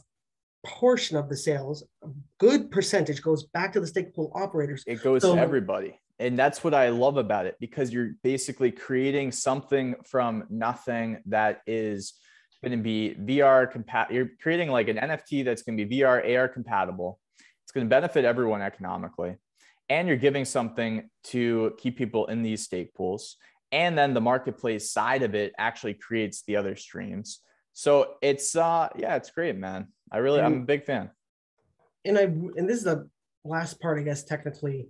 portion 0.66 1.16
of 1.16 1.28
the 1.28 1.36
sales, 1.36 1.84
a 2.02 2.08
good 2.38 2.70
percentage 2.70 3.22
goes 3.22 3.44
back 3.44 3.72
to 3.72 3.80
the 3.80 3.86
stake 3.86 4.14
pool 4.14 4.32
operators. 4.34 4.84
It 4.86 5.02
goes 5.02 5.22
so, 5.22 5.34
to 5.34 5.40
everybody. 5.40 5.98
And 6.18 6.38
that's 6.38 6.64
what 6.64 6.74
I 6.74 6.88
love 6.88 7.16
about 7.18 7.46
it 7.46 7.56
because 7.60 7.92
you're 7.92 8.12
basically 8.22 8.70
creating 8.70 9.32
something 9.32 9.94
from 10.04 10.44
nothing 10.48 11.22
that 11.26 11.60
is 11.66 12.14
going 12.62 12.76
to 12.76 12.82
be 12.82 13.14
VR 13.20 13.70
compatible. 13.70 14.14
You're 14.14 14.30
creating 14.40 14.70
like 14.70 14.88
an 14.88 14.96
NFT 14.96 15.44
that's 15.44 15.62
going 15.62 15.76
to 15.76 15.84
be 15.84 15.98
VR, 15.98 16.36
AR 16.36 16.48
compatible. 16.48 17.20
It's 17.64 17.72
going 17.72 17.86
to 17.86 17.90
benefit 17.90 18.24
everyone 18.24 18.62
economically 18.62 19.36
and 19.88 20.08
you're 20.08 20.16
giving 20.16 20.44
something 20.44 21.08
to 21.24 21.74
keep 21.78 21.96
people 21.96 22.26
in 22.26 22.42
these 22.42 22.62
stake 22.62 22.94
pools 22.94 23.36
and 23.72 23.98
then 23.98 24.14
the 24.14 24.20
marketplace 24.20 24.90
side 24.90 25.22
of 25.22 25.34
it 25.34 25.52
actually 25.58 25.94
creates 25.94 26.42
the 26.42 26.56
other 26.56 26.76
streams 26.76 27.40
so 27.76 28.14
it's 28.22 28.56
uh 28.56 28.88
yeah 28.96 29.16
it's 29.16 29.30
great 29.30 29.56
man 29.56 29.88
i 30.10 30.18
really 30.18 30.38
and, 30.38 30.46
i'm 30.46 30.62
a 30.62 30.64
big 30.64 30.84
fan 30.84 31.10
and 32.04 32.16
i 32.16 32.22
and 32.22 32.68
this 32.68 32.78
is 32.78 32.84
the 32.84 33.08
last 33.44 33.80
part 33.80 33.98
i 33.98 34.02
guess 34.02 34.24
technically 34.24 34.88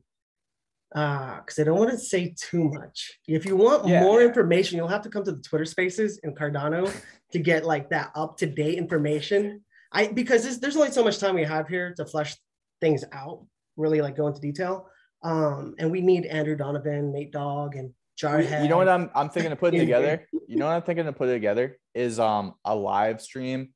uh 0.94 1.36
because 1.40 1.58
i 1.58 1.64
don't 1.64 1.78
want 1.78 1.90
to 1.90 1.98
say 1.98 2.34
too 2.38 2.70
much 2.70 3.18
if 3.26 3.44
you 3.44 3.56
want 3.56 3.86
yeah. 3.88 4.00
more 4.02 4.22
information 4.22 4.76
you'll 4.76 4.86
have 4.86 5.02
to 5.02 5.10
come 5.10 5.24
to 5.24 5.32
the 5.32 5.42
twitter 5.42 5.64
spaces 5.64 6.20
in 6.22 6.32
cardano 6.34 6.88
to 7.32 7.38
get 7.38 7.64
like 7.64 7.90
that 7.90 8.10
up 8.14 8.36
to 8.36 8.46
date 8.46 8.78
information 8.78 9.60
i 9.92 10.06
because 10.06 10.44
there's, 10.44 10.60
there's 10.60 10.76
only 10.76 10.92
so 10.92 11.02
much 11.02 11.18
time 11.18 11.34
we 11.34 11.42
have 11.42 11.66
here 11.66 11.92
to 11.96 12.06
flesh 12.06 12.36
things 12.80 13.04
out 13.12 13.44
really 13.76 14.00
like 14.00 14.16
go 14.16 14.26
into 14.26 14.40
detail. 14.40 14.88
Um, 15.22 15.74
and 15.78 15.90
we 15.90 16.00
need 16.00 16.26
Andrew 16.26 16.56
Donovan, 16.56 17.12
Nate 17.12 17.32
Dogg, 17.32 17.76
and 17.76 17.92
Jarhead. 18.20 18.62
You 18.62 18.68
know 18.68 18.76
what 18.76 18.88
I'm 18.88 19.10
I'm 19.14 19.28
thinking 19.28 19.52
of 19.52 19.58
putting 19.58 19.80
together? 19.86 20.26
You 20.48 20.56
know 20.56 20.66
what 20.66 20.72
I'm 20.72 20.82
thinking 20.82 21.06
of 21.06 21.16
putting 21.16 21.34
together 21.34 21.78
is 21.94 22.18
um 22.18 22.54
a 22.64 22.74
live 22.74 23.20
stream 23.20 23.70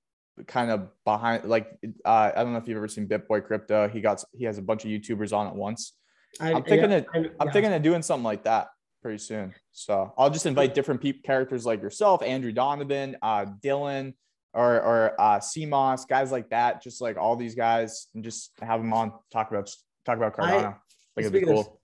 kind 0.47 0.71
of 0.71 0.89
behind 1.05 1.45
like 1.45 1.71
uh, 2.05 2.33
I 2.35 2.43
don't 2.43 2.53
know 2.53 2.59
if 2.59 2.69
you've 2.69 2.77
ever 2.77 2.89
seen 2.89 3.07
BitBoy 3.07 3.45
Crypto. 3.45 3.89
He 3.89 4.01
got 4.01 4.23
he 4.33 4.45
has 4.45 4.59
a 4.59 4.63
bunch 4.63 4.85
of 4.85 4.91
YouTubers 4.91 5.37
on 5.37 5.47
at 5.47 5.55
once. 5.55 5.95
I, 6.41 6.53
am 6.53 6.63
thinking 6.63 6.91
yeah, 6.91 6.99
of 6.99 7.07
I'm, 7.15 7.31
I'm 7.41 7.51
thinking 7.51 7.73
of 7.73 7.83
doing 7.83 8.03
something 8.03 8.25
like 8.25 8.45
that 8.45 8.69
pretty 9.03 9.19
soon. 9.19 9.55
So 9.73 10.13
I'll 10.17 10.31
just 10.31 10.47
invite 10.47 10.75
different 10.75 11.01
people, 11.01 11.23
characters 11.25 11.67
like 11.67 11.83
yourself, 11.83 12.23
Andrew 12.23 12.53
Donovan, 12.53 13.17
uh, 13.23 13.47
Dylan, 13.63 14.15
or 14.53 14.81
or 14.81 15.21
uh, 15.21 15.39
CMOS, 15.39 16.07
guys 16.09 16.31
like 16.33 16.51
that, 16.51 16.83
just 16.83 17.01
like 17.01 17.17
all 17.17 17.37
these 17.37 17.55
guys, 17.55 18.09
and 18.15 18.23
just 18.23 18.53
have 18.61 18.81
them 18.81 18.93
on 18.93 19.13
talk 19.33 19.51
about 19.51 19.71
talk 20.05 20.17
about 20.17 20.37
Cardano. 20.37 20.75
I, 20.75 20.77
like 21.17 21.27
it'd 21.27 21.33
be 21.33 21.43
cool. 21.43 21.81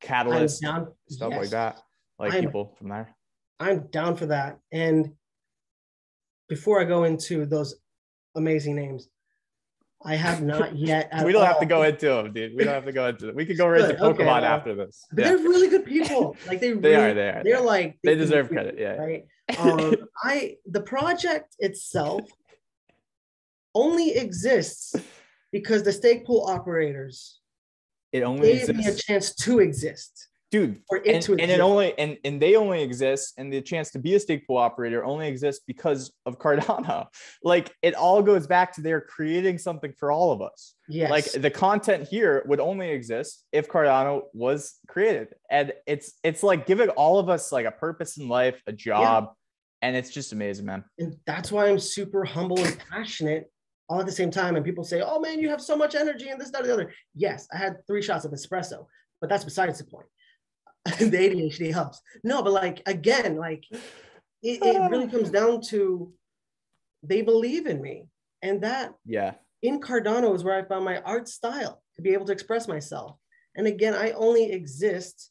Catalyst 0.00 0.60
down, 0.60 0.88
stuff 1.08 1.30
yes. 1.30 1.40
like 1.40 1.50
that, 1.50 1.80
like 2.18 2.34
I'm, 2.34 2.44
people 2.44 2.74
from 2.78 2.88
there. 2.88 3.14
I'm 3.60 3.86
down 3.88 4.16
for 4.16 4.26
that. 4.26 4.58
And 4.72 5.12
before 6.48 6.80
I 6.80 6.84
go 6.84 7.04
into 7.04 7.46
those 7.46 7.74
amazing 8.36 8.76
names, 8.76 9.08
I 10.04 10.16
have 10.16 10.42
not 10.42 10.76
yet. 10.76 11.10
we 11.24 11.32
don't 11.32 11.42
all. 11.42 11.48
have 11.48 11.60
to 11.60 11.66
go 11.66 11.82
into 11.82 12.06
them, 12.06 12.32
dude. 12.32 12.54
We 12.56 12.64
don't 12.64 12.74
have 12.74 12.84
to 12.84 12.92
go 12.92 13.08
into 13.08 13.26
them. 13.26 13.36
We 13.36 13.46
could 13.46 13.56
go 13.56 13.66
right 13.66 13.80
into 13.80 13.94
Pokemon 13.94 14.38
okay, 14.38 14.46
after 14.46 14.74
this. 14.74 15.04
But 15.10 15.22
yeah. 15.22 15.28
they're 15.28 15.38
really 15.38 15.68
good 15.68 15.86
people. 15.86 16.36
Like 16.46 16.60
they, 16.60 16.68
really, 16.72 16.80
they 16.80 16.94
are. 16.96 17.14
They 17.14 17.28
are. 17.28 17.42
They're 17.44 17.60
like 17.60 17.98
they, 18.02 18.14
they 18.14 18.20
deserve 18.20 18.48
credit. 18.48 18.76
Yeah. 18.78 18.96
Right. 18.96 19.24
Um, 19.58 19.94
I 20.22 20.56
the 20.64 20.80
project 20.80 21.54
itself 21.58 22.22
only 23.74 24.16
exists 24.16 24.96
because 25.52 25.82
the 25.82 25.92
stake 25.92 26.24
pool 26.24 26.46
operators 26.48 27.40
it 28.10 28.22
only 28.22 28.52
gave 28.52 28.70
exists. 28.70 28.86
me 28.86 28.86
a 28.86 28.94
chance 28.96 29.34
to 29.34 29.58
exist 29.58 30.28
dude 30.54 30.80
and, 31.04 31.28
and 31.28 31.50
it 31.50 31.58
only 31.58 31.98
and 31.98 32.16
and 32.24 32.40
they 32.40 32.54
only 32.54 32.80
exist 32.80 33.34
and 33.38 33.52
the 33.52 33.60
chance 33.60 33.90
to 33.90 33.98
be 33.98 34.14
a 34.14 34.20
stake 34.20 34.46
pool 34.46 34.56
operator 34.56 35.04
only 35.04 35.26
exists 35.26 35.64
because 35.66 36.12
of 36.26 36.38
cardano. 36.38 37.06
Like 37.42 37.74
it 37.82 37.94
all 37.94 38.22
goes 38.22 38.46
back 38.46 38.72
to 38.74 38.80
they're 38.80 39.00
creating 39.00 39.58
something 39.58 39.92
for 39.98 40.12
all 40.12 40.30
of 40.30 40.40
us. 40.40 40.74
Yes. 40.88 41.10
like 41.10 41.24
the 41.32 41.50
content 41.50 42.06
here 42.06 42.44
would 42.46 42.60
only 42.60 42.90
exist 42.90 43.44
if 43.50 43.68
cardano 43.68 44.22
was 44.32 44.74
created. 44.86 45.28
And 45.50 45.72
it's 45.86 46.12
it's 46.22 46.42
like 46.44 46.66
giving 46.66 46.90
all 46.90 47.18
of 47.18 47.28
us 47.28 47.50
like 47.50 47.66
a 47.66 47.72
purpose 47.72 48.16
in 48.16 48.28
life 48.28 48.62
a 48.68 48.72
job 48.72 49.24
yeah. 49.24 49.88
and 49.88 49.96
it's 49.96 50.10
just 50.10 50.32
amazing 50.32 50.66
man. 50.66 50.84
And 50.98 51.16
that's 51.26 51.50
why 51.50 51.68
i'm 51.68 51.80
super 51.80 52.24
humble 52.24 52.60
and 52.60 52.78
passionate 52.90 53.50
all 53.88 54.00
at 54.00 54.06
the 54.06 54.12
same 54.12 54.30
time. 54.30 54.54
And 54.54 54.64
people 54.64 54.84
say 54.84 55.02
oh 55.04 55.18
man 55.18 55.40
you 55.40 55.48
have 55.48 55.60
so 55.60 55.76
much 55.76 55.96
energy 55.96 56.28
and 56.28 56.40
this 56.40 56.50
that 56.50 56.60
and 56.60 56.68
the 56.68 56.74
other. 56.74 56.92
Yes 57.14 57.48
i 57.52 57.56
had 57.56 57.84
three 57.88 58.02
shots 58.02 58.24
of 58.24 58.30
espresso 58.30 58.86
but 59.20 59.28
that's 59.30 59.44
besides 59.44 59.78
the 59.78 59.84
point 59.84 60.06
the 60.98 61.06
adhd 61.06 61.72
helps 61.72 62.00
no 62.22 62.42
but 62.42 62.52
like 62.52 62.82
again 62.86 63.36
like 63.36 63.64
it, 64.44 64.62
it 64.62 64.90
really 64.90 65.08
comes 65.08 65.30
down 65.30 65.60
to 65.60 66.12
they 67.02 67.22
believe 67.22 67.66
in 67.66 67.80
me. 67.80 68.06
And 68.42 68.62
that 68.62 68.94
yeah. 69.06 69.34
in 69.62 69.80
cardano 69.80 70.34
is 70.34 70.44
where 70.44 70.58
i 70.58 70.68
found 70.68 70.84
my 70.84 71.00
art 71.00 71.28
style 71.28 71.82
to 71.96 72.02
be 72.02 72.12
able 72.12 72.26
to 72.26 72.32
express 72.32 72.68
myself. 72.68 73.16
And 73.56 73.66
again 73.66 73.94
i 73.94 74.10
only 74.12 74.52
exist 74.52 75.30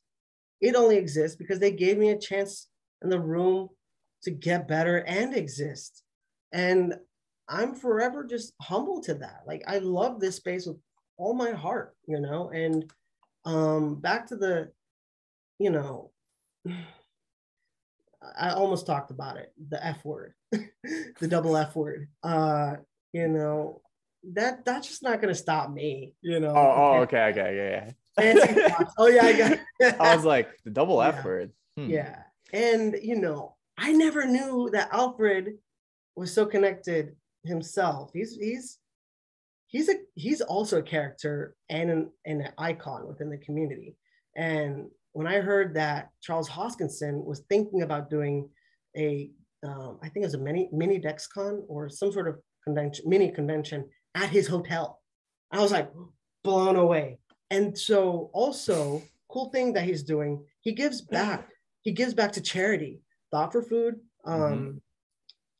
it 0.61 0.75
only 0.75 0.95
exists 0.95 1.35
because 1.35 1.59
they 1.59 1.71
gave 1.71 1.97
me 1.97 2.11
a 2.11 2.17
chance 2.17 2.69
in 3.03 3.09
the 3.09 3.19
room 3.19 3.69
to 4.23 4.31
get 4.31 4.65
better 4.65 4.99
and 4.99 5.35
exist. 5.35 6.03
And 6.53 6.95
I'm 7.49 7.75
forever 7.75 8.23
just 8.23 8.53
humble 8.61 9.01
to 9.01 9.15
that. 9.15 9.41
Like 9.45 9.63
I 9.67 9.79
love 9.79 10.21
this 10.21 10.37
space 10.37 10.65
with 10.65 10.77
all 11.17 11.33
my 11.33 11.51
heart, 11.51 11.95
you 12.07 12.19
know, 12.19 12.49
and 12.49 12.89
um 13.45 13.95
back 13.95 14.27
to 14.27 14.37
the, 14.37 14.71
you 15.63 15.69
know, 15.69 16.11
I 18.37 18.49
almost 18.51 18.85
talked 18.85 19.11
about 19.11 19.37
it, 19.37 19.53
the 19.69 19.83
F 19.85 20.03
word, 20.03 20.33
the 20.51 21.27
double 21.27 21.55
F 21.55 21.73
word. 21.73 22.09
Uh, 22.21 22.75
you 23.13 23.29
know, 23.29 23.81
that 24.33 24.65
that's 24.65 24.89
just 24.89 25.03
not 25.03 25.21
gonna 25.21 25.35
stop 25.35 25.71
me, 25.71 26.13
you 26.21 26.41
know. 26.41 26.53
Oh, 26.55 26.73
oh 26.75 27.01
okay, 27.03 27.23
okay, 27.31 27.93
yeah, 28.17 28.33
thoughts. 28.69 28.93
Oh 28.97 29.07
yeah, 29.07 29.23
I 29.23 29.33
got 29.37 29.59
I 30.01 30.15
was 30.15 30.25
like, 30.25 30.49
the 30.65 30.69
double 30.69 31.01
F 31.01 31.15
Yeah. 31.15 31.23
word. 31.23 31.51
Hmm. 31.77 31.89
yeah. 31.89 32.23
And 32.51 32.97
you 33.01 33.15
know, 33.15 33.55
I 33.77 33.93
never 33.93 34.25
knew 34.25 34.69
that 34.73 34.89
Alfred 34.91 35.53
was 36.15 36.33
so 36.33 36.45
connected 36.45 37.15
himself. 37.45 38.11
He's 38.13 38.35
he's 38.35 38.79
he's 39.67 39.89
a 39.89 39.95
he's 40.15 40.41
also 40.41 40.79
a 40.79 40.83
character 40.83 41.55
and 41.69 41.89
an, 41.89 42.11
and 42.25 42.41
an 42.41 42.51
icon 42.57 43.07
within 43.07 43.29
the 43.29 43.37
community. 43.37 43.95
And 44.35 44.89
when 45.13 45.27
I 45.27 45.39
heard 45.39 45.75
that 45.75 46.09
Charles 46.21 46.49
Hoskinson 46.49 47.23
was 47.23 47.43
thinking 47.49 47.83
about 47.83 48.09
doing 48.09 48.49
a, 48.97 49.31
um, 49.65 49.99
I 50.03 50.09
think 50.09 50.23
it 50.23 50.27
was 50.27 50.33
a 50.33 50.39
mini 50.39 50.69
mini 50.71 50.99
DexCon 50.99 51.61
or 51.67 51.89
some 51.89 52.11
sort 52.11 52.27
of 52.27 52.39
convention, 52.63 53.07
mini 53.07 53.31
convention 53.31 53.85
at 54.15 54.29
his 54.29 54.47
hotel, 54.47 54.99
I 55.51 55.59
was 55.59 55.71
like 55.71 55.89
blown 56.43 56.75
away. 56.75 57.19
And 57.49 57.77
so 57.77 58.29
also 58.33 59.01
cool 59.29 59.49
thing 59.49 59.73
that 59.73 59.85
he's 59.85 60.03
doing, 60.03 60.43
he 60.61 60.71
gives 60.73 61.01
back. 61.01 61.49
He 61.81 61.91
gives 61.91 62.13
back 62.13 62.31
to 62.33 62.41
charity, 62.41 63.01
thought 63.31 63.51
for 63.51 63.61
food. 63.61 63.95
Um, 64.25 64.81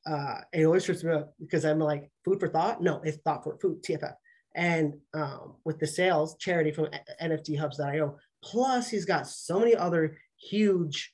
uh, 0.06 0.42
it 0.52 0.66
always 0.66 0.86
trips 0.86 1.04
me 1.04 1.14
up 1.14 1.34
because 1.40 1.66
I'm 1.66 1.80
like 1.80 2.10
food 2.24 2.40
for 2.40 2.48
thought. 2.48 2.82
No, 2.82 3.02
it's 3.04 3.18
thought 3.18 3.44
for 3.44 3.58
food, 3.58 3.84
TFF. 3.84 4.14
And 4.56 4.96
um, 5.14 5.56
with 5.66 5.80
the 5.80 5.88
sales, 5.88 6.38
charity 6.38 6.72
from 6.72 6.88
NFTHubs.io. 7.22 8.18
Plus, 8.44 8.90
he's 8.90 9.06
got 9.06 9.28
so 9.28 9.60
many 9.60 9.76
other 9.76 10.18
huge 10.38 11.14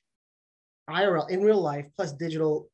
IRL 0.88 1.30
in 1.30 1.42
real 1.42 1.60
life, 1.60 1.86
plus 1.96 2.12
digital 2.12 2.68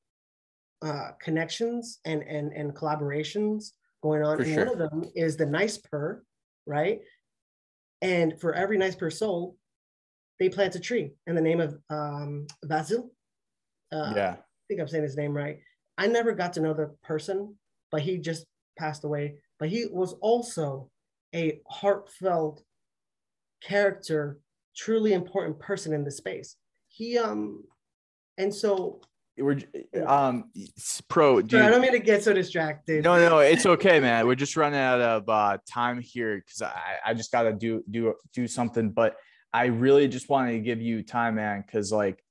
uh, 0.82 1.10
connections 1.20 2.00
and 2.04 2.22
and 2.22 2.52
and 2.52 2.74
collaborations 2.74 3.72
going 4.02 4.22
on. 4.22 4.36
For 4.36 4.42
and 4.42 4.54
sure. 4.54 4.64
one 4.66 4.80
of 4.80 4.90
them 4.90 5.04
is 5.14 5.36
the 5.36 5.46
Nice 5.46 5.78
Per, 5.78 6.22
right? 6.66 7.00
And 8.02 8.38
for 8.40 8.54
every 8.54 8.78
Nice 8.78 8.94
Per 8.94 9.10
sold, 9.10 9.56
they 10.38 10.48
plant 10.48 10.74
a 10.74 10.80
tree 10.80 11.12
in 11.26 11.34
the 11.34 11.40
name 11.40 11.60
of 11.60 11.78
um, 11.90 12.46
Vasil. 12.64 13.08
Uh, 13.92 14.12
yeah. 14.16 14.36
I 14.38 14.64
think 14.68 14.80
I'm 14.80 14.88
saying 14.88 15.04
his 15.04 15.16
name 15.16 15.36
right. 15.36 15.58
I 15.98 16.06
never 16.06 16.32
got 16.32 16.52
to 16.54 16.60
know 16.60 16.74
the 16.74 16.94
person, 17.02 17.56
but 17.90 18.02
he 18.02 18.18
just 18.18 18.44
passed 18.78 19.04
away. 19.04 19.36
But 19.58 19.70
he 19.70 19.86
was 19.90 20.12
also 20.20 20.90
a 21.34 21.60
heartfelt 21.68 22.62
character, 23.62 24.38
truly 24.76 25.12
important 25.12 25.58
person 25.58 25.92
in 25.92 26.04
the 26.04 26.10
space. 26.10 26.56
He 26.88 27.18
um, 27.18 27.64
and 28.38 28.54
so 28.54 29.00
We're 29.38 29.60
um 30.06 30.50
pro 31.08 31.46
sorry, 31.46 31.64
I 31.64 31.70
don't 31.70 31.82
mean 31.82 31.92
to 31.92 31.98
get 31.98 32.22
so 32.22 32.32
distracted. 32.32 33.04
No, 33.04 33.18
no, 33.18 33.38
it's 33.38 33.66
okay, 33.66 34.00
man. 34.00 34.26
We're 34.26 34.34
just 34.34 34.56
running 34.56 34.80
out 34.80 35.00
of 35.00 35.28
uh, 35.28 35.58
time 35.68 36.00
here 36.00 36.38
because 36.38 36.62
I, 36.62 36.96
I 37.04 37.14
just 37.14 37.32
gotta 37.32 37.52
do 37.52 37.82
do 37.90 38.14
do 38.32 38.46
something. 38.46 38.90
But 38.90 39.16
I 39.52 39.66
really 39.66 40.08
just 40.08 40.28
wanted 40.28 40.52
to 40.52 40.60
give 40.60 40.80
you 40.80 41.02
time, 41.02 41.34
man, 41.34 41.62
because 41.64 41.92
like 41.92 42.22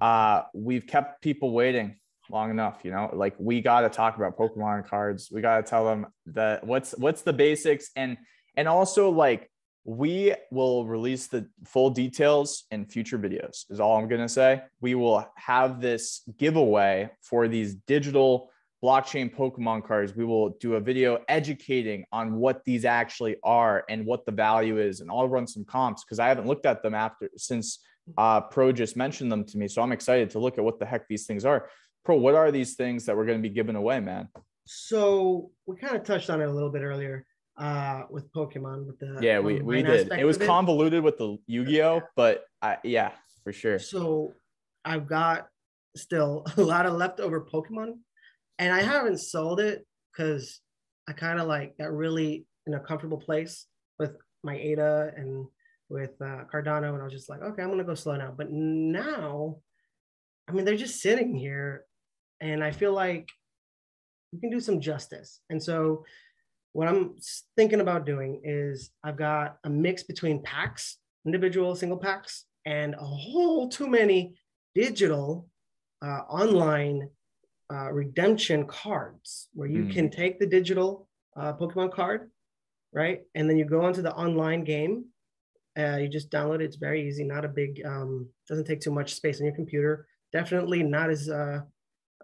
uh 0.00 0.42
we've 0.52 0.86
kept 0.86 1.22
people 1.22 1.52
waiting 1.52 1.96
long 2.30 2.50
enough, 2.50 2.80
you 2.84 2.90
know. 2.90 3.10
Like 3.12 3.34
we 3.38 3.62
gotta 3.62 3.88
talk 3.88 4.16
about 4.16 4.36
Pokemon 4.36 4.86
cards. 4.86 5.30
We 5.32 5.40
gotta 5.40 5.62
tell 5.62 5.84
them 5.86 6.06
that 6.26 6.66
what's 6.66 6.92
what's 6.98 7.22
the 7.22 7.32
basics 7.32 7.90
and 7.96 8.18
and 8.56 8.68
also 8.68 9.10
like 9.10 9.50
we 9.88 10.34
will 10.50 10.84
release 10.84 11.28
the 11.28 11.48
full 11.64 11.88
details 11.88 12.64
in 12.70 12.84
future 12.84 13.18
videos 13.18 13.64
is 13.70 13.80
all 13.80 13.96
i'm 13.96 14.06
going 14.06 14.20
to 14.20 14.28
say. 14.28 14.60
We 14.82 14.94
will 14.94 15.26
have 15.36 15.80
this 15.80 16.20
giveaway 16.36 17.08
for 17.22 17.48
these 17.48 17.74
digital 17.86 18.50
blockchain 18.84 19.34
pokemon 19.34 19.86
cards. 19.86 20.14
We 20.14 20.26
will 20.26 20.50
do 20.60 20.74
a 20.74 20.80
video 20.80 21.20
educating 21.26 22.04
on 22.12 22.34
what 22.34 22.66
these 22.66 22.84
actually 22.84 23.36
are 23.42 23.84
and 23.88 24.04
what 24.04 24.26
the 24.26 24.32
value 24.32 24.76
is 24.78 25.00
and 25.00 25.10
i'll 25.10 25.26
run 25.26 25.46
some 25.46 25.64
comps 25.64 26.04
because 26.04 26.18
i 26.18 26.28
haven't 26.28 26.46
looked 26.46 26.66
at 26.66 26.82
them 26.82 26.94
after 26.94 27.30
since 27.38 27.78
uh, 28.18 28.42
pro 28.42 28.72
just 28.72 28.94
mentioned 28.94 29.32
them 29.32 29.42
to 29.44 29.56
me 29.56 29.66
so 29.68 29.80
i'm 29.80 29.92
excited 29.92 30.28
to 30.30 30.38
look 30.38 30.58
at 30.58 30.64
what 30.64 30.78
the 30.78 30.84
heck 30.84 31.08
these 31.08 31.24
things 31.24 31.46
are. 31.46 31.70
Pro 32.04 32.16
what 32.16 32.34
are 32.34 32.52
these 32.52 32.74
things 32.74 33.06
that 33.06 33.16
we're 33.16 33.24
going 33.24 33.38
to 33.38 33.48
be 33.48 33.54
giving 33.54 33.74
away 33.74 34.00
man? 34.00 34.28
So 34.66 35.50
we 35.64 35.76
kind 35.76 35.96
of 35.96 36.04
touched 36.04 36.28
on 36.28 36.42
it 36.42 36.44
a 36.44 36.52
little 36.52 36.70
bit 36.70 36.82
earlier 36.82 37.24
uh, 37.58 38.02
with 38.10 38.32
Pokemon. 38.32 38.86
With 38.86 38.98
the 38.98 39.18
yeah 39.20 39.40
we, 39.40 39.60
we 39.60 39.82
did 39.82 40.10
it 40.12 40.24
was 40.24 40.36
of 40.36 40.46
convoluted 40.46 41.02
with 41.02 41.18
the 41.18 41.38
yu-gi-oh 41.46 42.02
but 42.16 42.44
I, 42.62 42.78
yeah 42.84 43.12
for 43.44 43.52
sure 43.52 43.78
So 43.78 44.34
I've 44.84 45.06
got 45.06 45.48
still 45.96 46.44
a 46.56 46.62
lot 46.62 46.86
of 46.86 46.94
leftover 46.94 47.40
Pokemon, 47.40 47.94
and 48.58 48.72
I 48.72 48.82
haven't 48.82 49.18
sold 49.18 49.60
it 49.60 49.86
because 50.12 50.60
I 51.08 51.12
kind 51.12 51.40
of 51.40 51.46
like 51.46 51.76
got 51.78 51.92
really 51.92 52.46
in 52.66 52.74
a 52.74 52.80
comfortable 52.80 53.18
place 53.18 53.66
with 53.98 54.16
my 54.44 54.56
Ada 54.56 55.12
and 55.16 55.46
with 55.88 56.10
uh, 56.20 56.44
Cardano, 56.52 56.92
and 56.92 57.00
I 57.00 57.04
was 57.04 57.12
just 57.12 57.30
like, 57.30 57.42
okay, 57.42 57.62
I'm 57.62 57.70
gonna 57.70 57.84
go 57.84 57.94
slow 57.94 58.16
now. 58.16 58.34
But 58.36 58.50
now, 58.50 59.56
I 60.48 60.52
mean, 60.52 60.64
they're 60.64 60.76
just 60.76 61.00
sitting 61.00 61.34
here, 61.34 61.84
and 62.40 62.62
I 62.62 62.70
feel 62.70 62.92
like 62.92 63.28
you 64.32 64.40
can 64.40 64.50
do 64.50 64.60
some 64.60 64.80
justice. 64.80 65.40
And 65.48 65.62
so, 65.62 66.04
what 66.78 66.86
I'm 66.86 67.16
thinking 67.56 67.80
about 67.80 68.06
doing 68.06 68.40
is 68.44 68.92
I've 69.02 69.16
got 69.16 69.58
a 69.64 69.68
mix 69.68 70.04
between 70.04 70.44
packs, 70.44 70.98
individual 71.26 71.74
single 71.74 71.98
packs, 71.98 72.44
and 72.66 72.94
a 72.94 73.04
whole 73.04 73.68
too 73.68 73.88
many 73.88 74.36
digital 74.76 75.48
uh, 76.02 76.20
online 76.42 77.10
uh, 77.72 77.90
redemption 77.90 78.64
cards 78.64 79.48
where 79.54 79.66
you 79.66 79.86
Hmm. 79.86 79.90
can 79.90 80.08
take 80.08 80.38
the 80.38 80.46
digital 80.46 81.08
uh, 81.36 81.52
Pokemon 81.54 81.90
card, 81.92 82.30
right? 82.92 83.22
And 83.34 83.50
then 83.50 83.58
you 83.58 83.64
go 83.64 83.80
onto 83.84 84.00
the 84.00 84.14
online 84.14 84.62
game. 84.62 85.06
Uh, 85.76 85.96
you 85.96 86.08
just 86.08 86.30
download 86.30 86.60
it. 86.60 86.66
It's 86.66 86.76
very 86.76 87.08
easy, 87.08 87.24
not 87.24 87.44
a 87.44 87.48
big, 87.48 87.82
um, 87.84 88.28
doesn't 88.48 88.66
take 88.66 88.80
too 88.80 88.92
much 88.92 89.14
space 89.14 89.40
on 89.40 89.46
your 89.46 89.54
computer. 89.56 90.06
Definitely 90.32 90.84
not 90.84 91.10
as 91.10 91.28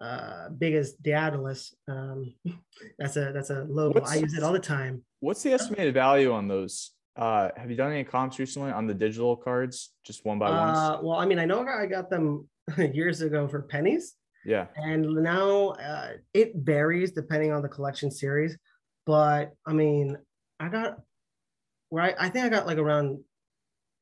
uh, 0.00 0.48
big 0.50 0.74
as 0.74 0.94
Daedalus. 0.94 1.74
Um, 1.88 2.34
that's 2.98 3.16
a 3.16 3.32
that's 3.32 3.50
a 3.50 3.64
logo. 3.68 4.00
What's- 4.00 4.12
I 4.12 4.16
use 4.16 4.34
it 4.34 4.42
all 4.42 4.52
the 4.52 4.58
time. 4.58 5.04
What's 5.20 5.42
the 5.42 5.52
estimated 5.52 5.94
value 5.94 6.32
on 6.32 6.48
those? 6.48 6.90
Uh, 7.16 7.48
have 7.56 7.70
you 7.70 7.76
done 7.76 7.92
any 7.92 8.04
comps 8.04 8.38
recently 8.38 8.72
on 8.72 8.86
the 8.86 8.94
digital 8.94 9.36
cards, 9.36 9.92
just 10.04 10.24
one 10.24 10.38
by 10.38 10.50
one? 10.50 10.74
Uh, 10.74 10.98
well, 11.00 11.18
I 11.18 11.26
mean, 11.26 11.38
I 11.38 11.44
know 11.44 11.64
I 11.66 11.86
got 11.86 12.10
them 12.10 12.48
years 12.78 13.22
ago 13.22 13.46
for 13.48 13.62
pennies. 13.62 14.14
Yeah, 14.44 14.66
and 14.76 15.06
now 15.22 15.68
uh, 15.70 16.08
it 16.34 16.52
varies 16.56 17.12
depending 17.12 17.52
on 17.52 17.62
the 17.62 17.68
collection 17.68 18.10
series 18.10 18.58
but 19.06 19.52
i 19.66 19.72
mean 19.72 20.16
i 20.60 20.68
got 20.68 20.98
where 21.90 22.04
I, 22.04 22.14
I 22.18 22.28
think 22.28 22.46
i 22.46 22.48
got 22.48 22.66
like 22.66 22.78
around 22.78 23.20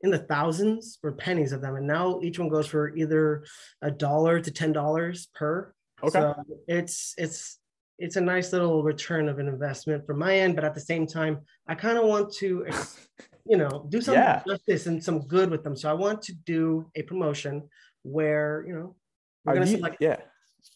in 0.01 0.11
the 0.11 0.19
thousands 0.19 0.99
for 1.01 1.13
pennies 1.13 1.53
of 1.53 1.61
them 1.61 1.77
and 1.77 1.87
now 1.87 2.21
each 2.23 2.39
one 2.39 2.49
goes 2.49 2.67
for 2.67 2.95
either 2.97 3.45
a 3.83 3.91
dollar 3.91 4.41
to 4.41 4.51
ten 4.51 4.73
dollars 4.73 5.29
per 5.35 5.73
Okay. 6.03 6.11
so 6.19 6.35
it's 6.69 7.15
it's 7.19 7.59
it's 7.99 8.17
a 8.17 8.21
nice 8.21 8.53
little 8.53 8.83
return 8.83 9.29
of 9.29 9.39
an 9.39 9.49
investment 9.49 10.05
from 10.07 10.19
my 10.19 10.37
end 10.37 10.55
but 10.57 10.65
at 10.65 10.75
the 10.75 10.81
same 10.81 11.07
time 11.07 11.39
i 11.69 11.75
kind 11.75 11.97
of 11.99 12.05
want 12.05 12.33
to 12.33 12.67
you 13.47 13.57
know 13.57 13.87
do 13.89 14.01
some 14.01 14.15
Yeah. 14.15 14.43
justice 14.47 14.87
and 14.87 15.03
some 15.03 15.21
good 15.27 15.51
with 15.51 15.63
them 15.65 15.77
so 15.77 15.91
i 15.91 15.93
want 15.93 16.23
to 16.23 16.33
do 16.35 16.87
a 16.97 17.03
promotion 17.03 17.69
where 18.03 18.65
you 18.67 18.75
know 18.75 18.97
we're 19.45 19.55
gonna 19.55 19.67
you- 19.67 19.77
select 19.77 19.97
yeah. 20.01 20.17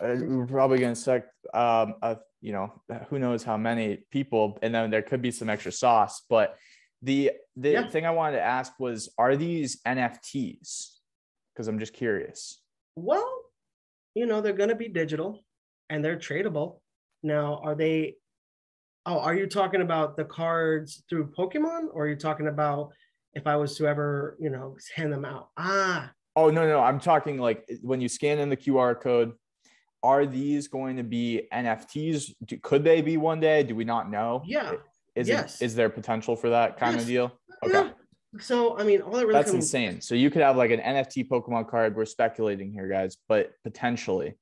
Uh, 0.00 0.16
we're 0.20 0.46
probably 0.46 0.78
gonna 0.78 0.96
select, 0.96 1.28
um, 1.54 1.94
uh, 2.02 2.16
you 2.40 2.52
know, 2.52 2.72
who 3.08 3.20
knows 3.20 3.44
how 3.44 3.56
many 3.56 3.98
people, 4.10 4.58
and 4.60 4.74
then 4.74 4.90
there 4.90 5.00
could 5.00 5.22
be 5.22 5.30
some 5.30 5.48
extra 5.48 5.70
sauce. 5.70 6.22
But 6.28 6.56
the 7.02 7.30
the 7.54 7.70
Yeah. 7.70 7.88
thing 7.88 8.04
I 8.04 8.10
wanted 8.10 8.38
to 8.38 8.42
ask 8.42 8.72
was, 8.80 9.08
are 9.16 9.36
these 9.36 9.80
NFTs? 9.86 10.98
Because 11.54 11.68
I'm 11.68 11.78
just 11.78 11.92
curious. 11.92 12.60
Well, 12.96 13.30
you 14.16 14.24
know, 14.24 14.40
they're 14.40 14.54
going 14.54 14.70
to 14.70 14.74
be 14.74 14.88
digital 14.88 15.44
and 15.90 16.02
they're 16.02 16.16
tradable. 16.16 16.80
Now, 17.22 17.60
are 17.62 17.74
they? 17.74 18.14
Oh, 19.04 19.20
are 19.20 19.34
you 19.34 19.46
talking 19.46 19.82
about 19.82 20.16
the 20.16 20.24
cards 20.24 21.04
through 21.08 21.30
Pokemon 21.38 21.88
or 21.92 22.04
are 22.04 22.08
you 22.08 22.16
talking 22.16 22.48
about 22.48 22.90
if 23.34 23.46
I 23.46 23.54
was 23.54 23.76
to 23.76 23.86
ever, 23.86 24.36
you 24.40 24.50
know, 24.50 24.76
hand 24.96 25.12
them 25.12 25.24
out? 25.24 25.50
Ah, 25.56 26.10
Oh 26.38 26.50
no, 26.50 26.66
no, 26.68 26.80
I'm 26.80 26.98
talking 27.00 27.38
like 27.38 27.66
when 27.82 28.00
you 28.00 28.08
scan 28.08 28.38
in 28.38 28.48
the 28.48 28.56
QR 28.56 28.98
code. 29.00 29.32
Are 30.02 30.26
these 30.26 30.68
going 30.68 30.96
to 30.98 31.02
be 31.02 31.48
NFTs? 31.52 32.34
Do, 32.44 32.58
could 32.58 32.84
they 32.84 33.00
be 33.00 33.16
one 33.16 33.40
day? 33.40 33.62
Do 33.62 33.74
we 33.74 33.84
not 33.84 34.10
know? 34.10 34.42
yeah. 34.46 34.72
Is 35.14 35.28
yes. 35.28 35.62
it 35.62 35.64
is 35.64 35.74
there 35.74 35.88
potential 35.88 36.36
for 36.36 36.50
that 36.50 36.78
kind 36.78 36.92
Yes. 36.94 37.02
of 37.02 37.08
deal? 37.08 37.32
Okay. 37.64 37.72
Yeah. 37.72 37.90
So, 38.40 38.78
I 38.78 38.84
mean, 38.84 39.00
all 39.00 39.16
it 39.16 39.22
really 39.22 39.32
That's 39.32 39.50
comes, 39.50 39.64
insane. 39.64 40.00
So 40.00 40.14
you 40.14 40.30
could 40.30 40.42
have 40.42 40.56
like 40.56 40.70
an 40.70 40.80
NFT 40.80 41.28
Pokemon 41.28 41.68
card. 41.68 41.96
We're 41.96 42.04
speculating 42.04 42.72
here, 42.72 42.88
guys, 42.88 43.16
but 43.28 43.52
potentially. 43.64 44.34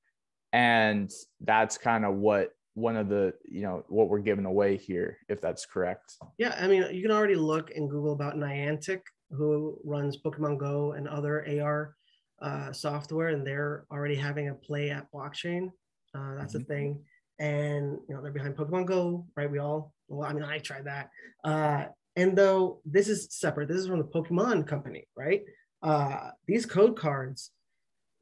And 0.53 1.11
that's 1.41 1.79
kind 1.79 2.05
of 2.05 2.15
what 2.17 2.51
one 2.75 2.97
of 2.97 3.09
the, 3.09 3.35
you 3.45 3.63
know, 3.63 3.85
what 3.89 4.09
we're 4.09 4.21
giving 4.21 4.45
away 4.47 4.77
here, 4.77 5.19
if 5.29 5.41
that's 5.41 5.67
correct. 5.67 6.15
Yeah, 6.39 6.57
I 6.59 6.67
mean, 6.67 6.95
you 6.95 7.03
can 7.03 7.11
already 7.11 7.37
look 7.37 7.71
in 7.71 7.89
Google 7.89 8.13
about 8.13 8.37
Niantic, 8.37 9.01
who 9.31 9.79
runs 9.85 10.17
Pokemon 10.17 10.59
Go 10.59 10.93
and 10.93 11.09
other 11.09 11.47
AR 11.61 11.95
uh, 12.43 12.73
software, 12.73 13.29
and 13.29 13.47
they're 13.47 13.85
already 13.93 14.17
having 14.17 14.49
a 14.49 14.55
play 14.55 14.91
at 14.91 15.07
blockchain. 15.13 15.71
Uh, 16.15 16.35
that's 16.37 16.55
Mhm. 16.55 16.63
a 16.63 16.65
thing, 16.65 17.05
and 17.39 17.99
you 18.09 18.15
know 18.15 18.23
they're 18.23 18.33
behind 18.33 18.57
Pokemon 18.57 18.87
Go, 18.87 19.27
right? 19.37 19.51
We 19.51 19.59
all, 19.59 19.93
well, 20.09 20.29
I 20.29 20.33
mean, 20.33 20.43
I 20.45 20.59
tried 20.59 20.85
that. 20.85 21.11
Uh, 21.43 21.87
and 22.17 22.37
though 22.37 22.81
this 22.85 23.09
is 23.09 23.29
separate, 23.31 23.69
this 23.69 23.79
is 23.79 23.87
from 23.89 23.99
the 23.99 24.05
Pokemon 24.05 24.67
company, 24.67 25.07
right? 25.17 25.43
Uh, 25.83 26.31
these 26.47 26.65
code 26.67 26.97
cards, 26.97 27.51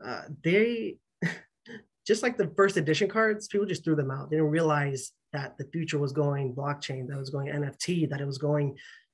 uh, 0.04 0.22
they 0.42 0.96
just 2.06 2.22
like 2.22 2.36
the 2.36 2.50
first 2.56 2.76
edition 2.76 3.08
cards, 3.08 3.48
people 3.48 3.66
just 3.66 3.84
threw 3.84 3.94
them 3.96 4.10
out. 4.10 4.30
They 4.30 4.36
didn't 4.36 4.50
realize 4.50 5.12
that 5.32 5.56
the 5.58 5.64
future 5.72 5.98
was 5.98 6.12
going 6.12 6.54
blockchain, 6.54 7.06
that 7.08 7.16
was 7.16 7.30
going 7.30 7.48
NFT, 7.48 8.10
that 8.10 8.20
it 8.20 8.26
was 8.26 8.38
going, 8.38 8.68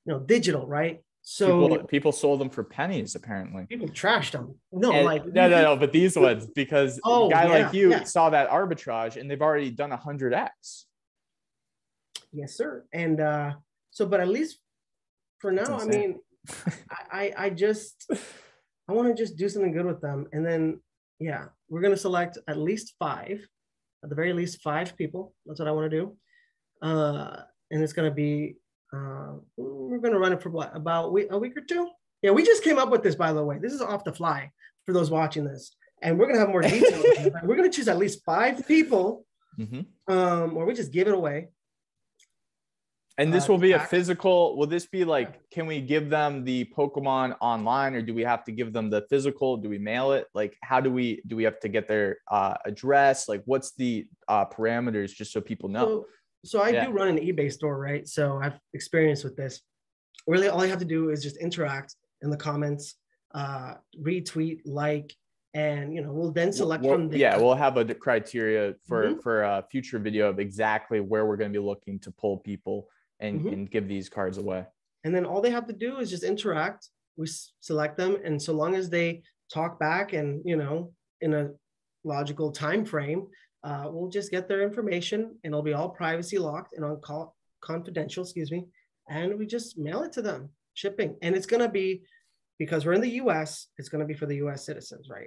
you 0.04 0.12
know, 0.12 0.18
digital, 0.20 0.66
right? 0.66 1.02
So 1.22 1.68
people, 1.68 1.86
people 1.86 2.12
sold 2.12 2.40
them 2.40 2.48
for 2.48 2.64
pennies 2.64 3.14
apparently. 3.14 3.66
people 3.66 3.88
trashed 3.88 4.30
them. 4.32 4.54
No, 4.72 4.92
And- 4.92 5.04
like 5.04 5.26
no, 5.26 5.48
no, 5.48 5.62
no, 5.62 5.76
but 5.82 5.92
these 5.92 6.16
ones 6.16 6.46
because 6.46 6.98
Oh, 7.04 7.26
a 7.26 7.30
guy 7.30 7.44
yeah, 7.44 7.64
like 7.64 7.74
you 7.74 7.90
yeah. 7.90 8.04
saw 8.04 8.30
that 8.30 8.48
arbitrage 8.48 9.16
and 9.20 9.30
they've 9.30 9.42
already 9.42 9.70
done 9.70 9.92
a 9.92 9.96
hundred 9.96 10.32
x. 10.32 10.86
Yes, 12.32 12.54
sir. 12.56 12.84
And 12.92 13.20
uh, 13.20 13.54
so, 13.90 14.06
but 14.06 14.20
at 14.20 14.28
least 14.28 14.58
for 15.38 15.52
now, 15.52 15.78
I 15.78 15.84
mean, 15.84 16.18
I, 17.10 17.32
I, 17.36 17.50
just, 17.50 18.10
I 18.88 18.92
want 18.92 19.08
to 19.08 19.14
just 19.14 19.36
do 19.36 19.48
something 19.48 19.72
good 19.72 19.86
with 19.86 20.00
them. 20.00 20.26
And 20.32 20.44
then, 20.44 20.80
yeah, 21.20 21.46
we're 21.68 21.80
going 21.80 21.94
to 21.94 22.00
select 22.00 22.38
at 22.48 22.56
least 22.58 22.94
five, 22.98 23.46
at 24.02 24.08
the 24.10 24.16
very 24.16 24.32
least 24.32 24.60
five 24.62 24.96
people. 24.96 25.34
That's 25.46 25.60
what 25.60 25.68
I 25.68 25.72
want 25.72 25.90
to 25.90 25.96
do. 26.00 26.16
Uh, 26.82 27.42
and 27.70 27.82
it's 27.82 27.92
going 27.92 28.08
to 28.10 28.14
be, 28.14 28.56
uh, 28.92 29.34
we're 29.56 29.98
going 29.98 30.12
to 30.14 30.18
run 30.18 30.32
it 30.32 30.42
for 30.42 30.50
what, 30.50 30.74
about 30.74 31.08
a 31.08 31.38
week 31.38 31.56
or 31.56 31.62
two? 31.62 31.88
Yeah, 32.22 32.32
we 32.32 32.44
just 32.44 32.64
came 32.64 32.78
up 32.78 32.90
with 32.90 33.02
this, 33.02 33.14
by 33.14 33.32
the 33.32 33.44
way. 33.44 33.58
This 33.60 33.72
is 33.72 33.80
off 33.80 34.04
the 34.04 34.12
fly 34.12 34.50
for 34.86 34.92
those 34.92 35.10
watching 35.10 35.44
this. 35.44 35.74
And 36.02 36.18
we're 36.18 36.26
going 36.26 36.36
to 36.36 36.40
have 36.40 36.48
more 36.50 36.62
details. 36.62 37.04
we're 37.44 37.56
going 37.56 37.70
to 37.70 37.76
choose 37.76 37.88
at 37.88 37.98
least 37.98 38.24
five 38.24 38.66
people, 38.66 39.24
Mhm. 39.58 39.86
um, 40.08 40.56
or 40.56 40.64
we 40.66 40.72
just 40.74 40.92
give 40.92 41.08
it 41.08 41.14
away. 41.14 41.48
And 43.18 43.34
this 43.34 43.48
Uh, 43.48 43.52
will 43.52 43.58
be 43.58 43.72
a 43.72 43.80
physical. 43.80 44.56
Will 44.56 44.68
this 44.68 44.86
be 44.86 45.04
like? 45.04 45.50
Can 45.50 45.66
we 45.66 45.80
give 45.80 46.08
them 46.08 46.44
the 46.44 46.66
Pokemon 46.66 47.36
online, 47.40 47.94
or 47.96 48.00
do 48.02 48.14
we 48.14 48.22
have 48.22 48.44
to 48.44 48.52
give 48.52 48.72
them 48.72 48.90
the 48.90 49.02
physical? 49.10 49.56
Do 49.56 49.68
we 49.68 49.76
mail 49.78 50.12
it? 50.12 50.26
Like, 50.34 50.56
how 50.62 50.80
do 50.80 50.90
we 50.92 51.20
do 51.26 51.34
we 51.34 51.42
have 51.42 51.58
to 51.60 51.68
get 51.68 51.88
their 51.88 52.18
uh, 52.30 52.54
address? 52.64 53.28
Like, 53.28 53.42
what's 53.44 53.74
the 53.74 54.06
uh, 54.28 54.44
parameters, 54.46 55.10
just 55.12 55.32
so 55.32 55.40
people 55.40 55.68
know? 55.68 55.84
So, 55.84 56.06
so 56.44 56.60
I 56.62 56.68
Yeah. 56.68 56.86
do 56.86 56.92
run 56.92 57.08
an 57.08 57.18
eBay 57.18 57.52
store, 57.52 57.76
right? 57.78 58.06
So 58.06 58.38
I've 58.40 58.58
experience 58.72 59.24
with 59.24 59.36
this. 59.36 59.60
Really, 60.28 60.48
all 60.48 60.64
you 60.64 60.70
have 60.70 60.78
to 60.78 60.84
do 60.84 61.10
is 61.10 61.20
just 61.20 61.38
interact 61.38 61.96
in 62.22 62.30
the 62.30 62.36
comments, 62.36 62.94
uh, 63.34 63.74
retweet, 64.00 64.60
like, 64.64 65.12
and 65.54 65.92
you 65.92 66.02
know, 66.02 66.12
we'll 66.12 66.30
then 66.30 66.52
select 66.52 66.84
We'll- 66.84 66.92
from 66.92 67.08
the 67.08 67.18
yeah, 67.18 67.36
we'll 67.36 67.54
have 67.56 67.78
a 67.78 67.84
criteria 67.94 68.76
for 68.86 69.00
Mhm. 69.10 69.22
for 69.24 69.42
a 69.42 69.64
future 69.72 69.98
video 69.98 70.28
of 70.28 70.38
exactly 70.38 71.00
where 71.00 71.26
we're 71.26 71.36
going 71.36 71.52
to 71.52 71.58
be 71.60 71.64
looking 71.64 71.98
to 72.00 72.12
pull 72.12 72.36
people 72.38 72.88
and 73.20 73.40
Mhm. 73.42 73.52
and 73.52 73.70
give 73.70 73.88
these 73.88 74.08
cards 74.08 74.38
away. 74.38 74.66
and 75.04 75.14
then 75.14 75.24
all 75.24 75.40
they 75.40 75.50
have 75.50 75.66
to 75.68 75.72
do 75.72 75.98
is 75.98 76.10
just 76.10 76.24
interact. 76.24 76.88
We 77.16 77.26
s- 77.26 77.52
select 77.60 77.96
them, 77.96 78.16
and 78.24 78.42
so 78.42 78.52
long 78.52 78.74
as 78.74 78.90
they 78.90 79.22
talk 79.52 79.78
back 79.78 80.12
and 80.12 80.42
you 80.44 80.56
know, 80.56 80.92
in 81.20 81.34
a 81.34 81.52
logical 82.04 82.50
time 82.52 82.84
frame, 82.84 83.28
uh, 83.62 83.88
we'll 83.92 84.08
just 84.10 84.30
get 84.32 84.48
their 84.48 84.60
information, 84.62 85.20
and 85.42 85.52
it'll 85.52 85.62
be 85.62 85.72
all 85.72 85.88
privacy 85.90 86.36
locked 86.38 86.74
and 86.76 86.84
on 86.84 87.00
call 87.00 87.36
confidential. 87.60 88.24
Excuse 88.24 88.50
me, 88.50 88.66
and 89.08 89.38
we 89.38 89.46
just 89.46 89.78
mail 89.78 90.02
it 90.02 90.12
to 90.12 90.22
them, 90.22 90.50
shipping, 90.74 91.16
and 91.22 91.34
it's 91.36 91.46
gonna 91.46 91.70
be 91.70 92.02
because 92.58 92.84
we're 92.84 92.92
in 92.94 93.00
the 93.00 93.16
U.S. 93.22 93.68
It's 93.78 93.88
gonna 93.88 94.04
be 94.04 94.14
for 94.14 94.26
the 94.26 94.36
U.S. 94.44 94.66
citizens, 94.66 95.08
right? 95.08 95.26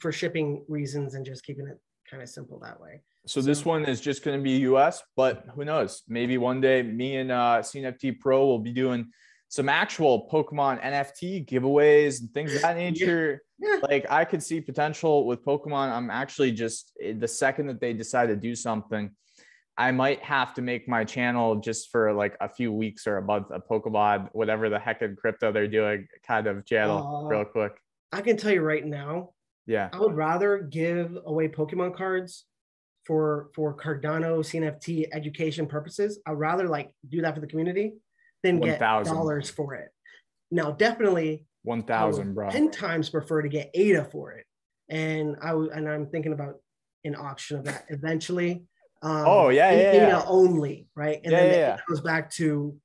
For 0.00 0.12
shipping 0.12 0.64
reasons 0.68 1.14
and 1.14 1.26
just 1.26 1.44
keeping 1.44 1.66
it 1.66 1.78
kind 2.08 2.22
of 2.22 2.28
simple 2.28 2.58
that 2.60 2.80
way. 2.80 3.02
So 3.28 3.42
this 3.42 3.64
one 3.64 3.84
is 3.84 4.00
just 4.00 4.24
going 4.24 4.38
to 4.38 4.42
be 4.42 4.52
US, 4.70 5.02
but 5.14 5.44
who 5.54 5.64
knows? 5.64 6.02
Maybe 6.08 6.38
one 6.38 6.62
day 6.62 6.82
me 6.82 7.16
and 7.16 7.30
uh, 7.30 7.58
CNFT 7.60 8.18
Pro 8.18 8.46
will 8.46 8.58
be 8.58 8.72
doing 8.72 9.10
some 9.48 9.68
actual 9.68 10.28
Pokemon 10.32 10.82
NFT 10.82 11.46
giveaways 11.46 12.20
and 12.20 12.32
things 12.32 12.54
of 12.54 12.62
that 12.62 12.76
nature. 12.84 13.42
Yeah. 13.58 13.80
Like 13.82 14.06
I 14.10 14.24
could 14.24 14.42
see 14.42 14.62
potential 14.62 15.26
with 15.26 15.44
Pokemon. 15.44 15.90
I'm 15.90 16.10
actually 16.10 16.52
just 16.52 16.92
eh, 17.02 17.12
the 17.18 17.28
second 17.28 17.66
that 17.66 17.80
they 17.80 17.92
decide 17.92 18.26
to 18.26 18.36
do 18.36 18.54
something, 18.54 19.10
I 19.76 19.92
might 19.92 20.22
have 20.22 20.54
to 20.54 20.62
make 20.62 20.88
my 20.88 21.04
channel 21.04 21.56
just 21.56 21.90
for 21.90 22.12
like 22.14 22.34
a 22.40 22.48
few 22.48 22.72
weeks 22.72 23.06
or 23.06 23.18
a 23.18 23.22
month, 23.22 23.48
a 23.50 23.60
Pokemon, 23.60 24.28
whatever 24.32 24.70
the 24.70 24.78
heck 24.78 25.02
in 25.02 25.16
crypto 25.16 25.52
they're 25.52 25.68
doing, 25.68 26.08
kind 26.26 26.46
of 26.46 26.64
channel 26.64 27.24
Uh, 27.26 27.28
real 27.28 27.44
quick. 27.44 27.72
I 28.10 28.22
can 28.22 28.38
tell 28.38 28.52
you 28.52 28.62
right 28.62 28.86
now, 28.86 29.30
Yeah. 29.66 29.90
I 29.92 29.98
would 30.00 30.16
rather 30.16 30.58
give 30.58 31.16
away 31.26 31.48
Pokemon 31.48 31.94
cards 31.94 32.46
for 33.08 33.48
for 33.54 33.74
Cardano 33.74 34.38
CNFT 34.40 35.08
education 35.12 35.66
purposes. 35.66 36.20
I'd 36.26 36.32
rather 36.32 36.68
like 36.68 36.90
do 37.08 37.22
that 37.22 37.34
for 37.34 37.40
the 37.40 37.46
community 37.48 37.94
than 38.44 38.60
get 38.60 38.78
dollars 38.78 39.50
for 39.50 39.74
it. 39.74 39.88
Now, 40.52 40.70
definitely, 40.70 41.46
One 41.62 41.82
thousand, 41.82 42.34
bro. 42.34 42.50
ten 42.50 42.70
times 42.70 43.08
prefer 43.10 43.42
to 43.42 43.48
get 43.48 43.70
ADA 43.74 44.04
for 44.04 44.32
it, 44.32 44.44
and 44.88 45.36
I 45.42 45.52
and 45.52 45.88
I'm 45.88 46.06
thinking 46.06 46.32
about 46.34 46.56
an 47.04 47.16
auction 47.16 47.58
of 47.58 47.64
that 47.64 47.86
eventually. 47.88 48.64
Um, 49.00 49.24
Oh, 49.26 49.48
yeah, 49.48 49.70
yeah, 49.72 49.90
ADA 49.92 49.96
yeah. 50.08 50.24
only, 50.26 50.88
right? 50.94 51.20
And 51.24 51.32
Yeah, 51.32 51.38
then 51.44 51.54
yeah, 51.58 51.74
it 51.76 51.80
goes 51.88 52.00
back 52.00 52.30
to 52.32 52.76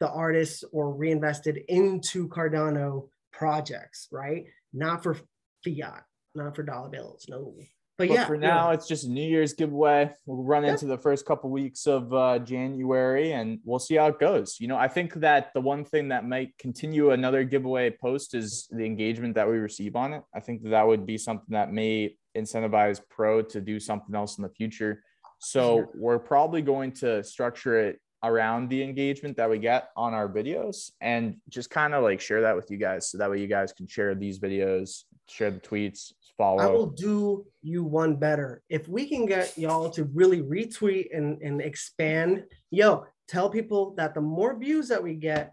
the 0.00 0.08
artists 0.08 0.64
or 0.72 0.94
reinvested 0.94 1.58
into 1.68 2.28
Cardano 2.28 3.08
projects, 3.32 4.08
right? 4.12 4.46
Not 4.72 5.02
for 5.02 5.18
fiat, 5.64 6.04
not 6.34 6.54
for 6.56 6.62
dollar 6.62 6.88
bills. 6.88 7.26
No. 7.28 7.54
But, 7.98 8.08
But 8.08 8.14
yeah, 8.14 8.26
for 8.26 8.36
no. 8.36 8.46
now, 8.46 8.70
it's 8.72 8.86
just 8.86 9.04
a 9.04 9.10
New 9.10 9.26
Year's 9.26 9.54
giveaway. 9.54 10.10
We'll 10.26 10.42
run 10.42 10.64
Yeah. 10.64 10.72
into 10.72 10.84
the 10.86 10.98
first 10.98 11.24
couple 11.24 11.48
weeks 11.50 11.86
of 11.86 12.12
uh, 12.12 12.38
January, 12.40 13.32
and 13.32 13.58
we'll 13.64 13.78
see 13.78 13.94
how 13.94 14.08
it 14.08 14.18
goes. 14.18 14.56
You 14.60 14.68
know, 14.68 14.76
I 14.76 14.86
think 14.88 15.14
that 15.14 15.50
the 15.54 15.62
one 15.62 15.82
thing 15.82 16.08
that 16.08 16.26
might 16.26 16.56
continue 16.58 17.12
another 17.12 17.42
giveaway 17.44 17.90
post 17.90 18.34
is 18.34 18.68
the 18.70 18.84
engagement 18.84 19.34
that 19.36 19.48
we 19.48 19.56
receive 19.56 19.96
on 19.96 20.12
it. 20.12 20.22
I 20.34 20.40
think 20.40 20.62
that, 20.64 20.70
that 20.70 20.86
would 20.86 21.06
be 21.06 21.16
something 21.16 21.46
that 21.50 21.72
may 21.72 22.16
incentivize 22.36 23.00
Pro 23.08 23.40
to 23.40 23.60
do 23.62 23.80
something 23.80 24.14
else 24.14 24.36
in 24.36 24.42
the 24.42 24.50
future. 24.50 25.02
So 25.38 25.76
Sure. 25.76 25.88
we're 25.94 26.18
probably 26.18 26.60
going 26.60 26.92
to 26.94 27.24
structure 27.24 27.80
it 27.80 27.98
around 28.22 28.68
the 28.68 28.82
engagement 28.82 29.36
that 29.38 29.48
we 29.48 29.58
get 29.58 29.88
on 29.96 30.12
our 30.12 30.28
videos 30.28 30.90
and 31.00 31.36
just 31.48 31.70
kind 31.70 31.94
of 31.94 32.02
like 32.02 32.20
share 32.20 32.42
that 32.42 32.56
with 32.56 32.70
you 32.70 32.76
guys 32.76 33.10
so 33.10 33.18
that 33.18 33.30
way 33.30 33.40
you 33.40 33.46
guys 33.46 33.72
can 33.72 33.86
share 33.86 34.14
these 34.14 34.38
videos 34.38 35.04
share 35.28 35.50
the 35.50 35.60
tweets 35.60 36.12
follow 36.36 36.62
I 36.62 36.66
will 36.66 36.86
do 36.86 37.46
you 37.62 37.84
one 37.84 38.16
better. 38.16 38.62
If 38.68 38.88
we 38.88 39.08
can 39.08 39.26
get 39.26 39.56
y'all 39.56 39.90
to 39.90 40.04
really 40.04 40.42
retweet 40.42 41.16
and, 41.16 41.40
and 41.42 41.60
expand, 41.60 42.44
yo, 42.70 43.06
tell 43.28 43.50
people 43.50 43.94
that 43.96 44.14
the 44.14 44.20
more 44.20 44.58
views 44.58 44.88
that 44.88 45.02
we 45.02 45.14
get, 45.14 45.52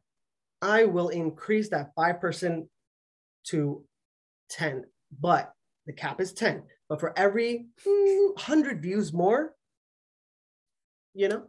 I 0.61 0.85
will 0.85 1.09
increase 1.09 1.69
that 1.69 1.91
5% 1.97 2.67
to 3.47 3.83
10. 4.49 4.85
But 5.19 5.51
the 5.85 5.93
cap 5.93 6.21
is 6.21 6.33
10. 6.33 6.63
But 6.89 6.99
for 6.99 7.17
every 7.17 7.67
mm, 7.85 8.27
100 8.35 8.81
views 8.81 9.13
more, 9.13 9.53
you 11.13 11.29
know, 11.29 11.43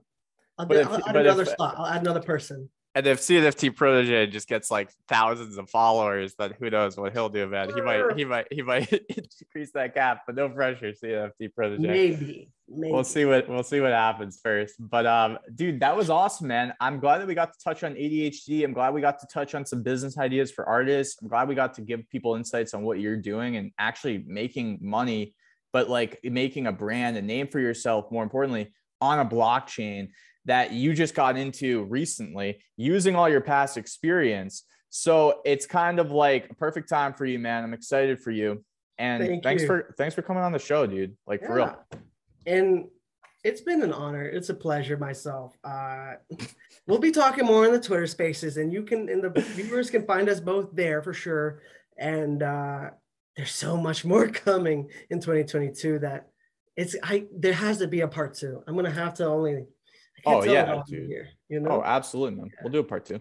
I'll, 0.59 0.66
get, 0.66 0.79
if- 0.79 0.89
I'll 0.89 0.95
add 1.09 1.16
if- 1.16 1.22
another 1.22 1.45
slot. 1.45 1.75
I'll 1.79 1.87
add 1.87 2.01
another 2.03 2.22
person. 2.22 2.68
And 2.97 3.09
if 3.09 3.21
CNFT 3.21 3.75
Protege 3.75 4.29
just 4.29 4.47
gets 4.47 4.71
like 4.71 4.89
thousands 5.09 5.59
of 5.59 5.69
followers, 5.69 6.35
then 6.39 6.55
who 6.61 6.71
knows 6.71 6.97
what 6.97 7.13
he'll 7.13 7.29
do, 7.29 7.49
man. 7.49 7.71
He 7.75 7.81
might, 7.81 8.17
he 8.17 8.25
might, 8.25 8.47
he 8.53 8.63
might 8.63 8.93
increase 9.43 9.73
that 9.73 9.95
cap, 9.95 10.23
but 10.27 10.37
no 10.37 10.49
pressure, 10.49 10.93
CNFT 10.93 11.53
Protege. 11.53 11.83
Maybe. 11.83 12.49
Maybe. 12.69 12.93
We'll 12.93 13.05
see 13.05 13.25
what 13.27 13.47
we'll 13.49 13.63
see 13.63 13.81
what 13.81 13.93
happens 13.93 14.41
first. 14.43 14.77
But 14.79 15.05
um, 15.07 15.39
dude, 15.55 15.81
that 15.81 15.95
was 15.95 16.09
awesome, 16.09 16.47
man. 16.47 16.73
I'm 16.81 16.99
glad 16.99 17.19
that 17.19 17.27
we 17.27 17.35
got 17.35 17.53
to 17.53 17.59
touch 17.63 17.85
on 17.85 17.95
ADHD. 17.95 18.65
I'm 18.65 18.73
glad 18.73 18.95
we 18.95 19.03
got 19.03 19.19
to 19.19 19.27
touch 19.27 19.55
on 19.55 19.67
some 19.67 19.83
business 19.83 20.17
ideas 20.17 20.51
for 20.51 20.65
artists. 20.67 21.21
I'm 21.21 21.29
glad 21.29 21.49
we 21.49 21.55
got 21.55 21.75
to 21.75 21.83
give 21.83 22.09
people 22.09 22.37
insights 22.37 22.73
on 22.73 22.83
what 22.83 23.01
you're 23.01 23.19
doing 23.19 23.57
and 23.57 23.71
actually 23.79 24.25
making 24.27 24.79
money, 24.81 25.35
but 25.75 25.91
like 25.91 26.21
making 26.25 26.67
a 26.67 26.73
brand, 26.73 27.19
a 27.19 27.23
name 27.23 27.49
for 27.49 27.61
yourself, 27.61 28.11
more 28.11 28.23
importantly, 28.23 28.73
on 29.01 29.19
a 29.19 29.27
blockchain 29.27 30.09
that 30.47 30.73
you 30.73 30.95
just 30.95 31.15
got 31.15 31.37
into 31.37 31.85
recently 31.85 32.61
using 32.77 33.17
all 33.17 33.29
your 33.29 33.41
past 33.41 33.77
experience. 33.77 34.65
So 34.91 35.41
it's 35.45 35.67
kind 35.67 35.99
of 35.99 36.13
like 36.13 36.51
a 36.51 36.55
perfect 36.55 36.89
time 36.89 37.15
for 37.15 37.25
you, 37.25 37.39
man. 37.39 37.65
I'm 37.65 37.75
excited 37.75 38.21
for 38.21 38.31
you. 38.31 38.65
And 38.99 39.25
Thank 39.25 39.43
thanks 39.43 39.63
you. 39.63 39.67
for 39.67 39.95
thanks 39.99 40.15
for 40.15 40.23
coming 40.23 40.43
on 40.43 40.53
the 40.53 40.59
show, 40.59 40.87
dude. 40.87 41.17
Like 41.27 41.45
for 41.45 41.55
real. 41.55 41.77
And 42.47 42.85
it's 43.45 43.61
been 43.61 43.83
an 43.83 43.93
honor. 43.93 44.25
It's 44.25 44.49
a 44.49 44.55
pleasure 44.55 44.97
myself. 44.97 45.57
Uh, 45.63 46.15
we'll 46.87 46.99
be 46.99 47.13
talking 47.13 47.45
more 47.45 47.67
in 47.67 47.73
the 47.73 47.81
Twitter 47.81 48.07
spaces, 48.07 48.57
and 48.57 48.73
you 48.73 48.83
can, 48.83 49.09
and 49.09 49.23
the 49.23 49.31
viewers 49.55 49.91
can 49.91 50.07
find 50.07 50.29
us 50.29 50.41
both 50.41 50.71
there 50.73 51.03
for 51.03 51.13
sure. 51.13 51.61
And 51.99 52.43
uh, 52.43 52.91
there's 53.37 53.53
so 53.53 53.77
much 53.77 54.05
more 54.05 54.29
coming 54.47 54.91
in 55.11 55.21
2022 55.21 56.01
that 56.01 56.29
it's, 56.77 56.97
I, 57.05 57.27
there 57.37 57.53
has 57.53 57.79
to 57.79 57.87
be 57.87 58.01
a 58.01 58.09
part 58.09 58.35
two. 58.35 58.63
I'm 58.67 58.75
going 58.75 58.87
to 58.87 58.91
have 58.91 59.15
to 59.15 59.27
only, 59.27 59.67
Oh, 60.27 60.45
yeah, 60.45 60.83
dude. 60.87 61.09
here, 61.09 61.29
you 61.49 61.61
know, 61.61 61.70
Oh, 61.70 61.83
absolutely, 61.85 62.37
man. 62.41 62.51
We'll 62.62 62.72
do 62.72 62.81
a 62.81 62.85
part 62.85 63.05
two. 63.07 63.20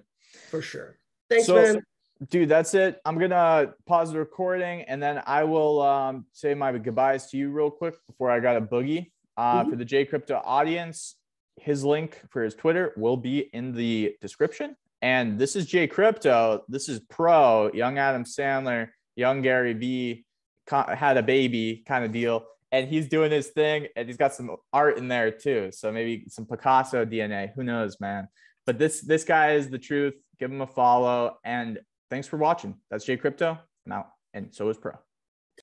for 0.50 0.62
sure. 0.62 0.98
Thanks, 1.30 1.46
So- 1.48 1.56
man. 1.56 1.86
dude, 2.30 2.50
that's 2.50 2.74
it. 2.74 3.00
I'm 3.06 3.18
gonna 3.18 3.74
pause 3.86 4.12
the 4.12 4.20
recording 4.20 4.84
and 4.84 5.02
then 5.02 5.22
I 5.26 5.44
will 5.44 5.82
um, 5.82 6.26
say 6.32 6.54
my 6.54 6.72
goodbyes 6.78 7.28
to 7.32 7.38
you 7.38 7.50
real 7.52 7.70
quick 7.72 7.96
before 8.08 8.30
I 8.32 8.40
got 8.40 8.56
a 8.58 8.62
boogie. 8.62 9.12
Uh, 9.36 9.62
mm-hmm. 9.62 9.70
For 9.72 9.76
the 9.76 9.86
J 9.86 10.06
Crypto 10.06 10.42
audience, 10.46 11.16
his 11.58 11.84
link 11.84 12.22
for 12.30 12.44
his 12.44 12.56
Twitter 12.56 12.94
will 12.98 13.18
be 13.18 13.40
in 13.54 13.74
the 13.74 14.16
description. 14.22 14.76
And 15.02 15.38
this 15.38 15.56
is 15.56 15.66
J 15.66 15.88
Crypto. 15.88 16.64
This 16.70 16.88
is 16.88 17.00
Pro, 17.02 17.72
young 17.74 17.98
Adam 17.98 18.24
Sandler, 18.24 18.90
young 19.16 19.42
Gary 19.42 19.74
Vee, 19.74 20.26
had 20.70 21.18
a 21.18 21.24
baby 21.24 21.84
kind 21.86 22.06
of 22.06 22.12
deal. 22.12 22.46
And 22.74 22.90
he's 22.90 23.08
doing 23.08 23.32
his 23.32 23.50
thing 23.50 23.88
and 23.96 24.08
he's 24.08 24.18
got 24.18 24.34
some 24.34 24.56
art 24.74 24.98
in 24.98 25.08
there 25.08 25.30
too. 25.30 25.70
So 25.72 25.92
maybe 25.92 26.26
some 26.28 26.48
Picasso 26.48 27.06
DNA. 27.06 27.54
Who 27.56 27.64
knows, 27.64 28.00
man? 28.02 28.28
But 28.66 28.80
this 28.80 29.02
this 29.02 29.24
guy 29.24 29.54
is 29.54 29.70
the 29.70 29.78
truth. 29.78 30.16
Give 30.40 30.52
him 30.52 30.62
a 30.62 30.68
follow. 30.68 31.38
And 31.46 31.80
thanks 32.10 32.28
for 32.28 32.38
watching. 32.38 32.76
That's 32.90 33.06
jay 33.06 33.16
Crypto. 33.16 33.60
Now, 33.86 34.08
and 34.34 34.54
so 34.54 34.68
is 34.70 34.78
Pro. 34.78 34.94